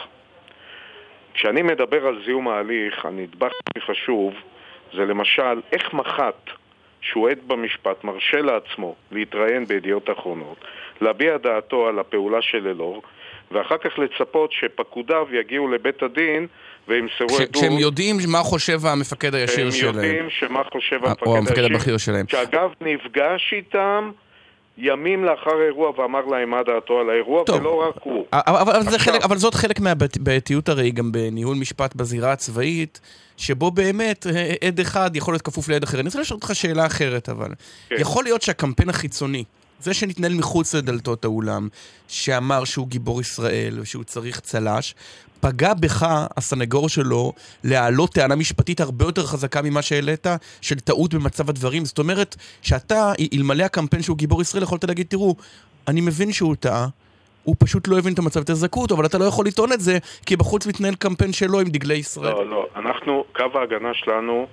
[1.33, 4.33] כשאני מדבר על זיהום ההליך, הנדבך הכי חשוב
[4.93, 6.49] זה למשל איך מח"ט
[7.01, 10.57] שהוא עד במשפט מרשה לעצמו להתראיין בידיעות אחרונות,
[11.01, 13.01] להביע דעתו על הפעולה של אלאור,
[13.51, 16.47] ואחר כך לצפות שפקודיו יגיעו לבית הדין
[16.87, 17.53] וימסרו עדות.
[17.53, 19.95] כשהם יודעים מה חושב המפקד הישיר הם שלהם.
[19.95, 22.25] יודעים שמה חושב אה, המפקד או המפקד הישיר, הבכיר שלהם.
[22.27, 24.11] שאגב נפגש איתם
[24.77, 27.61] ימים לאחר האירוע ואמר להם מה דעתו על האירוע, טוב.
[27.61, 28.25] ולא רק הוא.
[28.33, 33.01] אבל, אבל, זה עכשיו- חלק, אבל זאת חלק מהבעייתיות הרי גם בניהול משפט בזירה הצבאית,
[33.37, 35.99] שבו באמת אה, עד אחד יכול להיות כפוף לעד אחר.
[35.99, 37.49] אני רוצה לשאול אותך שאלה אחרת אבל.
[37.89, 37.95] כן.
[37.99, 39.43] יכול להיות שהקמפיין החיצוני,
[39.83, 41.67] זה שנתנהל מחוץ לדלתות האולם,
[42.07, 44.95] שאמר שהוא גיבור ישראל ושהוא צריך צל"ש,
[45.41, 46.05] פגע בך,
[46.37, 47.33] הסנגור שלו,
[47.63, 50.27] להעלות טענה משפטית הרבה יותר חזקה ממה שהעלית,
[50.61, 51.85] של טעות במצב הדברים.
[51.85, 55.35] זאת אומרת, שאתה, אלמלא הקמפיין שהוא גיבור ישראל, יכולת להגיד, תראו,
[55.87, 56.87] אני מבין שהוא טעה,
[57.43, 59.97] הוא פשוט לא הבין את המצב, תזכו אותו, אבל אתה לא יכול לטעון את זה,
[60.25, 62.33] כי בחוץ מתנהל קמפיין שלו עם דגלי ישראל.
[62.33, 64.47] לא, לא, אנחנו, קו ההגנה שלנו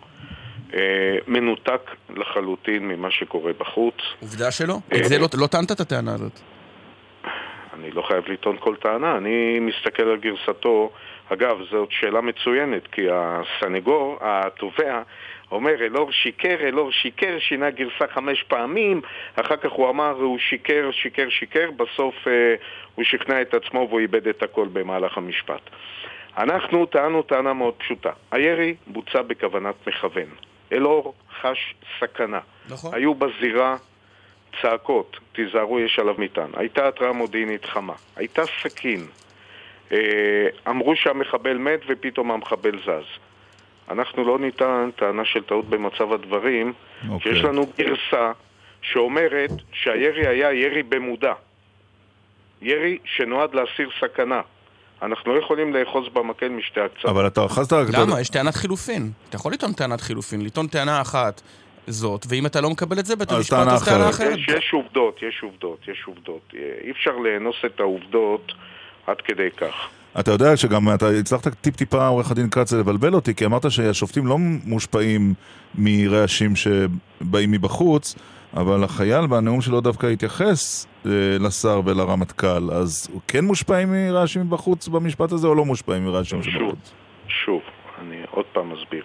[1.27, 3.95] מנותק לחלוטין ממה שקורה בחוץ.
[4.21, 4.79] עובדה שלא.
[4.93, 6.41] אה, את זה לא, לא טענת את הטענה הזאת.
[7.75, 10.91] אני לא חייב לטעון כל טענה, אני מסתכל על גרסתו.
[11.33, 15.03] אגב, זאת שאלה מצוינת, כי הסנגור, התובע,
[15.53, 19.01] אומר, אלאור שיקר, אלאור שיקר, שינה גרסה חמש פעמים,
[19.37, 22.55] אחר כך הוא אמר, הוא שיקר, שיקר, שיקר, בסוף אה,
[22.95, 25.71] הוא שכנע את עצמו והוא איבד את הכל במהלך המשפט.
[26.39, 28.11] אנחנו טענו טענה מאוד פשוטה.
[28.31, 30.48] הירי בוצע בכוונת מכוון.
[30.73, 32.41] אלאור חש סכנה.
[32.69, 32.95] נכון.
[32.95, 33.77] היו בזירה
[34.63, 36.51] צעקות, תיזהרו, יש עליו מטען.
[36.57, 37.95] הייתה התראה מודיעינית חמה.
[38.17, 39.07] הייתה סכין.
[39.93, 39.99] אה,
[40.69, 43.19] אמרו שהמחבל מת ופתאום המחבל זז.
[43.91, 46.73] אנחנו לא ניתן טענה של טעות במצב הדברים,
[47.11, 47.35] אוקיי.
[47.35, 48.33] שיש לנו גרסה
[48.83, 51.33] שאומרת שהירי היה ירי במודע.
[52.63, 54.41] ירי שנועד להסיר סכנה.
[55.03, 57.05] אנחנו לא יכולים לאחוז במקל משתי הקצוות.
[57.05, 57.73] אבל אתה אחזת...
[57.93, 58.21] למה?
[58.21, 59.11] יש טענת חילופין.
[59.29, 61.43] אתה יכול לטעון טענת חילופין, לטעון טענה אחת
[61.87, 64.15] זאת, ואם אתה לא מקבל את זה, בית המשפט טענה אז טענה אחרת.
[64.15, 64.39] אחרת.
[64.39, 66.53] יש, יש עובדות, יש עובדות, יש עובדות.
[66.85, 68.53] אי אפשר לאנוס את העובדות
[69.07, 69.75] עד כדי כך.
[70.21, 74.37] אתה יודע שגם אתה הצלחת טיפ-טיפה, עורך הדין כץ, לבלבל אותי, כי אמרת שהשופטים לא
[74.65, 75.35] מושפעים
[75.75, 78.15] מרעשים שבאים מבחוץ,
[78.57, 81.11] אבל החייל בנאום שלו דווקא התייחס אה,
[81.41, 86.95] לשר ולרמטכ"ל, אז הוא כן מושפעים מרעשים מבחוץ במשפט הזה, או לא מושפעים מרעשים שבחוץ?
[87.29, 87.61] שוב,
[88.01, 89.05] אני עוד פעם מסביר.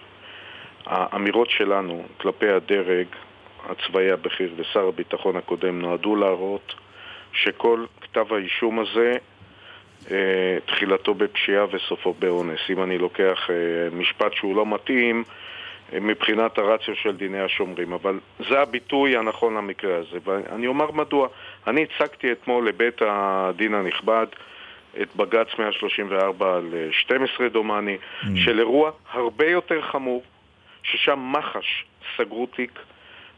[0.86, 3.06] האמירות שלנו כלפי הדרג
[3.68, 6.74] הצבאי הבכיר ושר הביטחון הקודם נועדו להראות
[7.32, 9.12] שכל כתב האישום הזה
[10.10, 12.60] אה, תחילתו בפשיעה וסופו באונס.
[12.70, 15.24] אם אני לוקח אה, משפט שהוא לא מתאים
[15.92, 20.18] מבחינת הרציו של דיני השומרים, אבל זה הביטוי הנכון למקרה הזה.
[20.24, 21.28] ואני אומר מדוע.
[21.66, 24.26] אני הצגתי אתמול לבית הדין הנכבד
[25.02, 28.26] את בג"ץ 134 על 12 דומני, mm.
[28.44, 30.22] של אירוע הרבה יותר חמור,
[30.82, 31.84] ששם מח"ש
[32.16, 32.80] סגרו תיק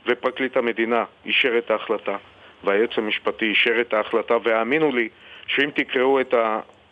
[0.07, 2.17] ופרקליט המדינה אישר את ההחלטה
[2.65, 5.09] והיועץ המשפטי אישר את ההחלטה, והאמינו לי
[5.47, 6.35] שאם תקראו את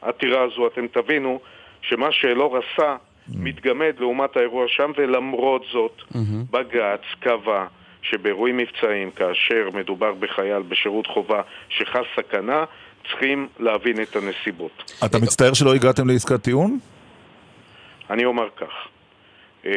[0.03, 1.41] העתירה הזו אתם תבינו
[1.83, 2.97] שמה שאלאור עשה
[3.29, 6.03] מתגמד לעומת האירוע שם, ולמרות זאת
[6.51, 7.67] בג"ץ קבע
[8.03, 12.65] שבאירועים מבצעיים, כאשר מדובר בחייל בשירות חובה שחס סכנה,
[13.09, 14.93] צריכים להבין את הנסיבות.
[15.05, 16.79] אתה מצטער שלא הגעתם לעסקת טיעון?
[18.11, 18.89] אני אומר כך,
[19.67, 19.71] אה,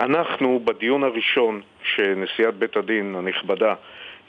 [0.00, 3.74] אנחנו בדיון הראשון שנשיאת בית הדין הנכבדה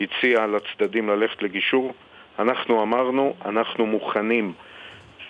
[0.01, 1.93] הציעה לצדדים ללכת לגישור,
[2.39, 4.53] אנחנו אמרנו, אנחנו מוכנים.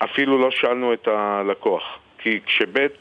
[0.04, 1.84] אפילו לא שאלנו את הלקוח.
[2.22, 2.98] כי כשבית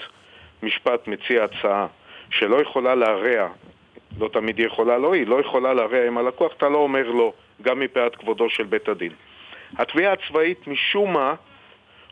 [0.62, 1.86] משפט מציע הצעה
[2.30, 3.48] שלא יכולה להרע,
[4.18, 7.32] לא תמיד היא יכולה, לא היא, לא יכולה להרע עם הלקוח, אתה לא אומר לא,
[7.62, 9.12] גם מפאת כבודו של בית הדין.
[9.78, 11.34] התביעה הצבאית משום מה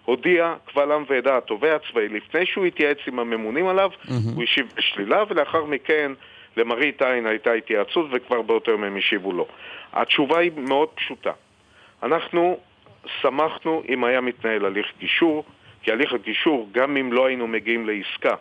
[0.05, 4.13] הודיע קבל עם ועדה, התובע הצבאי, לפני שהוא התייעץ עם הממונים עליו, mm-hmm.
[4.35, 6.13] הוא השיב בשלילה, ולאחר מכן
[6.57, 9.47] למראית עין הייתה התייעצות וכבר באותו יום הם השיבו לא.
[9.93, 11.33] התשובה היא מאוד פשוטה.
[12.03, 12.59] אנחנו
[13.21, 15.45] שמחנו אם היה מתנהל הליך גישור,
[15.83, 18.35] כי הליך הגישור, גם אם לא היינו מגיעים לעסקה,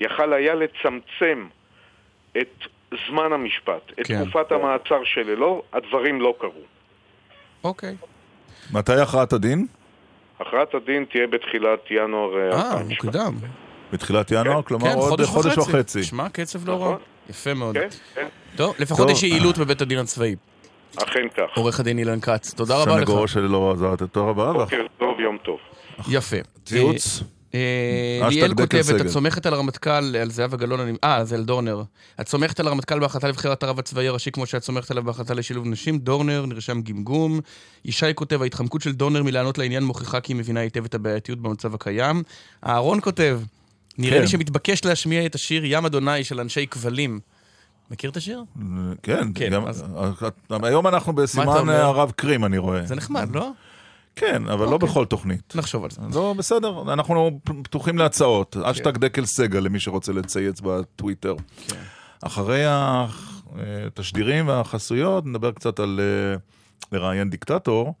[0.00, 1.46] יכל היה לצמצם
[2.38, 2.54] את
[3.08, 4.24] זמן המשפט, את כן.
[4.24, 6.62] תקופת המעצר של אלאור, הדברים לא קרו.
[7.64, 7.96] אוקיי.
[8.72, 9.66] מתי הכרעת הדין?
[10.40, 13.34] הכרעת הדין תהיה בתחילת ינואר אה, מוקדם.
[13.92, 14.62] בתחילת ינואר?
[14.62, 14.62] כן.
[14.62, 15.70] כלומר כן, עוד חודש, חודש וחצי.
[15.70, 16.02] וחצי.
[16.02, 16.78] שמע, קצב לא רע.
[16.78, 16.98] נכון.
[17.30, 17.74] יפה מאוד.
[17.74, 18.28] כן, כן.
[18.56, 20.36] טוב, לפחות יש יעילות בבית הדין הצבאי.
[21.02, 21.56] אכן כך.
[21.56, 22.98] עורך הדין אילן כץ, תודה רבה לך.
[22.98, 24.52] סנגורו של אלאור עזרת, תודה רבה.
[24.52, 25.58] בוקר טוב, יום טוב.
[26.08, 26.36] יפה.
[26.64, 27.22] ציוץ.
[27.54, 27.60] אה,
[28.22, 31.82] אה, ליאל כותבת, את סומכת על הרמטכ"ל, על זהבה גלאון, אה, זה על דורנר.
[32.20, 35.66] את סומכת על הרמטכ"ל בהחלטה לבחירת הרב הצבאי הראשי כמו שאת סומכת עליו בהחלטה לשילוב
[35.66, 35.98] נשים?
[35.98, 37.40] דורנר, נרשם גמגום.
[37.84, 41.74] ישי כותב, ההתחמקות של דורנר מלענות לעניין מוכיחה כי היא מבינה היטב את הבעייתיות במצב
[41.74, 42.22] הקיים.
[42.66, 43.40] אהרון כותב,
[43.98, 44.30] נראה לי כן.
[44.30, 47.20] שמתבקש להשמיע את השיר ים אדוני של אנשי כבלים.
[47.90, 48.44] מכיר את השיר?
[49.02, 49.50] כן, כן.
[49.50, 49.84] גם, אז...
[50.50, 52.86] היום אנחנו בסימן הרב קרים, אני רואה.
[52.86, 53.50] זה נחמד, לא?
[54.16, 54.88] כן, אבל לא אוקיי.
[54.88, 55.56] בכל תוכנית.
[55.56, 56.00] נחשוב על זה.
[56.14, 58.56] לא, בסדר, אנחנו פתוחים להצעות.
[58.56, 59.00] אשטג כן.
[59.00, 61.34] דקל סגל, למי שרוצה לצייץ בטוויטר.
[61.66, 61.76] כן.
[62.22, 66.36] אחרי התשדירים והחסויות, נדבר קצת על אה,
[66.92, 67.94] לראיין דיקטטור.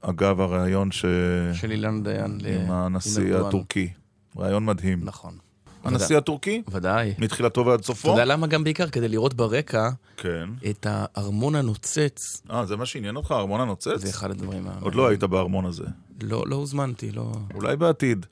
[0.00, 1.04] אגב, הראיון ש...
[1.52, 2.38] של אילן דיין.
[2.46, 3.88] עם הנשיא הטורקי.
[4.36, 5.00] ראיון מדהים.
[5.02, 5.38] נכון.
[5.86, 6.62] הנשיא הטורקי?
[6.68, 7.14] ודאי.
[7.18, 8.08] מתחילתו ועד סופו?
[8.08, 8.88] אתה יודע למה גם בעיקר?
[8.88, 10.48] כדי לראות ברקע כן.
[10.70, 12.42] את הארמון הנוצץ.
[12.50, 13.96] אה, זה מה שעניין אותך, הארמון הנוצץ?
[13.96, 14.66] זה אחד הדברים.
[14.80, 15.84] עוד לא היית בארמון הזה.
[16.22, 17.32] לא, לא הוזמנתי, לא...
[17.54, 18.26] אולי בעתיד.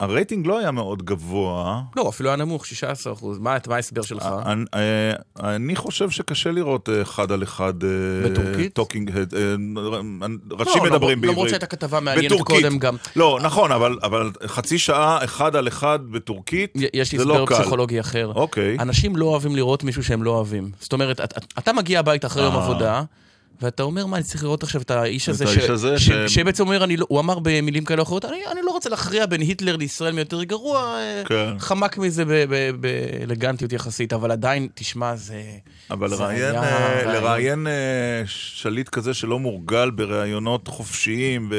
[0.00, 1.82] הרייטינג לא היה מאוד גבוה.
[1.96, 3.38] לא, אפילו היה נמוך, 16 אחוז.
[3.38, 4.22] מה, ההסבר שלך?
[4.22, 7.74] אה, אה, אני חושב שקשה לראות אה, אחד על אחד...
[8.24, 8.74] בטורקית?
[8.74, 11.22] talking, ראשים לא, מדברים בעברית.
[11.24, 12.96] למרות שהייתה כתבה מעניינת קודם גם.
[13.16, 16.98] לא, נכון, אבל חצי שעה אחד על אחד בטורקית, זה לא קל.
[16.98, 18.32] יש לי הסבר פסיכולוגי אחר.
[18.34, 18.76] אוקיי.
[18.80, 20.70] אנשים לא אוהבים לראות מישהו שהם לא אוהבים.
[20.80, 21.20] זאת אומרת,
[21.58, 23.02] אתה מגיע הביתה אחרי יום עבודה,
[23.62, 26.08] ואתה אומר, מה, אני צריך לראות עכשיו את האיש הזה, את האיש הזה ש...
[26.08, 26.34] ש...
[26.34, 29.26] שבעצם אומר, אני, לא- הוא אמר במילים כאלה או אחרות, אני, אני לא רוצה להכריע
[29.26, 31.58] בין היטלר לישראל מי יותר גרוע, אה, כן.
[31.58, 32.24] חמק מזה
[32.80, 35.42] באלגנטיות יחסית, אבל עדיין, תשמע, זה...
[35.90, 37.02] אבל זה לראיין, היה...
[37.02, 37.70] uh, לראיין uh,
[38.26, 41.50] שליט כזה שלא מורגל בראיונות חופשיים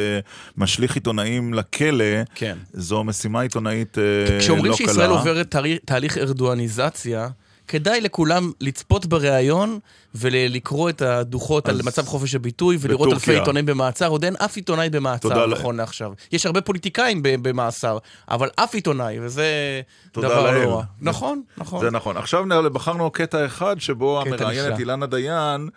[0.57, 2.05] ומשליך עיתונאים לכלא,
[2.35, 2.57] כן.
[2.73, 4.39] זו משימה עיתונאית לא קלה.
[4.39, 5.55] כשאומרים שישראל עוברת
[5.85, 7.27] תהליך ארדואניזציה,
[7.67, 9.79] כדאי לכולם לצפות בריאיון
[10.15, 14.07] ולקרוא את הדוחות על מצב חופש הביטוי ולראות אלפי עיתונאים במעצר.
[14.07, 16.11] עוד אין אף עיתונאי במעצר נכון לעכשיו.
[16.31, 17.97] יש הרבה פוליטיקאים במאסר,
[18.29, 19.81] אבל אף עיתונאי, וזה
[20.13, 20.83] דבר לא רע.
[21.01, 21.81] נכון, נכון.
[21.81, 22.17] זה נכון.
[22.17, 25.69] עכשיו בחרנו קטע אחד שבו המראיינת אילנה דיין...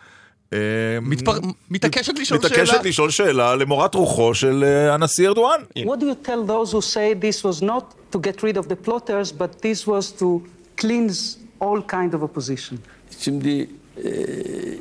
[0.53, 0.59] אה,
[1.69, 2.63] מתעקשת לשאול שאלה.
[2.63, 5.61] מתעקשת לשאול שאלה למורת רוחו של אה, הנשיא ארדואן.
[5.77, 8.87] What do you tell those who say this was not to get rid of the
[8.87, 10.41] plotters, but this was to
[10.81, 12.78] cleanse all kind of opposition.
[13.18, 13.68] Şimdi
[14.04, 14.10] e,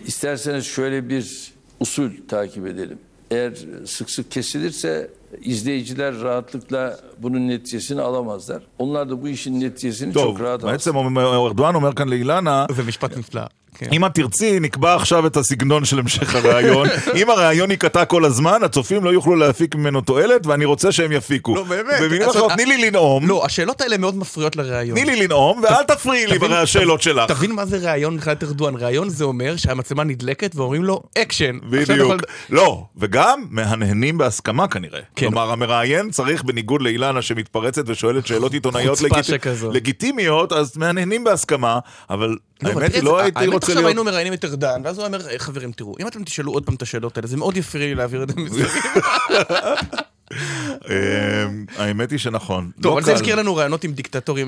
[0.06, 2.98] isterseniz şöyle bir usul takip edelim.
[3.32, 3.54] Eğer
[3.86, 5.10] sık sık kesilirse
[5.42, 8.64] izleyiciler rahatlıkla bunun neticesini alamazlar.
[8.80, 12.84] Onlar da bu işin neticesini טוב, çok rahat בעצם אומר- ארדואן אומר כאן לאילנה, זה
[12.84, 13.42] משפט נפלא.
[13.75, 13.87] כן.
[13.93, 16.89] אם את תרצי, נקבע עכשיו את הסגנון של המשך הראיון.
[17.21, 21.55] אם הראיון ייקטע כל הזמן, הצופים לא יוכלו להפיק ממנו תועלת, ואני רוצה שהם יפיקו.
[21.55, 22.01] לא, באמת.
[22.01, 24.99] במילים אחרות, תני לי לנאום, לא, השאלות האלה מאוד מפריעות לראיון.
[24.99, 27.29] תני לי לנאום, ואל תפריעי לי בשאלות שלך.
[27.29, 28.75] תבין מה זה ראיון מבחינת ארדואן.
[28.77, 31.59] ראיון זה אומר שהמצלמה נדלקת ואומרים לו אקשן.
[31.71, 32.13] בדיוק.
[32.51, 35.01] לא, וגם מהנהנים בהסכמה כנראה.
[35.17, 35.27] כן.
[35.27, 39.31] כלומר, המראיין צריך, בניגוד לאילנה שמתפרצת ושואלת שאלות עיתונאיות לגיט-.
[39.73, 41.79] לגיטימיות, אז מהנהנים בהסכמה,
[42.11, 43.87] אבל לא, האמת היא, לא הייתי רוצה עכשיו להיות...
[43.87, 46.75] היינו מראיינים את ארדן, ואז הוא אומר, "אה, חברים, תראו, אם אתם תשאלו עוד פעם
[46.75, 48.35] את השאלות האלה, זה מאוד יפריע לי להעביר את זה.
[50.91, 52.71] אמ, האמת היא שנכון.
[52.83, 53.13] טוב, לא אבל זה.
[53.15, 53.93] הזכיר לנו ראיונות עם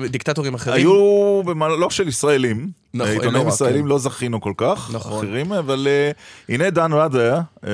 [0.09, 0.75] דיקטטורים אחרים.
[0.77, 3.87] היו במהלך של ישראלים, נכון, עיתונאים לא ישראלים כן.
[3.87, 5.25] לא זכינו כל כך, נכון.
[5.25, 6.11] אחרים, אבל אה,
[6.49, 7.69] הנה דן ראדר, אה,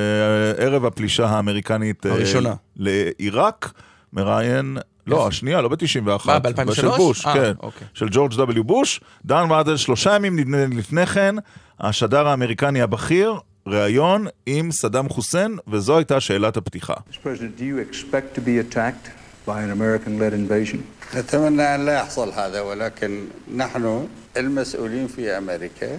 [0.58, 2.54] ערב הפלישה האמריקנית הראשונה.
[2.78, 3.72] לעיראק,
[4.14, 4.78] מראיין,
[5.09, 6.75] לא, השנייה, לא ב-91, מה, ב-2003?
[6.75, 7.87] של בוש, אה, כן, אוקיי.
[7.95, 8.63] של ג'ורג' W.
[8.63, 11.35] בוש, דן ראדר, שלושה ימים נדמה לי לפני כן,
[11.81, 13.35] השדר האמריקני הבכיר,
[13.67, 16.95] ראיון עם סדאם חוסיין, וזו הייתה שאלת הפתיחה.
[16.95, 19.09] President, do you expect to be attacked
[19.47, 20.79] by an American-led invasion?
[21.17, 23.25] نتمنى أن لا يحصل هذا ولكن
[23.57, 25.99] نحن المسؤولين في أمريكا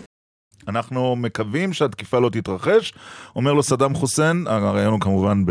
[0.68, 2.92] אנחנו מקווים שהתקיפה לא תתרחש.
[3.36, 5.42] אומר לו סדאם חוסיין, הרעיון הוא כמובן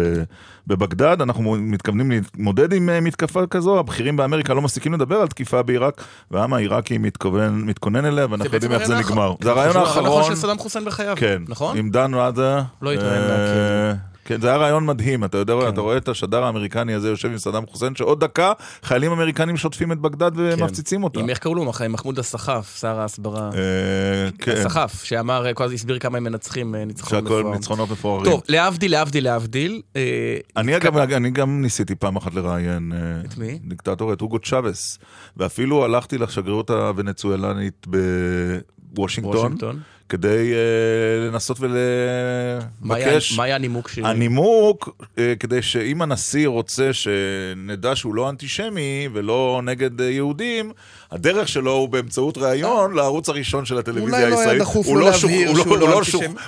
[0.68, 5.64] בבגדד, אנחנו מתכוונים להתמודד עם אה, מתקפה כזו, הבכירים באמריקה לא מפסיקים לדבר על תקיפה
[5.64, 9.22] בעיראק, והעם העיראקי מתכוון, מתכונן אליה, ואנחנו יודעים איך זה הרעיון נגמר.
[9.22, 9.38] האחרון.
[9.42, 11.16] זה הרעיון הרעיון האחרון, של סדאם חוסיין בחייו.
[11.18, 11.78] כן, נכון?
[11.78, 12.64] עם דן ראדה.
[12.82, 14.09] לא התראיין אה.
[14.30, 17.38] כן, זה היה רעיון מדהים, אתה יודע, אתה רואה את השדר האמריקני הזה יושב עם
[17.38, 18.52] סדאם חוסיין, שעוד דקה
[18.84, 21.20] חיילים אמריקנים שוטפים את בגדד ומפציצים אותה.
[21.20, 21.66] עם איך קראו לו?
[21.66, 23.50] מח- מחמוד הסחף, שר ההסברה.
[23.54, 27.52] אה, כן, הסחף, שאמר, כל הזמן הסביר כמה הם מנצחים אה, ניצחון שהכל.
[27.54, 28.26] ניצחונות מפוארים.
[28.32, 29.82] טוב, להבדיל, להבדיל, להבדיל.
[29.96, 33.60] אה, אני אגב, אני גם ניסיתי פעם אחת לראיין אה, את מי?
[33.64, 35.00] דיקטטור, את אוגו צ'אבס,
[35.38, 39.80] ואפילו הלכתי לשגרירות הוונצואלנית בוושינגטון, וושינגטון.
[40.10, 43.38] כדי אה, לנסות ולבקש...
[43.38, 44.08] מה היה הנימוק שלי?
[44.08, 50.72] הנימוק, אה, כדי שאם הנשיא רוצה שנדע שהוא לא אנטישמי ולא נגד אה, יהודים,
[51.12, 54.62] הדרך שלו הוא באמצעות ראיון לערוץ הראשון של הטלוויזיה אולי לא היה הישראלית.
[54.62, 56.02] דחוף הוא לו לא להבהיר הוא שהוא לא- לא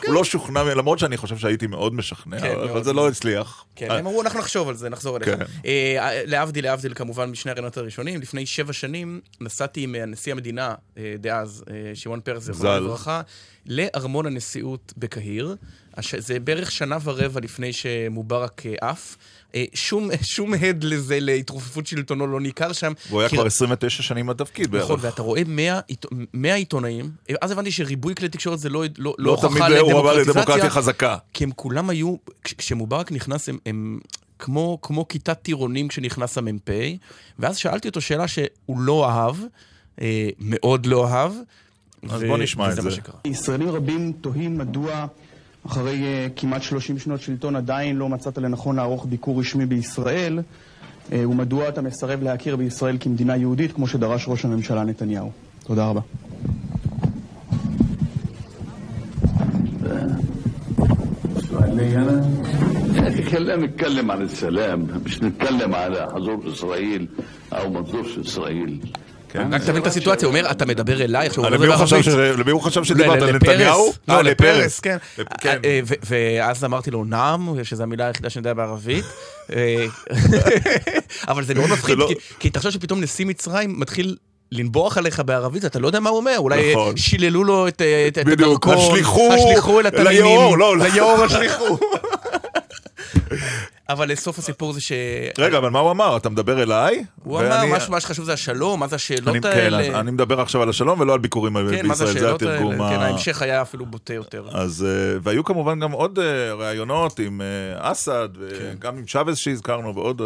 [0.08, 2.84] לא לא שוכנע, למרות שאני חושב שהייתי מאוד משכנע, כן, אבל.
[2.84, 3.66] זה לא הצליח.
[3.76, 5.30] כן, הם אמרו, אנחנו נחשוב על זה, נחזור אליך.
[5.30, 5.46] כן.
[5.66, 10.74] אה, להבדיל, להבדיל כמובן משני הרעיונות הראשונים, לפני שבע שנים נסעתי עם אה, נשיא המדינה
[10.98, 12.80] אה, דאז, אה, שמעון פרס, זיכרונו ז"ל.
[12.80, 13.22] לברכה,
[13.66, 15.56] לארמון הנשיאות בקהיר.
[16.18, 19.18] זה בערך שנה ורבע לפני שמובארק אה, עף.
[19.56, 22.94] אה, שום, שום הד לזה, להתרופפות שלטונו לא ניכר שם.
[23.10, 24.84] הוא היה כבר 29 שנים בתפקיד בערך.
[24.84, 27.12] נכון, ואתה רואה 100, עיתו- 100 עיתונאים,
[27.42, 31.18] אז הבנתי שריבוי כלי תקשורת זה לא, לא, לא הוכחה תמיד הוא לדמוקרטיזציה, לדמוקרטיה חזקה.
[31.34, 34.00] כי הם כולם היו, כש- כשמובארק נכנס, הם, הם
[34.40, 36.70] כמו, כמו כיתת טירונים כשנכנס המ"פ,
[37.40, 38.48] ואז שאלתי אותו שאלה שהוא
[38.80, 39.36] לא אהב,
[40.02, 41.32] אה, מאוד לא אהב.
[42.10, 42.90] אז ו- בוא נשמע את זה.
[43.26, 45.06] ישראלים רבים תוהים מדוע
[45.67, 50.41] אחרי אה, כמעט 30 שנות שלטון עדיין לא מצאת לנכון לערוך ביקור רשמי בישראל,
[51.13, 55.31] אה, ומדוע אתה מסרב להכיר בישראל כמדינה יהודית, כמו שדרש ראש הממשלה נתניהו.
[55.65, 56.01] תודה רבה.
[62.97, 67.09] يا اخي خلينا نتكلم عن السلام مش نتكلم على حضور اسرائيل
[67.53, 68.19] او ما تزورش
[69.32, 69.54] כן.
[69.54, 72.08] רק תבין את הסיטואציה, הוא אומר, אתה מדבר אליי, עכשיו הוא מדבר ערבית.
[72.38, 73.22] למי הוא חשב שדיברת?
[73.22, 73.94] לנתניהו?
[74.10, 74.98] אה, לא, לפרס, כן.
[75.20, 75.60] אה, כן.
[75.66, 75.80] אה,
[76.10, 79.06] ואז אמרתי לו, נאם, שזו המילה היחידה שאני יודע בערבית.
[81.28, 82.10] אבל זה מאוד מפחיד, לא-
[82.40, 84.16] כי אתה חושב שפתאום נשיא מצרים מתחיל...
[84.54, 86.98] לנבוח עליך בערבית, אתה לא יודע מה הוא אומר, אולי נכון.
[86.98, 91.78] שיללו לו את, את, את הדרכון, השליכו, השליכו אל התנינים, ליאור, לא, לא, ליאור השליחו.
[93.92, 94.92] אבל לסוף הסיפור זה ש...
[95.38, 96.18] רגע, אבל מה הוא אמר?
[96.18, 97.04] אתה מדבר אליי?
[97.24, 100.00] הוא אמר, מה שחשוב זה השלום, מה זה השאלות כן, האלה.
[100.00, 102.76] אני מדבר עכשיו על השלום ולא על ביקורים כן, בישראל, זה התרגום.
[102.76, 104.48] כן, ה- ההמשך היה אפילו בוטה יותר.
[104.52, 108.74] אז, אה, והיו כמובן גם עוד אה, ראיונות עם אה, אסד, כן.
[108.80, 110.22] וגם עם צ'אבס שהזכרנו, ועוד,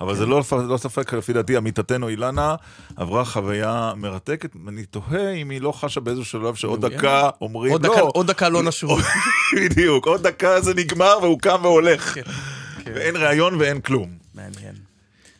[0.00, 2.54] אבל זה לא לא ספק, לפי דעתי, עמיתתנו אילנה
[2.96, 4.50] עברה חוויה מרתקת.
[4.68, 8.62] אני תוהה אם היא לא חשה באיזשהו שלב שעוד דקה אומרים, לא, עוד דקה לא
[8.62, 9.00] נשוב.
[9.56, 12.16] בדיוק, עוד דקה זה נגמר והוא קם והולך.
[12.94, 14.10] כן, ואין ראיון ואין כלום.
[14.34, 14.74] מעניין.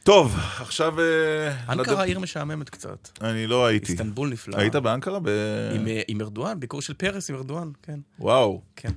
[0.03, 1.01] טוב, עכשיו...
[1.01, 3.09] אה, אנקרה עיר משעממת קצת.
[3.21, 3.93] אני לא הייתי.
[3.93, 4.57] איסטנבול נפלא.
[4.57, 5.19] היית באנקרה?
[5.19, 5.29] ב...
[5.75, 7.99] עם, אה, עם ארדואן, ביקור של פרס עם ארדואן, כן.
[8.19, 8.61] וואו.
[8.77, 8.91] כן.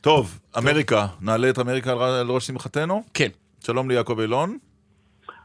[0.00, 3.02] טוב, אמריקה, נעלה את אמריקה על ראש שמחתנו?
[3.14, 3.28] כן.
[3.60, 4.58] שלום ליעקב אילון.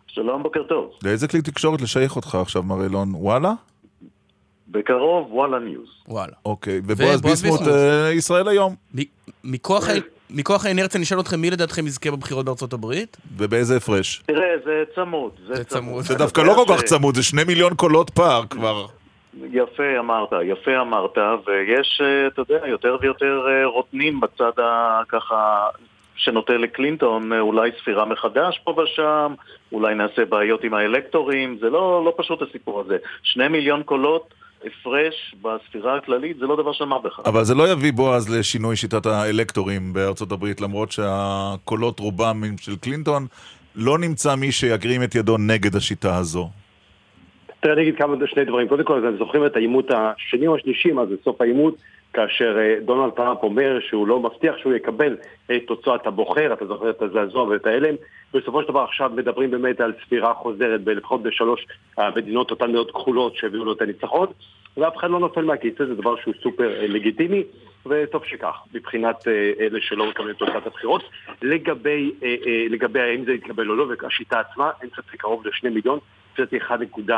[0.08, 0.92] שלום, בוקר טוב.
[1.04, 3.10] לאיזה כלי תקשורת לשייך אותך עכשיו, מר אילון?
[3.16, 3.54] וואלה?
[4.68, 5.90] בקרוב, וואלה ניוז.
[6.08, 6.34] וואלה.
[6.46, 7.76] אוקיי, ובועז ביסמוט, ביסמוט.
[7.76, 8.76] אה, ישראל היום.
[9.44, 9.88] מכוח.
[10.30, 13.18] מכוח האינרציה נשאל אתכם מי לדעתכם יזכה בבחירות בארצות הברית?
[13.38, 14.22] ובאיזה הפרש?
[14.26, 15.32] תראה, זה צמוד.
[15.48, 16.04] זה צמוד.
[16.04, 18.86] זה דווקא לא כל כך צמוד, זה שני מיליון קולות פער כבר.
[19.52, 21.18] יפה אמרת, יפה אמרת,
[21.48, 25.68] ויש, אה, אתה יודע, יותר ויותר אה, רוטנים בצד הככה
[26.16, 29.34] שנוטה לקלינטון, אה, אולי ספירה מחדש פה ושם,
[29.72, 32.98] אולי נעשה בעיות עם האלקטורים, זה לא, לא פשוט הסיפור הזה.
[33.24, 34.34] שני מיליון קולות
[34.66, 37.20] הפרש בספירה הכללית זה לא דבר של מה בכך.
[37.26, 42.76] אבל זה לא יביא בועז לשינוי שיטת האלקטורים בארצות הברית, למרות שהקולות רובם הם של
[42.76, 43.26] קלינטון,
[43.76, 46.50] לא נמצא מי שיגרים את ידו נגד השיטה הזו.
[47.60, 48.68] תראה, אני אגיד כמה שני דברים.
[48.68, 51.76] קודם כל, אתם זוכרים את העימות השני או השלישי, מה זה סוף העימות,
[52.14, 55.18] כאשר אה, דונלד טראמפ אומר שהוא לא מבטיח שהוא יקבל
[55.52, 57.96] את תוצאת הבוחר, אתה זוכר את הזעזוע ואת ההלם,
[58.34, 61.66] בסופו של דבר עכשיו מדברים באמת על ספירה חוזרת בלפחות בשלוש
[61.98, 64.28] המדינות, אותן מדינות כחולות שהביאו לו את הניצחון,
[64.78, 67.44] ואף אחד לא נופל מהכיסא, זה דבר שהוא סופר אה, לגיטימי,
[67.86, 71.04] וטוב שכך, מבחינת אה, אלה שלא מקבלים את תוצאת הבחירות.
[71.42, 72.12] לגבי,
[72.70, 76.00] לגבי האם זה יתקבל או לא, והשיטה עצמה, אין ספק קרוב לשני מיליון,
[76.34, 77.12] קצת 1.6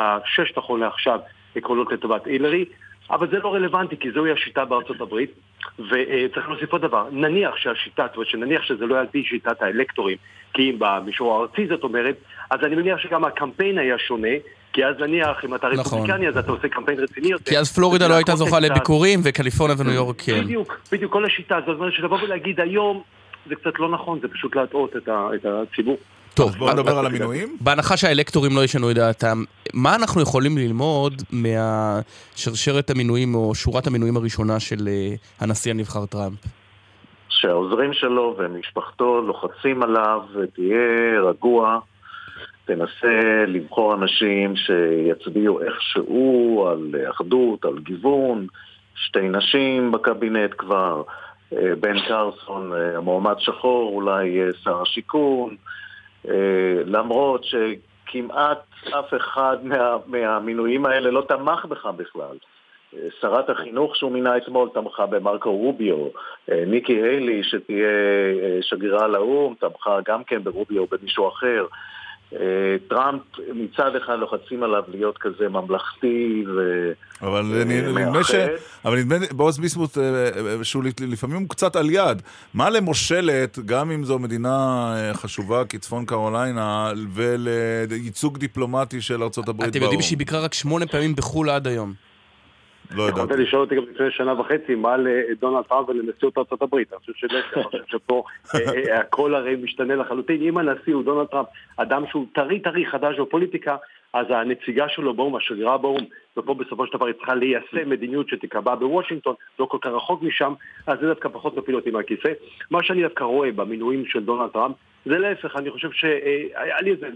[0.57, 1.19] נכון לעכשיו
[1.55, 2.65] עקרונות לטובת הילרי,
[3.11, 5.31] אבל זה לא רלוונטי כי זוהי השיטה בארצות הברית
[5.79, 10.17] וצריך להוסיף עוד דבר, נניח שהשיטה, זאת אומרת שנניח שזה לא על פי שיטת האלקטורים
[10.53, 12.15] כי אם במישור הארצי זאת אומרת,
[12.49, 14.29] אז אני מניח שגם הקמפיין היה שונה
[14.73, 15.79] כי אז נניח, אם אתה נכון.
[15.79, 17.51] רפובליקני, אז אתה עושה קמפיין רציני יותר.
[17.51, 20.43] כי אז פלורידה לא הייתה זוכה לביקורים, וקליפורניה וניו יורק כן.
[20.43, 23.01] בדיוק, בדיוק, כל השיטה הזאת, זאת אומרת שלבוא ולהגיד היום
[23.49, 25.97] זה קצת לא נכון, זה פשוט להטעות את את הציבור.
[26.39, 27.57] טוב, בואו נדבר על המינויים.
[27.61, 29.43] בהנחה שהאלקטורים לא ישנו את דעתם,
[29.73, 36.39] מה אנחנו יכולים ללמוד מהשרשרת המינויים או שורת המינויים הראשונה של אה, הנשיא הנבחר טראמפ?
[37.29, 41.79] שהעוזרים שלו ומשפחתו לוחצים עליו, ותהיה רגוע,
[42.65, 48.47] תנסה לבחור אנשים שיצביעו איכשהו על אחדות, על גיוון,
[48.95, 51.03] שתי נשים בקבינט כבר,
[51.53, 55.55] אה, בן קרסון, אה, המועמד שחור, אולי אה, שר השיכון, אה,
[56.85, 58.59] למרות שכמעט
[58.99, 62.37] אף אחד מה, מהמינויים האלה לא תמך בך בכלל.
[62.93, 66.07] אה, שרת החינוך שהוא מינה אתמול תמכה במרקו רוביו,
[66.51, 67.87] אה, ניקי היילי שתהיה
[68.43, 71.65] אה, שגרירה לאו"ם תמכה גם כן ברוביו או במישהו אחר.
[72.33, 72.39] אה,
[72.89, 73.21] טראמפ
[73.53, 76.91] מצד אחד לוחצים עליו להיות כזה ממלכתי ו...
[77.21, 78.31] אבל אה, נדמה ש...
[78.85, 82.21] אבל נדמה לי, בועז ביסמוט, אה, שהוא לפעמים הוא קצת על יד.
[82.53, 89.81] מה למושלת, גם אם זו מדינה חשובה כצפון קרוליינה, ולייצוג דיפלומטי של ארצות הברית אתם
[89.81, 92.08] יודעים שהיא ביקרה רק שמונה פעמים בחו"ל עד היום.
[92.95, 96.93] לא יכולת לשאול אותי גם לפני שנה וחצי מה לדונלד טראמפ ולנשיאות ארצות הברית.
[96.93, 97.27] אני חושב
[97.87, 98.23] שפה
[98.55, 100.41] אה, אה, הכל הרי משתנה לחלוטין.
[100.41, 101.47] אם הנשיא הוא דונלד טראמפ,
[101.77, 103.75] אדם שהוא טרי טרי חדש בפוליטיקה,
[104.13, 106.05] אז הנציגה שלו באו"ם, השגרירה באו"ם,
[106.37, 110.53] ופה בסופו של דבר היא צריכה ליישם מדיניות שתיקבע בוושינגטון, לא כל כך רחוק משם,
[110.87, 112.31] אז זה דווקא פחות מפיל אותי מהכיסא.
[112.71, 114.75] מה שאני דווקא רואה במינויים של דונלד טראמפ,
[115.05, 117.07] זה להפך, אני חושב שהיה לי איזה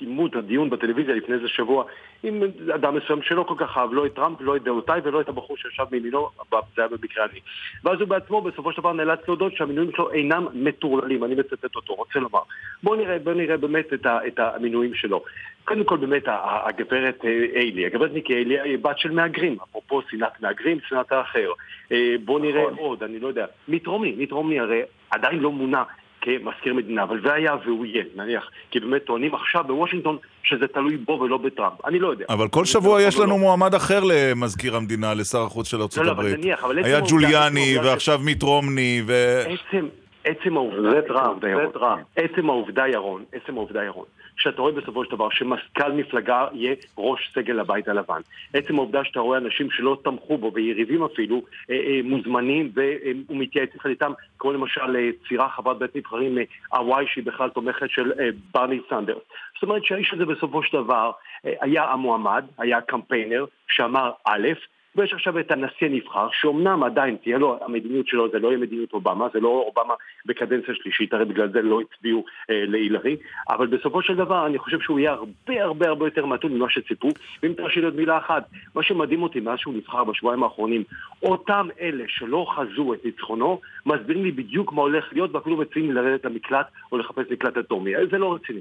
[0.00, 1.84] עימות, הדיון בטלוויזיה לפני איזה שבוע
[2.22, 2.42] עם
[2.74, 5.56] אדם מסוים שלא כל כך אהב לא את טראמפ, לא את דעותיי ולא את הבחור
[5.56, 7.40] שישב מימינו, זה היה במקרה אני.
[7.84, 11.94] ואז הוא בעצמו בסופו של דבר נאלץ להודות שהמינויים שלו אינם מטורללים, אני מצטט אותו,
[11.94, 12.40] רוצה לומר.
[12.82, 15.24] בואו נראה, בוא נראה באמת את, ה, את המינויים שלו.
[15.64, 16.22] קודם כל באמת
[16.66, 21.52] הגברת אה, איילי, הגברת ניקי איילי היא בת של מהגרים, אפרופו שנאת מהגרים, שנאת האחר.
[21.92, 25.82] אה, בואו נראה עוד, אני לא יודע, מיט רומני, מיט רומני הרי עדיין לא מונה
[26.28, 31.12] כמזכיר מדינה, אבל והיה והוא יהיה, נניח, כי באמת טוענים עכשיו בוושינגטון שזה תלוי בו
[31.12, 32.24] ולא בטראמפ, אני לא יודע.
[32.28, 36.20] אבל כל שבוע יש לנו מועמד אחר למזכיר המדינה, לשר החוץ של ארצות לא, אבל
[36.20, 36.38] הברית.
[36.38, 39.12] נניח, אבל היה ג'וליאני, ועכשיו מיט רומני, ו...
[39.46, 39.86] עצם,
[40.24, 42.02] עצם העובדה, זה טראמפ, זה טראמפ.
[42.16, 44.04] עצם העובדה ירון, עצם העובדה ירון,
[44.38, 48.20] שאתה רואה בסופו של דבר שמזכ"ל מפלגה יהיה ראש סגל הבית הלבן.
[48.54, 53.70] עצם העובדה שאתה רואה אנשים שלא תמכו בו ויריבים אפילו, אה, אה, מוזמנים והוא מתייעץ
[53.86, 56.38] איתם, כמו למשל אה, צירה חברת בית נבחרים
[56.72, 58.12] הוואי שהיא בכלל תומכת של
[58.54, 59.22] ברני סנדרס.
[59.54, 61.10] זאת אומרת שהאיש הזה בסופו של דבר
[61.44, 64.48] היה המועמד, היה הקמפיינר שאמר א',
[64.96, 68.92] ויש עכשיו את הנשיא הנבחר, שאומנם עדיין תהיה לו, המדיניות שלו זה לא יהיה מדיניות
[68.92, 69.94] אובמה, זה לא אובמה
[70.26, 73.16] בקדנציה שלישית, הרי בגלל זה לא הצביעו אה, להילרי,
[73.48, 77.08] אבל בסופו של דבר אני חושב שהוא יהיה הרבה הרבה הרבה יותר מתון ממה שציפו,
[77.42, 80.82] ואם תרשי לי עוד מילה אחת, מה שמדהים אותי מאז שהוא נבחר בשבועיים האחרונים,
[81.22, 86.24] אותם אלה שלא חזו את ניצחונו, מסבירים לי בדיוק מה הולך להיות, ואפילו מציעים לרדת
[86.24, 88.60] למקלט או לחפש מקלט אטומי, זה לא רציני.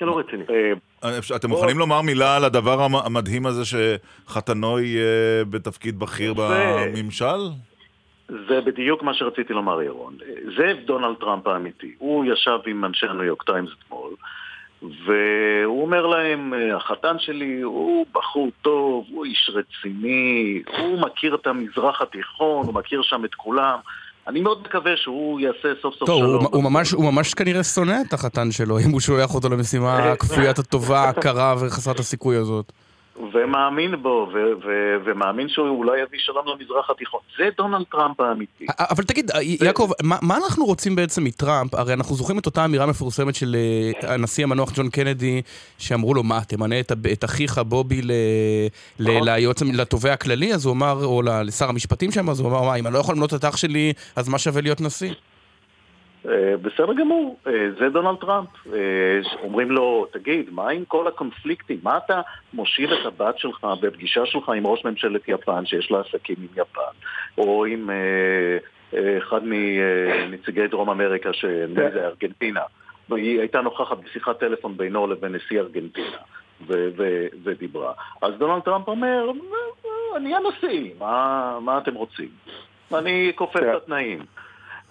[0.00, 0.42] זה לא רציני.
[1.36, 7.38] אתם מוכנים לומר מילה על הדבר המ- המדהים הזה שחתנו יהיה בתפקיד בכיר בממשל?
[8.28, 10.16] זה בדיוק מה שרציתי לומר, ירון.
[10.56, 11.94] זה דונלד טראמפ האמיתי.
[11.98, 14.10] הוא ישב עם אנשי הניו יורק טיימס אתמול,
[14.82, 22.02] והוא אומר להם, החתן שלי הוא בחור טוב, הוא איש רציני, הוא מכיר את המזרח
[22.02, 23.78] התיכון, הוא מכיר שם את כולם.
[24.28, 26.44] אני מאוד מקווה שהוא יעשה סוף סוף טוב, שלום.
[26.44, 30.12] הוא, הוא, ממש, הוא ממש כנראה שונא את החתן שלו, אם הוא שולח אותו למשימה
[30.18, 32.72] כפוית הטובה, הקרה וחסרת הסיכוי הזאת.
[33.32, 37.20] ומאמין בו, ו- ו- ומאמין שהוא אולי יביא שלום למזרח התיכון.
[37.38, 38.66] זה דונלד טראמפ האמיתי.
[38.78, 39.30] אבל תגיד,
[39.62, 41.74] יעקב, מה, מה אנחנו רוצים בעצם מטראמפ?
[41.74, 43.56] הרי אנחנו זוכרים את אותה אמירה מפורסמת של
[44.04, 45.42] אה, הנשיא המנוח ג'ון קנדי,
[45.78, 48.12] שאמרו לו, מה, תמנה את, את אחיך בובי ל,
[48.98, 50.54] ל, ליועץ, לתובע הכללי?
[50.54, 53.14] אז הוא אמר, או לשר המשפטים שם, אז הוא אמר, מה, אם אני לא יכול
[53.14, 55.12] למנות את אח שלי, אז מה שווה להיות נשיא?
[56.28, 58.48] אה, בסדר גמור, אה, זה דונלד טראמפ.
[58.72, 61.78] אה, אומרים לו, תגיד, מה עם כל הקונפליקטים?
[61.82, 62.20] מה אתה
[62.52, 66.80] מושיב את הבת שלך בפגישה שלך עם ראש ממשלת יפן, שיש לה עסקים עם יפן,
[67.38, 67.90] או עם
[69.18, 72.62] אחד מנציגי דרום אמריקה, שנדמה לי זה ארגנטינה,
[73.08, 76.16] והיא הייתה נוכחת בשיחת טלפון בינו לבין נשיא ארגנטינה.
[76.66, 77.92] ו- ו- ודיברה.
[78.22, 79.30] אז דונלד טראמפ אומר,
[80.16, 82.28] אני הנשיא, מה, מה אתם רוצים?
[82.94, 84.18] אני כופה את התנאים.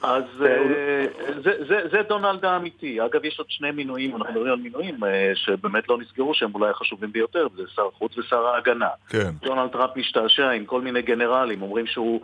[0.04, 1.06] אז אה,
[1.44, 3.06] זה, זה, זה דונלד האמיתי.
[3.06, 6.70] אגב, יש עוד שני מינויים, אנחנו מדברים על מינויים אה, שבאמת לא נסגרו, שהם אולי
[6.70, 8.90] החשובים ביותר, זה שר החוץ ושר ההגנה.
[9.10, 9.30] כן.
[9.42, 12.22] דונלד טראמפ משתעשע עם כל מיני גנרלים, אומרים שהוא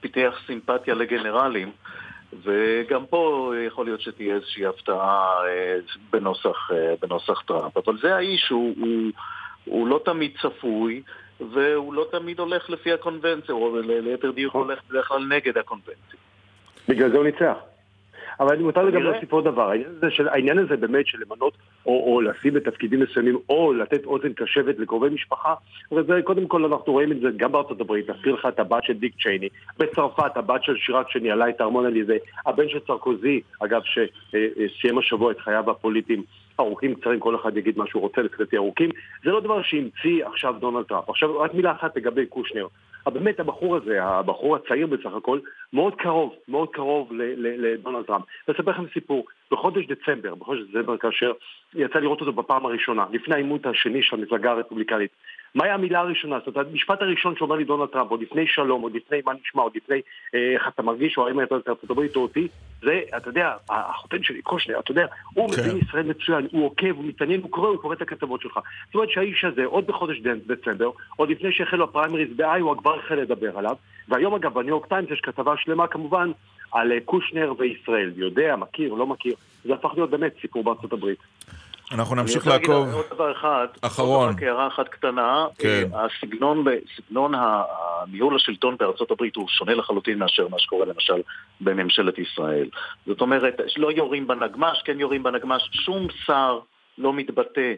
[0.00, 1.70] פיתח סימפתיה לגנרלים,
[2.42, 5.76] וגם פה יכול להיות שתהיה איזושהי הפתעה אה,
[6.10, 6.70] בנוסח,
[7.00, 7.76] בנוסח טראמפ.
[7.76, 9.12] אבל זה האיש, הוא, הוא,
[9.64, 11.02] הוא לא תמיד צפוי,
[11.40, 16.18] והוא לא תמיד הולך לפי הקונבנציה, או ליתר דיוק הולך בדרך כלל נגד הקונבנציה.
[16.88, 17.56] בגלל זה הוא ניצח.
[18.40, 19.12] אבל אני מותר לי גם נראה.
[19.12, 21.52] להוסיף עוד דבר, העניין הזה, של, העניין הזה באמת של למנות
[21.86, 25.54] או, או לשים בתפקידים מסוימים או לתת אוזן קשבת לקרובי משפחה,
[25.92, 28.92] וזה קודם כל אנחנו רואים את זה גם בארצות הברית, נזכיר לך את הבת של
[28.92, 29.48] דיק צ'ייני,
[29.78, 35.40] בצרפת הבת של שיראק שניהלה את הארמון אליזה, הבן של סרקוזי, אגב שסיים השבוע את
[35.40, 36.22] חייו הפוליטיים
[36.60, 38.90] ארוכים קצרים, כל אחד יגיד מה שהוא רוצה, לפי ארוכים,
[39.24, 41.10] זה לא דבר שהמציא עכשיו דונלד טראמפ.
[41.10, 42.66] עכשיו רק מילה אחת לגבי קושנר.
[43.06, 45.38] אבל באמת הבחור הזה, הבחור הצעיר בסך הכל,
[45.72, 48.24] מאוד קרוב, מאוד קרוב לדונלד טראמפ.
[48.48, 51.32] אני אספר לכם סיפור, בחודש דצמבר, בחודש דצמבר כאשר
[51.74, 55.10] יצא לראות אותו בפעם הראשונה, לפני העימות השני של המפלגה הרפובליקנית.
[55.56, 56.38] מהי המילה הראשונה?
[56.44, 59.62] זאת אומרת, המשפט הראשון שאומר לי דונלד טראמפ, עוד לפני שלום, עוד לפני מה נשמע,
[59.62, 60.00] עוד לפני
[60.34, 62.48] אה, איך אתה מרגיש, או האם אתה את ארצות הברית או אותי,
[62.82, 65.62] זה, אתה יודע, החותן שלי, קושנר, אתה יודע, הוא כן.
[65.62, 68.60] מבין ישראל מצוין, הוא עוקב, הוא מתעניין, הוא קורא, הוא קורא את הכתבות שלך.
[68.86, 73.58] זאת אומרת שהאיש הזה, עוד בחודש דצמבר, עוד לפני שהחלו הפריימריז באיואה, כבר החל לדבר
[73.58, 73.76] עליו,
[74.08, 76.30] והיום אגב בניו יורק טיימס יש כתבה שלמה כמובן
[76.72, 79.34] על אה, קושנר וישראל, יודע, מכיר, לא מכיר,
[79.64, 81.18] זה הפך להיות באמת סיפור בארצות הברית.
[81.92, 82.86] אנחנו נמשיך אני רוצה לעקוב.
[82.86, 83.66] להגיד עוד דבר אחד.
[83.82, 84.28] אחרון.
[84.28, 85.46] רק הערה אחת קטנה.
[85.58, 85.88] כן.
[85.94, 86.64] אה, הסגנון,
[86.96, 91.22] סגנון הניהול השלטון בארצות הברית הוא שונה לחלוטין מאשר מה שקורה למשל
[91.60, 92.68] בממשלת ישראל.
[93.06, 95.62] זאת אומרת, לא יורים בנגמ"ש, כן יורים בנגמ"ש.
[95.72, 96.58] שום שר
[96.98, 97.74] לא מתבטא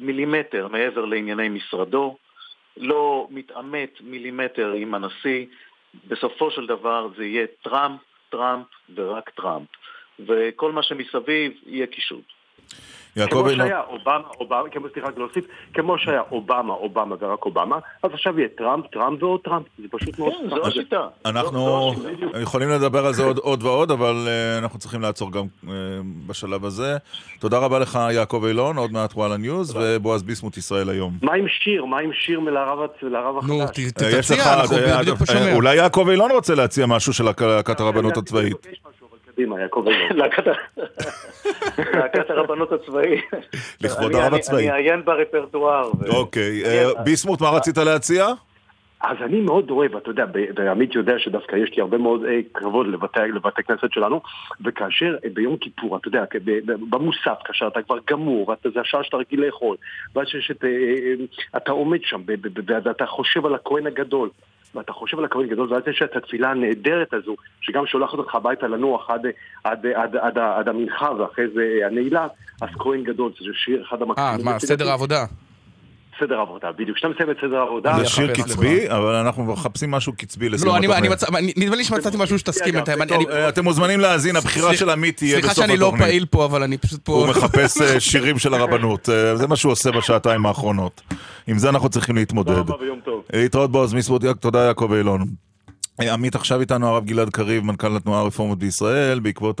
[0.00, 2.16] מילימטר מעבר לענייני משרדו,
[2.76, 5.46] לא מתעמת מילימטר עם הנשיא.
[6.08, 9.68] בסופו של דבר זה יהיה טראמפ, טראמפ ורק טראמפ.
[10.26, 12.24] וכל מה שמסביב יהיה קישוט.
[13.16, 13.66] יעקב כמו אילון.
[13.68, 15.44] שהיה אובמה, אובמה, כמו סליחה רק להוסיף,
[15.74, 20.18] כמו שהיה אובמה, אובמה ורק אובמה, אז עכשיו יהיה טראמפ, טראמפ ועוד טראמפ, זה פשוט
[20.18, 20.32] מאוד...
[20.32, 21.06] כן, זו השיטה.
[21.24, 21.92] אנחנו
[22.42, 25.68] יכולים לדבר על זה עוד, עוד ועוד, אבל uh, אנחנו צריכים לעצור גם uh,
[26.26, 26.96] בשלב הזה.
[27.40, 31.12] תודה רבה לך, יעקב אילון, עוד מעט וואלה ניוז, ובועז ביסמוט ישראל היום.
[31.22, 31.84] מה עם שיר?
[31.84, 32.78] מה עם שיר מלהרב
[33.38, 33.50] החדש?
[33.50, 33.66] נו, אה,
[34.20, 35.54] תציע, אנחנו אה, בדיוק פה אה, שומע.
[35.54, 38.66] אולי יעקב אילון רוצה להציע משהו של להק- להקת הרבנות הצבאית.
[39.34, 40.18] קדימה, יעקב אילון.
[41.98, 43.20] להקת הרבנות הצבאית.
[43.82, 44.70] לכבוד אני- הרב הצבאי.
[44.70, 45.90] אני אעיין ברפרטואר.
[46.08, 48.26] אוקיי, אה, ביסמוט, מה רצית להציע?
[49.00, 52.38] אז אני מאוד אוהב, אתה יודע, ב- ועמית יודע שדווקא יש לי הרבה מאוד אה,
[52.54, 54.20] כבוד לבתי, לבתי כנסת שלנו,
[54.64, 56.24] וכאשר אה, ביום כיפור, אתה יודע,
[56.90, 59.76] במוסף, כאשר אתה כבר גמור, זה השעה שאתה רגיל לאכול,
[60.14, 60.64] ואז שיש את...
[60.64, 61.14] אה, אה,
[61.56, 64.28] אתה עומד שם, ב- ב- ב- ואתה חושב על הכהן הגדול.
[64.74, 68.66] ואתה חושב על הכהן הגדול, ואז יש את התפילה הנהדרת הזו, שגם שולחת אותך הביתה
[68.66, 69.26] לנוח עד,
[69.64, 72.26] עד, עד, עד, עד המנחה ואחרי זה הנעילה,
[72.62, 74.44] אז כהן גדול, זה שיר אחד אה, המקסימים.
[74.44, 75.24] מה, סדר העבודה?
[76.20, 76.96] סדר העבודה, בדיוק.
[76.96, 77.94] כשאתה מסיים את סדר העבודה...
[77.98, 81.56] זה שיר קצבי, אבל אנחנו מחפשים משהו קצבי לסיום לא, אני- אני התוכנית.
[81.58, 85.52] נדמה לי שמצאתי משהו שתסכים אני- אה, אתם מוזמנים להאזין, הבחירה של עמית תהיה בסוף
[85.52, 85.80] סליחה התוכנית.
[85.90, 87.12] שאני לא פעיל פה, אבל אני פשוט פה...
[87.12, 91.00] הוא מחפש אה, שירים של הרבנות, אה, זה מה שהוא עושה בשעתיים האחרונות.
[91.46, 92.54] עם זה אנחנו צריכים להתמודד.
[92.54, 93.22] תודה רבה ויום טוב.
[93.32, 95.24] להתראות בעוז מיסבוט, תודה יעקב אילון.
[96.00, 99.60] אה, עמית, עכשיו איתנו הרב גלעד קריב, מנכ"ל התנועה הרפורמית בישראל, בעקבות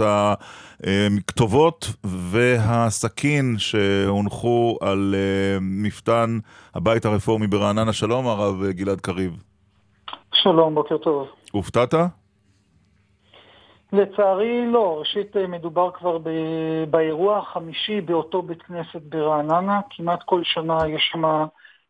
[0.80, 6.38] הכתובות והסכין שהונחו על אה, מפתן
[6.74, 7.92] הבית הרפורמי ברעננה.
[7.92, 9.42] שלום, הרב גלעד קריב.
[10.34, 11.28] שלום, בוקר טוב.
[11.52, 11.94] הופתעת?
[13.92, 16.28] לצערי לא, ראשית אה, מדובר כבר ב...
[16.90, 21.22] באירוע החמישי באותו בית כנסת ברעננה, כמעט כל שנה יש שם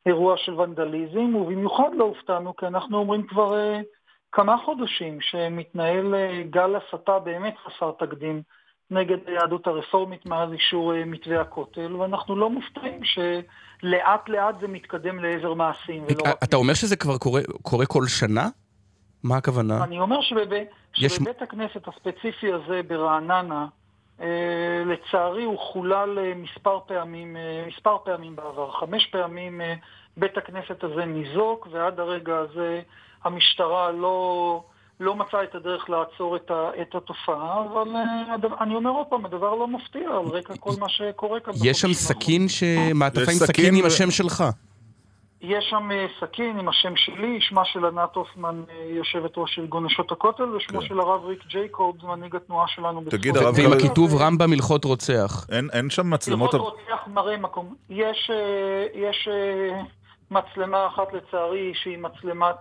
[0.07, 3.55] אירוע של ונדליזם, ובמיוחד לא הופתענו, כי אנחנו אומרים כבר
[4.33, 6.15] כמה חודשים שמתנהל
[6.51, 8.43] גל הסתה באמת חסר תקדים
[8.91, 15.55] נגד היהדות הרפורמית מאז אישור מתווה הכותל, ואנחנו לא מופתעים שלאט לאט זה מתקדם לעבר
[15.55, 16.05] מעשים.
[16.05, 16.45] ולא רק...
[16.45, 18.49] אתה אומר שזה כבר קורה, קורה כל שנה?
[19.23, 19.85] מה הכוונה?
[19.85, 20.53] אני אומר שבב...
[20.99, 21.13] יש...
[21.13, 23.67] שבבית הכנסת הספציפי הזה ברעננה,
[24.21, 28.71] אה, לצערי הוא חולל אה, מספר פעמים, אה, מספר פעמים בעבר.
[28.71, 29.61] חמש פעמים
[30.17, 32.81] בית הכנסת הזה ניזוק, ועד הרגע הזה
[33.25, 34.65] המשטרה לא,
[35.01, 37.89] לא מצאה את הדרך לעצור את, ה, את התופעה, אבל
[38.35, 41.53] הדבר, אני אומר עוד פעם, הדבר לא מפתיע על רקע כל מה שקורה כאן.
[41.65, 42.63] יש שם סכין, ש...
[42.95, 44.45] מעטפה עם סכין עם השם שלך.
[45.43, 49.85] יש שם אה, סכין עם השם שלי, שמה של ענת הופמן, אה, יושבת ראש ארגון
[49.87, 50.87] נשות הכותל, ושמו כן.
[50.87, 53.03] של הרב ריק ג'ייקובס, מנהיג התנועה שלנו.
[53.11, 53.55] תגיד, הרב...
[53.57, 55.47] ועם הכיתוב רמב"ם הלכות רוצח.
[55.51, 56.55] אין, אין שם מצלמות...
[56.55, 57.75] הלכות רוצח מראה מקום.
[57.91, 59.29] יש, אה, יש
[60.33, 62.57] מצלמה אחת לצערי, שהיא מצלמת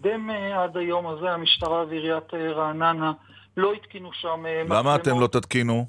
[0.00, 3.12] דמה עד היום הזה, המשטרה ועיריית רעננה
[3.56, 4.78] לא התקינו שם מצלמות.
[4.78, 5.86] למה אתם לא תתקינו?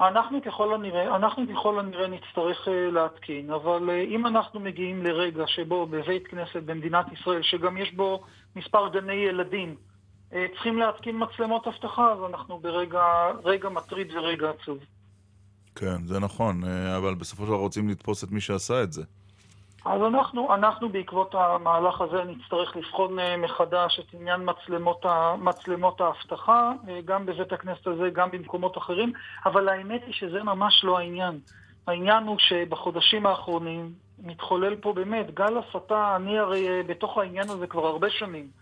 [0.00, 6.26] אנחנו ככל הנראה, אנחנו ככל הנראה נצטרך להתקין, אבל אם אנחנו מגיעים לרגע שבו בבית
[6.26, 8.22] כנסת במדינת ישראל, שגם יש בו
[8.56, 9.76] מספר גני ילדים,
[10.30, 14.78] צריכים להתקין מצלמות אבטחה, אז אנחנו ברגע מטריד ורגע עצוב.
[15.74, 16.64] כן, זה נכון,
[16.96, 19.02] אבל בסופו של דבר רוצים לתפוס את מי שעשה את זה.
[19.84, 25.06] אז אנחנו, אנחנו בעקבות המהלך הזה נצטרך לבחון אה, מחדש את עניין מצלמות,
[25.38, 29.12] מצלמות האבטחה, אה, גם בבית הכנסת הזה, גם במקומות אחרים,
[29.44, 31.40] אבל האמת היא שזה ממש לא העניין.
[31.86, 33.92] העניין הוא שבחודשים האחרונים
[34.22, 38.61] מתחולל פה באמת גל הסתה, אני הרי אה, בתוך העניין הזה כבר הרבה שנים.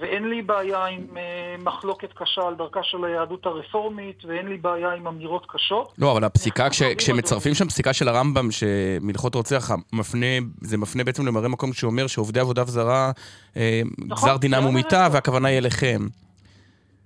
[0.00, 4.92] ואין לי בעיה עם uh, מחלוקת קשה על דרכה של היהדות הרפורמית, ואין לי בעיה
[4.92, 5.94] עם אמירות קשות.
[5.98, 10.26] לא, אבל הפסיקה, כש, כשמצרפים שם פסיקה של הרמב"ם, שמלכות רוצח, מפנה,
[10.60, 13.10] זה מפנה בעצם למראה מקום שאומר שעובדי עבודה זרה,
[13.56, 16.00] אה, נכון, גזר דינם הוא מיתה, והכוונה היא אליכם.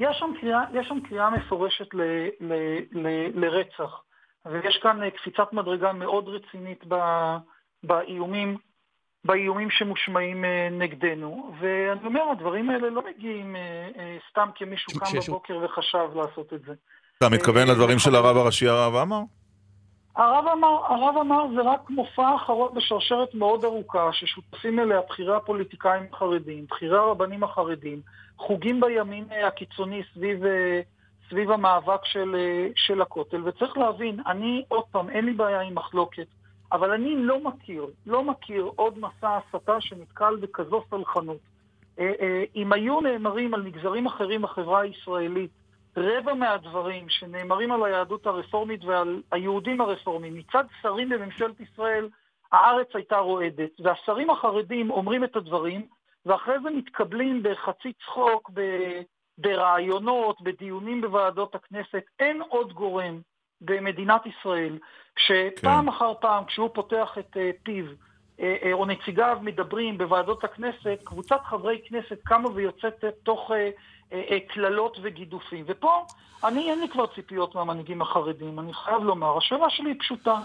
[0.01, 2.01] יש שם קריאה, יש שם קריאה מפורשת ל,
[2.41, 2.53] ל,
[2.93, 4.01] ל, לרצח,
[4.47, 6.97] ויש כאן אה, קפיצת מדרגה מאוד רצינית ב,
[7.85, 8.57] באיומים
[9.25, 11.53] באיומים שמושמעים אה, נגדנו.
[11.61, 16.53] ואני אומר, הדברים האלה לא מגיעים אה, אה, סתם כי מישהו קם בבוקר וחשב לעשות
[16.53, 16.73] את זה.
[17.19, 19.23] אתה מתכוון לדברים של הרב הראשי הרב עמאר?
[20.17, 26.03] הרב אמר, הרב אמר זה רק מופע אחרון בשרשרת מאוד ארוכה ששותפים אליה בכירי הפוליטיקאים
[26.13, 28.01] החרדים, בכירי הרבנים החרדים,
[28.37, 30.41] חוגים בימין הקיצוני סביב,
[31.31, 32.37] סביב המאבק של,
[32.77, 36.27] של הכותל, וצריך להבין, אני עוד פעם, אין לי בעיה עם מחלוקת.
[36.73, 41.39] אבל אני לא מכיר, לא מכיר עוד מסע הסתה שנתקל בכזו סלחנות.
[41.99, 45.51] אה, אה, אם היו נאמרים על מגזרים אחרים בחברה הישראלית,
[45.97, 52.09] רבע מהדברים שנאמרים על היהדות הרפורמית ועל היהודים הרפורמים מצד שרים בממשלת ישראל,
[52.53, 53.71] הארץ הייתה רועדת.
[53.81, 55.87] והשרים החרדים אומרים את הדברים,
[56.27, 58.51] ואחרי זה מתקבלים בחצי צחוק,
[59.39, 62.03] ברעיונות, בדיונים בוועדות הכנסת.
[62.21, 63.21] אין עוד גורם
[63.61, 64.78] במדינת ישראל,
[65.16, 65.89] שפעם כן.
[65.89, 68.43] אחר פעם, כשהוא פותח את uh, פיו, uh, uh,
[68.73, 73.51] או נציגיו מדברים בוועדות הכנסת, קבוצת חברי כנסת קמה ויוצאת תוך
[74.49, 75.65] קללות uh, uh, uh, וגידופים.
[75.69, 76.05] ופה,
[76.45, 79.39] אני, אין לי כבר ציפיות מהמנהיגים החרדים, אני חייב לומר.
[79.39, 80.37] השאלה שלי היא פשוטה.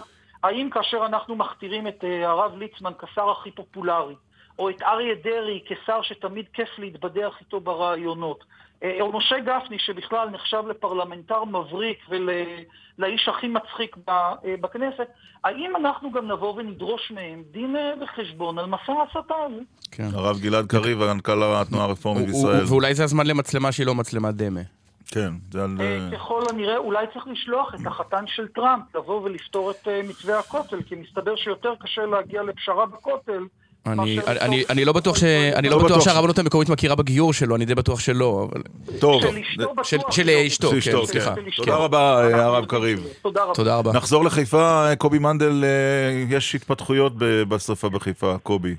[0.42, 4.14] האם כאשר אנחנו מכתירים את uh, הרב ליצמן כשר הכי פופולרי,
[4.58, 8.44] או את אריה דרעי כשר שתמיד כיף להתבדח איתו ברעיונות,
[9.00, 15.06] או משה גפני, שבכלל נחשב לפרלמנטר מבריק ולאיש הכי מצחיק אה, בכנסת,
[15.44, 19.60] האם אנחנו גם נבוא ונדרוש מהם דין אה, וחשבון על מסע ההסתה הזה?
[19.90, 20.08] כן.
[20.12, 22.64] הרב גלעד קריב, מנכ"ל התנועה הרפורמית בישראל.
[22.64, 24.60] ואולי זה הזמן למצלמה שהיא לא מצלמת דמה.
[25.10, 25.78] כן, זה על...
[26.12, 30.94] ככל הנראה, אולי צריך לשלוח את החתן של טראמפ לבוא ולפתור את מתווה הכותל, כי
[30.94, 33.42] מסתבר שיותר קשה להגיע לפשרה בכותל.
[33.86, 35.16] אני, אני, אני לא בטוח,
[35.62, 38.62] לא, לא בטוח שהרבנות המקומית מכירה בגיור שלו, אני די בטוח שלא, אבל...
[38.98, 39.22] טוב.
[40.10, 41.34] של אשתו, כן, סליחה.
[41.56, 43.06] תודה רבה, הרב קריב.
[43.54, 43.92] תודה רבה.
[43.92, 48.74] נחזור לחיפה, קובי מנדל, אה, יש התפתחויות בשרפה בחיפה, קובי.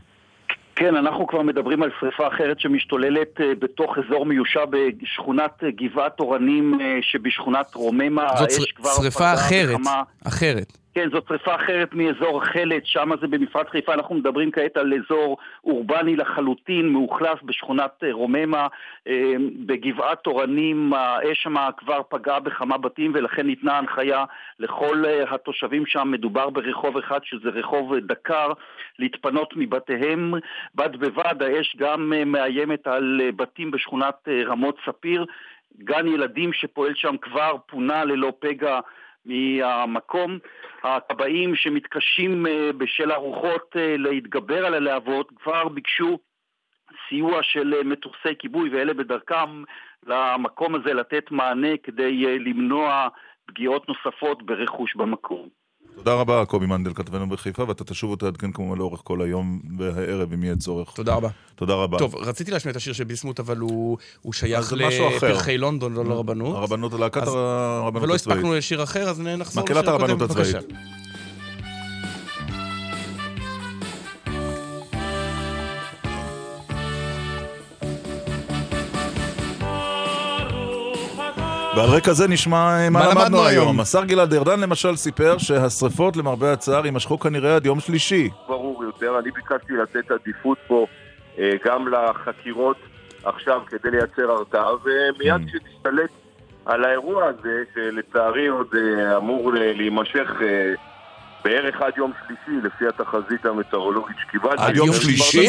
[0.75, 4.67] כן, אנחנו כבר מדברים על שריפה אחרת שמשתוללת אה, בתוך אזור מיושב
[5.01, 8.27] בשכונת אה, גבעת אורנים שבשכונת רוממה.
[8.37, 8.51] זאת
[8.95, 9.79] שריפה אחרת,
[10.27, 10.77] אחרת.
[10.97, 15.37] כן, זאת שרפה אחרת מאזור חלד, שם זה במפרץ חיפה, אנחנו מדברים כעת על אזור
[15.63, 18.67] אורבני לחלוטין, מאוכלס בשכונת אה, רוממה,
[19.07, 19.33] אה,
[19.65, 24.25] בגבעת אורנים, האש שם כבר פגעה בכמה בתים ולכן ניתנה הנחיה
[24.59, 28.51] לכל אה, התושבים שם, מדובר ברחוב אחד שזה רחוב דקר,
[28.99, 30.33] להתפנות מבתיהם.
[30.75, 35.25] בד בבד האש גם מאיימת על בתים בשכונת רמות ספיר,
[35.83, 38.79] גן ילדים שפועל שם כבר פונה ללא פגע
[39.27, 40.39] מהמקום.
[40.83, 46.19] הכבאים שמתקשים אה, בשל הרוחות אה, להתגבר על הלהבות כבר ביקשו
[47.09, 49.63] סיוע של אה, מטוסי כיבוי ואלה בדרכם
[50.07, 53.07] למקום הזה לתת מענה כדי למנוע
[53.45, 55.49] פגיעות נוספות ברכוש במקום.
[55.97, 60.43] תודה רבה, קובי מנדל, כתבנו בחיפה, ואתה תשוב ותעדכן כמובן לאורך כל היום והערב, אם
[60.43, 60.91] יהיה צורך.
[60.95, 61.29] תודה רבה.
[61.55, 61.97] תודה רבה.
[61.97, 64.73] טוב, רציתי להשמיע את השיר של ביסמוט, אבל הוא, הוא שייך.
[64.73, 66.55] לפרחי לונדון, לא לרבנות.
[66.55, 68.37] הרבנות, להקת הרבנות ולא הצבאית.
[68.37, 70.01] הספקנו לשיר אחר, אז נחזור לשיר מקהלת הקודם.
[70.01, 70.55] הרבנות הצבאית.
[81.77, 83.67] ועל רקע זה נשמע אה, מה מה למדנו למדנו היום.
[83.67, 83.79] היום.
[83.79, 88.29] השר גלעד ארדן למשל סיפר שהשרפות למרבה הצער יימשכו כנראה עד יום שלישי.
[88.47, 89.19] ברור יותר.
[89.19, 90.85] אני ביקשתי לתת עדיפות פה
[91.39, 92.77] אה, גם לחקירות
[93.23, 96.09] עכשיו כדי לייצר הרתעה, ומיד כשתשתלט
[96.65, 100.31] על האירוע הזה, שלצערי עוד אה, אמור להימשך
[101.43, 104.63] בערך עד יום שלישי, לפי התחזית המטאורולוגית שקיבלתי.
[104.63, 105.47] עד יום שלישי?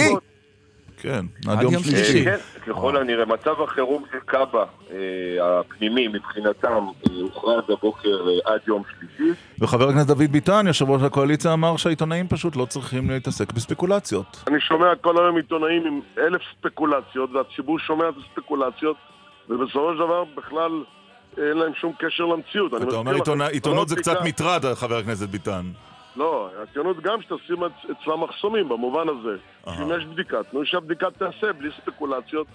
[1.01, 2.25] כן, עד יום שלישי.
[2.25, 3.25] כן, ככל הנראה.
[3.27, 9.33] מצב החירום של קאבה אה, הפנימי מבחינתם אה, הוכרז הבוקר אה, עד יום שלישי.
[9.59, 14.45] וחבר הכנסת דוד ביטן, יושב ראש הקואליציה, אמר שהעיתונאים פשוט לא צריכים להתעסק בספקולציות.
[14.47, 18.97] אני שומע כל היום עיתונאים עם אלף ספקולציות, והציבור שומע את הספקולציות,
[19.49, 20.85] ובסופו של דבר בכלל
[21.37, 22.75] אין להם שום קשר למציאות.
[22.75, 23.15] אתה אומר
[23.53, 25.63] עיתונות זה קצת מטרד, חבר הכנסת ביטן.
[26.17, 27.71] לא, הציונות גם שתשים אצ-
[28.03, 29.37] אצלה מחסומים במובן הזה.
[29.77, 32.47] שאם יש בדיקה, תנו שהבדיקה תיעשה בלי ספקולציות.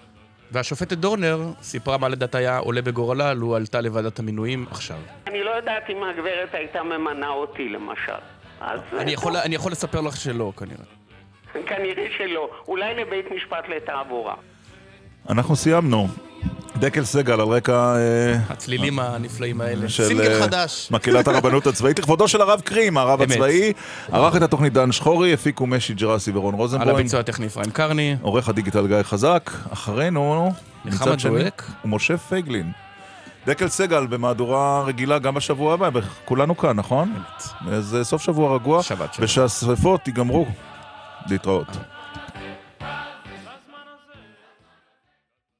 [0.52, 4.96] והשופטת דורנר סיפרה מה לדעתה היה עולה בגורלה לו עלתה לוועדת המינויים עכשיו.
[5.26, 8.12] אני לא יודעת אם הגברת הייתה ממנה אותי למשל.
[8.92, 10.84] אני יכול, אני יכול לספר לך שלא, כנראה.
[11.66, 12.50] כנראה שלא.
[12.68, 14.34] אולי לבית משפט לתעבורה.
[15.30, 16.08] אנחנו סיימנו.
[16.76, 17.96] דקל סגל על רקע...
[17.96, 19.88] אה, הצלילים הנפלאים האלה.
[19.88, 20.88] של סינגל אה, חדש.
[20.90, 23.22] מקהלת הרבנות הצבאית, לכבודו של הרב קרים, הרב.
[23.22, 23.72] הצבאי.
[24.12, 26.96] ערך את התוכנית דן שחורי, הפיקו משי ג'רסי ורון על רוזנבוים.
[26.96, 28.16] הביצוע הטכני אפרים קרני.
[28.22, 29.50] עורך הדיגיטל גיא חזק.
[29.72, 30.52] אחרינו,
[30.84, 31.70] נחמה שני, דואק.
[31.84, 32.72] ומשה פייגלין.
[33.46, 37.14] דקל סגל במהדורה רגילה גם בשבוע הבא, כולנו כאן, נכון?
[37.72, 38.80] אז אה, סוף שבוע רגוע,
[39.20, 40.46] ושהשרפות ייגמרו.
[41.30, 41.93] להתראות.